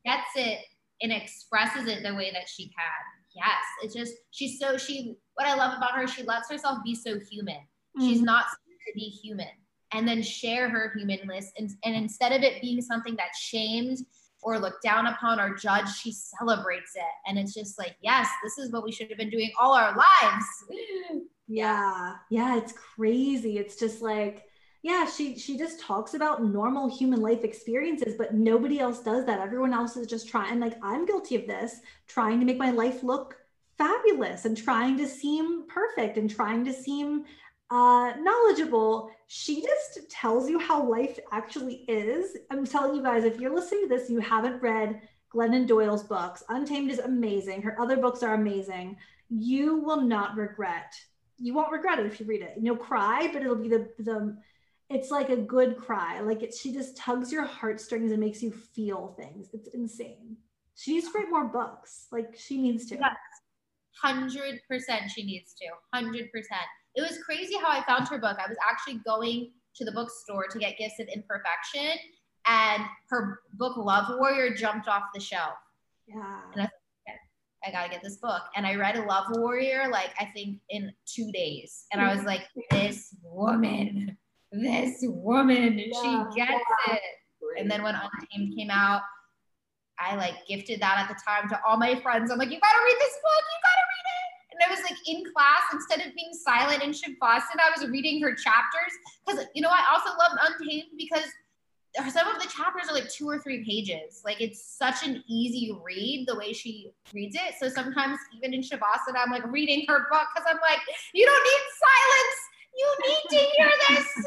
gets 0.05 0.31
it 0.37 0.59
and 1.01 1.13
expresses 1.13 1.87
it 1.87 2.03
the 2.03 2.15
way 2.15 2.31
that 2.33 2.49
she 2.49 2.65
can. 2.65 3.05
Yes 3.35 3.63
it's 3.83 3.95
just 3.95 4.15
she's 4.33 4.59
so 4.59 4.77
she 4.77 5.15
what 5.35 5.47
i 5.47 5.55
love 5.55 5.77
about 5.77 5.93
her 5.93 6.07
she 6.09 6.25
lets 6.25 6.51
herself 6.51 6.79
be 6.85 6.95
so 6.95 7.19
human. 7.31 7.55
Mm-hmm. 7.97 8.09
she's 8.09 8.23
not 8.23 8.47
to 8.49 8.93
be 8.95 9.03
human 9.03 9.47
and 9.93 10.07
then 10.07 10.23
share 10.23 10.69
her 10.69 10.93
humanness. 10.97 11.53
And, 11.59 11.71
and 11.85 11.95
instead 11.95 12.33
of 12.33 12.43
it 12.43 12.61
being 12.61 12.81
something 12.81 13.17
that's 13.17 13.39
shamed 13.39 13.99
or 14.43 14.59
looked 14.59 14.83
down 14.83 15.07
upon 15.07 15.41
or 15.41 15.55
judged, 15.55 15.95
she 15.95 16.13
celebrates 16.13 16.93
it. 16.95 17.03
And 17.27 17.39
it's 17.39 17.55
just 17.55 17.79
like, 17.79 17.97
yes, 18.03 18.29
this 18.43 18.59
is 18.59 18.73
what 18.73 18.85
we 18.85 18.93
should 18.93 19.09
have 19.09 19.19
been 19.19 19.31
doing 19.31 19.51
all 19.59 19.75
our 19.75 19.97
lives. 19.97 20.47
Yeah. 21.53 22.15
Yeah. 22.31 22.59
It's 22.59 22.73
crazy. 22.73 23.59
It's 23.59 23.75
just 23.75 24.03
like, 24.03 24.45
yeah, 24.83 25.05
she 25.05 25.37
she 25.37 25.59
just 25.59 25.81
talks 25.81 26.15
about 26.15 26.45
normal 26.45 26.89
human 26.89 27.21
life 27.21 27.43
experiences, 27.43 28.15
but 28.17 28.35
nobody 28.35 28.79
else 28.79 29.01
does 29.01 29.27
that. 29.27 29.41
Everyone 29.41 29.75
else 29.75 29.97
is 29.97 30.07
just 30.07 30.29
trying 30.29 30.61
like 30.61 30.79
I'm 30.83 31.05
guilty 31.05 31.35
of 31.35 31.49
this, 31.49 31.81
trying 32.07 32.41
to 32.41 32.47
make 32.47 32.57
my 32.57 32.71
life 32.71 33.03
look 33.03 33.37
fabulous 33.77 34.45
and 34.45 34.57
trying 34.57 34.97
to 34.99 35.07
seem 35.07 35.67
perfect 35.67 36.17
and 36.17 36.31
trying 36.31 36.65
to 36.65 36.73
seem 36.73 37.25
uh, 37.71 38.13
knowledgeable. 38.19 39.11
She 39.29 39.63
just 39.63 40.11
tells 40.11 40.49
you 40.49 40.59
how 40.59 40.83
life 40.83 41.19
actually 41.31 41.85
is. 41.89 42.37
I'm 42.51 42.67
telling 42.67 42.97
you 42.97 43.03
guys, 43.03 43.25
if 43.25 43.39
you're 43.39 43.55
listening 43.55 43.89
to 43.89 43.89
this, 43.89 44.11
you 44.11 44.19
haven't 44.19 44.61
read 44.61 45.01
Glennon 45.33 45.67
Doyle's 45.67 46.03
books. 46.03 46.43
Untamed 46.49 46.91
is 46.91 46.99
amazing. 46.99 47.63
Her 47.63 47.81
other 47.81 47.97
books 47.97 48.23
are 48.23 48.35
amazing. 48.35 48.97
You 49.29 49.77
will 49.77 50.01
not 50.01 50.37
regret. 50.37 50.95
You 51.39 51.55
won't 51.55 51.73
regret 51.73 52.01
it 52.01 52.07
if 52.07 52.19
you 52.19 52.27
read 52.27 52.43
it. 52.43 52.55
You'll 52.61 52.77
cry, 52.77 53.31
but 53.33 53.43
it'll 53.43 53.55
be 53.55 53.69
the 53.69 53.89
the. 53.99 54.37
It's 54.89 55.13
like 55.13 55.29
a 55.29 55.37
good 55.37 55.77
cry. 55.77 56.19
Like 56.19 56.43
it, 56.43 56.53
she 56.53 56.73
just 56.73 56.97
tugs 56.97 57.31
your 57.31 57.45
heartstrings 57.45 58.11
and 58.11 58.19
makes 58.19 58.43
you 58.43 58.51
feel 58.51 59.15
things. 59.17 59.49
It's 59.53 59.69
insane. 59.69 60.37
She 60.75 60.95
needs 60.95 61.11
to 61.11 61.17
write 61.17 61.31
more 61.31 61.45
books. 61.45 62.09
Like 62.11 62.35
she 62.37 62.59
needs 62.59 62.87
to. 62.87 62.97
Yes. 62.97 63.15
Hundred 64.03 64.61
percent, 64.69 65.11
she 65.15 65.23
needs 65.25 65.55
to. 65.55 65.67
Hundred 65.93 66.33
percent. 66.33 66.67
It 66.95 67.03
was 67.03 67.19
crazy 67.25 67.55
how 67.57 67.69
I 67.71 67.85
found 67.85 68.09
her 68.09 68.19
book. 68.19 68.37
I 68.39 68.49
was 68.49 68.57
actually 68.69 69.01
going 69.07 69.51
to 69.77 69.85
the 69.85 69.93
bookstore 69.93 70.47
to 70.51 70.59
get 70.59 70.77
Gifts 70.79 70.99
of 71.01 71.07
Imperfection, 71.15 71.97
and 72.47 72.83
her 73.09 73.41
book 73.55 73.77
Love 73.77 74.07
Warrior 74.19 74.55
jumped 74.55 74.89
off 74.89 75.05
the 75.15 75.21
shelf. 75.21 75.55
Yeah. 76.09 76.41
And 76.53 76.63
I 76.63 76.65
thought, 76.65 76.73
okay, 77.09 77.19
I 77.65 77.71
gotta 77.71 77.91
get 77.91 78.03
this 78.03 78.17
book. 78.17 78.43
And 78.57 78.67
I 78.67 78.75
read 78.75 78.97
a 78.97 79.03
Love 79.05 79.27
Warrior 79.31 79.89
like 79.91 80.11
I 80.19 80.25
think 80.35 80.59
in 80.71 80.93
two 81.07 81.31
days. 81.33 81.87
And 81.93 82.01
I 82.01 82.15
was 82.15 82.25
like, 82.25 82.43
this 82.71 83.15
woman, 83.23 84.17
this 84.53 84.99
woman, 85.03 85.79
Yeah, 85.79 86.03
she 86.03 86.41
gets 86.41 86.53
yeah. 86.89 86.95
it. 86.95 87.01
And 87.59 87.71
then 87.71 87.83
when 87.83 87.95
Untamed 87.95 88.57
came 88.57 88.71
out, 88.71 89.03
I 89.99 90.17
like 90.17 90.35
gifted 90.49 90.81
that 90.81 90.99
at 90.99 91.09
the 91.09 91.21
time 91.25 91.49
to 91.51 91.61
all 91.67 91.77
my 91.77 92.01
friends. 92.01 92.31
I'm 92.31 92.39
like, 92.39 92.51
you 92.51 92.59
gotta 92.59 92.85
read 92.85 92.97
this 92.99 93.13
book, 93.23 93.45
you 93.45 93.59
gotta 93.63 93.87
And 94.61 94.69
I 94.69 94.75
was 94.75 94.83
like 94.83 94.99
in 95.07 95.25
class, 95.33 95.63
instead 95.73 96.07
of 96.07 96.15
being 96.15 96.33
silent 96.35 96.83
in 96.83 96.91
Shavasana, 96.91 97.61
I 97.65 97.81
was 97.81 97.89
reading 97.89 98.21
her 98.23 98.35
chapters. 98.35 98.93
Because 99.27 99.47
you 99.55 99.63
know, 99.63 99.71
I 99.71 99.85
also 99.91 100.11
loved 100.19 100.39
Untamed 100.43 100.89
because 100.99 101.25
some 102.13 102.29
of 102.29 102.41
the 102.41 102.49
chapters 102.49 102.89
are 102.89 102.95
like 102.95 103.09
two 103.09 103.29
or 103.29 103.39
three 103.39 103.65
pages. 103.65 104.21
Like 104.25 104.41
it's 104.41 104.63
such 104.63 105.07
an 105.07 105.25
easy 105.27 105.75
read 105.83 106.27
the 106.29 106.37
way 106.37 106.53
she 106.53 106.93
reads 107.15 107.37
it. 107.37 107.55
So 107.59 107.69
sometimes 107.69 108.19
even 108.37 108.53
in 108.53 108.61
Shavasana, 108.61 109.17
I'm 109.25 109.31
like 109.31 109.51
reading 109.51 109.87
her 109.89 110.07
book 110.11 110.29
because 110.35 110.47
I'm 110.49 110.61
like, 110.61 110.81
you 111.15 111.25
don't 111.25 111.43
need 111.43 111.63
silence. 111.81 112.39
You 112.77 112.97
need 113.09 113.23
to 113.31 113.39
hear 113.57 113.71
this. 113.89 114.09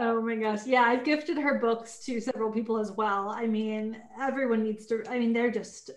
Oh 0.00 0.22
my 0.22 0.36
gosh. 0.36 0.64
Yeah, 0.64 0.82
I've 0.82 1.02
gifted 1.02 1.38
her 1.38 1.58
books 1.58 1.98
to 2.04 2.20
several 2.20 2.52
people 2.52 2.78
as 2.78 2.92
well. 2.92 3.30
I 3.30 3.48
mean, 3.48 4.00
everyone 4.20 4.62
needs 4.62 4.86
to, 4.86 5.02
I 5.10 5.18
mean, 5.18 5.32
they're 5.32 5.50
just 5.50 5.90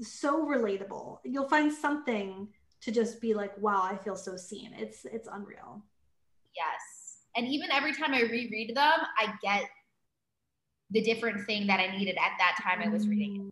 so 0.00 0.46
relatable. 0.46 1.18
You'll 1.24 1.48
find 1.48 1.72
something 1.72 2.48
to 2.80 2.92
just 2.92 3.20
be 3.20 3.34
like, 3.34 3.56
wow, 3.58 3.82
I 3.82 3.96
feel 3.96 4.16
so 4.16 4.36
seen. 4.36 4.72
It's 4.76 5.04
it's 5.04 5.28
unreal. 5.30 5.82
yes. 6.56 6.82
And 7.36 7.46
even 7.46 7.70
every 7.70 7.94
time 7.94 8.14
I 8.14 8.22
reread 8.22 8.74
them, 8.74 9.00
I 9.16 9.32
get 9.42 9.64
the 10.90 11.02
different 11.02 11.44
thing 11.46 11.66
that 11.66 11.78
I 11.78 11.96
needed 11.96 12.16
at 12.16 12.32
that 12.38 12.58
time 12.60 12.80
I 12.82 12.88
was 12.88 13.06
reading. 13.06 13.36
Mm. 13.36 13.50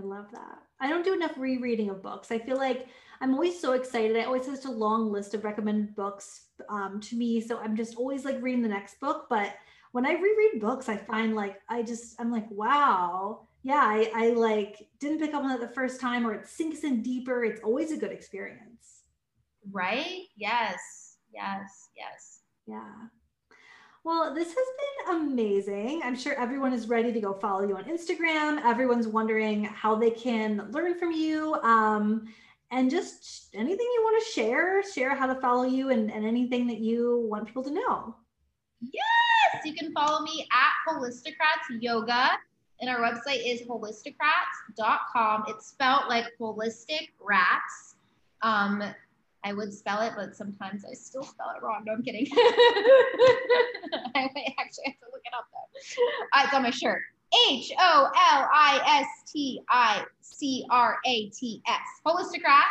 I 0.00 0.02
love 0.02 0.26
that. 0.32 0.58
I 0.80 0.88
don't 0.88 1.04
do 1.04 1.14
enough 1.14 1.36
rereading 1.36 1.90
of 1.90 2.02
books. 2.02 2.32
I 2.32 2.38
feel 2.38 2.56
like 2.56 2.86
I'm 3.20 3.34
always 3.34 3.60
so 3.60 3.72
excited. 3.72 4.16
I 4.16 4.24
always 4.24 4.46
have 4.46 4.56
such 4.56 4.64
a 4.64 4.70
long 4.70 5.12
list 5.12 5.34
of 5.34 5.44
recommended 5.44 5.94
books 5.94 6.46
um, 6.68 6.98
to 7.02 7.16
me. 7.16 7.40
So 7.40 7.58
I'm 7.58 7.76
just 7.76 7.96
always 7.96 8.24
like 8.24 8.42
reading 8.42 8.62
the 8.62 8.68
next 8.68 8.98
book. 8.98 9.26
But 9.28 9.54
when 9.92 10.06
I 10.06 10.14
reread 10.14 10.60
books, 10.60 10.88
I 10.88 10.96
find 10.96 11.36
like 11.36 11.60
I 11.68 11.82
just 11.82 12.18
I'm 12.18 12.32
like, 12.32 12.50
wow, 12.50 13.46
yeah, 13.62 13.82
I, 13.82 14.10
I 14.14 14.28
like 14.30 14.88
didn't 14.98 15.20
pick 15.20 15.34
up 15.34 15.44
on 15.44 15.50
it 15.52 15.60
the 15.60 15.68
first 15.68 16.00
time, 16.00 16.26
or 16.26 16.34
it 16.34 16.46
sinks 16.46 16.84
in 16.84 17.02
deeper. 17.02 17.44
It's 17.44 17.60
always 17.62 17.92
a 17.92 17.96
good 17.96 18.12
experience. 18.12 19.02
Right? 19.70 20.26
Yes. 20.36 21.16
Yes. 21.32 21.88
Yes. 21.96 22.40
Yeah. 22.66 22.92
Well, 24.04 24.34
this 24.34 24.48
has 24.48 24.56
been 24.56 25.16
amazing. 25.16 26.00
I'm 26.04 26.16
sure 26.16 26.34
everyone 26.34 26.72
is 26.72 26.88
ready 26.88 27.12
to 27.12 27.20
go 27.20 27.34
follow 27.34 27.66
you 27.66 27.76
on 27.76 27.84
Instagram. 27.84 28.60
Everyone's 28.64 29.06
wondering 29.06 29.62
how 29.64 29.94
they 29.94 30.10
can 30.10 30.68
learn 30.72 30.98
from 30.98 31.12
you. 31.12 31.54
Um, 31.62 32.26
and 32.72 32.90
just 32.90 33.54
anything 33.54 33.86
you 33.94 34.00
want 34.02 34.24
to 34.24 34.32
share, 34.32 34.82
share 34.82 35.14
how 35.14 35.32
to 35.32 35.40
follow 35.40 35.64
you 35.64 35.90
and, 35.90 36.10
and 36.10 36.26
anything 36.26 36.66
that 36.66 36.78
you 36.78 37.28
want 37.30 37.46
people 37.46 37.62
to 37.62 37.70
know. 37.70 38.16
Yes, 38.80 39.64
you 39.64 39.74
can 39.74 39.92
follow 39.92 40.24
me 40.24 40.48
at 40.50 40.92
Holisticrats 40.92 41.80
Yoga. 41.80 42.30
And 42.82 42.90
our 42.90 42.98
website 42.98 43.42
is 43.46 43.62
holisticrats.com. 43.62 45.44
It's 45.46 45.68
spelled 45.68 46.08
like 46.08 46.26
holistic 46.40 47.10
rats. 47.20 47.94
Um, 48.42 48.82
I 49.44 49.52
would 49.52 49.72
spell 49.72 50.00
it, 50.02 50.14
but 50.16 50.34
sometimes 50.34 50.84
I 50.84 50.92
still 50.94 51.22
spell 51.22 51.54
it 51.56 51.62
wrong. 51.62 51.84
No, 51.86 51.92
I'm 51.92 52.02
kidding. 52.02 52.26
I 52.34 54.28
actually 54.58 54.84
have 54.86 54.98
to 54.98 55.06
look 55.12 55.22
it 55.24 55.32
up 55.32 55.46
though. 55.52 56.36
Uh, 56.36 56.42
it's 56.44 56.54
on 56.54 56.64
my 56.64 56.70
shirt. 56.70 57.02
H 57.48 57.72
O 57.78 58.04
L 58.04 58.50
I 58.52 59.00
S 59.00 59.06
T 59.32 59.62
I 59.70 60.04
C 60.20 60.66
R 60.68 60.98
A 61.06 61.28
T 61.30 61.62
S. 61.68 61.80
Holisticrats. 62.04 62.64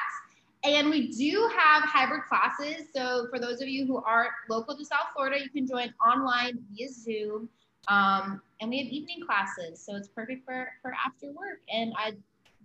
And 0.65 0.89
we 0.89 1.07
do 1.07 1.49
have 1.57 1.83
hybrid 1.83 2.23
classes. 2.25 2.87
So 2.93 3.27
for 3.31 3.39
those 3.39 3.61
of 3.61 3.69
you 3.69 3.85
who 3.87 4.03
aren't 4.03 4.31
local 4.49 4.77
to 4.77 4.85
South 4.85 5.07
Florida, 5.15 5.41
you 5.41 5.49
can 5.49 5.65
join 5.65 5.93
online 6.05 6.59
via 6.75 6.89
Zoom. 6.91 7.49
Um, 7.87 8.41
and 8.59 8.69
we 8.69 8.79
have 8.79 8.87
evening 8.87 9.21
classes. 9.25 9.83
So 9.83 9.95
it's 9.95 10.07
perfect 10.07 10.45
for, 10.45 10.69
for 10.81 10.93
after 11.05 11.27
work. 11.27 11.61
And 11.71 11.93
I'd 11.97 12.17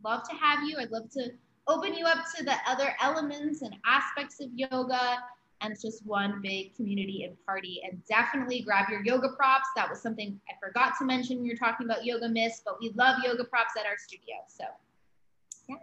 love 0.04 0.28
to 0.28 0.34
have 0.36 0.62
you. 0.64 0.76
I'd 0.78 0.90
love 0.90 1.10
to 1.12 1.30
open 1.68 1.94
you 1.94 2.04
up 2.04 2.18
to 2.36 2.44
the 2.44 2.54
other 2.66 2.94
elements 3.02 3.62
and 3.62 3.74
aspects 3.84 4.40
of 4.40 4.50
yoga. 4.54 5.18
And 5.62 5.72
it's 5.72 5.82
just 5.82 6.04
one 6.04 6.40
big 6.42 6.76
community 6.76 7.24
and 7.24 7.34
party. 7.46 7.80
And 7.84 8.04
definitely 8.06 8.60
grab 8.60 8.90
your 8.90 9.02
yoga 9.02 9.30
props. 9.30 9.68
That 9.74 9.88
was 9.88 10.00
something 10.00 10.38
I 10.50 10.52
forgot 10.64 10.92
to 10.98 11.04
mention 11.04 11.38
when 11.38 11.46
you 11.46 11.52
were 11.52 11.66
talking 11.66 11.86
about 11.86 12.04
Yoga 12.04 12.28
Miss, 12.28 12.60
but 12.64 12.78
we 12.78 12.90
love 12.90 13.16
yoga 13.24 13.44
props 13.44 13.72
at 13.78 13.86
our 13.86 13.96
studio. 13.96 14.36
So 14.48 14.64
yeah. 15.68 15.76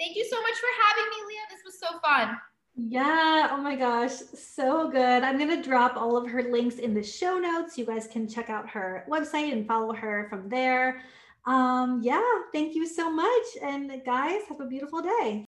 Thank 0.00 0.16
you 0.16 0.24
so 0.24 0.40
much 0.40 0.54
for 0.54 0.68
having 0.88 1.10
me, 1.10 1.16
Leah. 1.28 1.46
This 1.50 1.60
was 1.64 1.78
so 1.78 1.98
fun. 2.00 2.38
Yeah. 2.76 3.48
Oh 3.50 3.58
my 3.58 3.76
gosh. 3.76 4.12
So 4.34 4.90
good. 4.90 5.22
I'm 5.22 5.38
going 5.38 5.50
to 5.50 5.62
drop 5.62 5.96
all 5.96 6.16
of 6.16 6.28
her 6.30 6.42
links 6.42 6.76
in 6.76 6.94
the 6.94 7.02
show 7.02 7.38
notes. 7.38 7.76
You 7.76 7.84
guys 7.84 8.06
can 8.06 8.28
check 8.28 8.48
out 8.48 8.68
her 8.70 9.04
website 9.08 9.52
and 9.52 9.66
follow 9.66 9.92
her 9.92 10.26
from 10.30 10.48
there. 10.48 11.02
Um, 11.46 12.00
yeah. 12.02 12.22
Thank 12.52 12.74
you 12.74 12.86
so 12.86 13.10
much. 13.10 13.46
And 13.62 14.02
guys, 14.04 14.42
have 14.48 14.60
a 14.60 14.66
beautiful 14.66 15.02
day. 15.02 15.46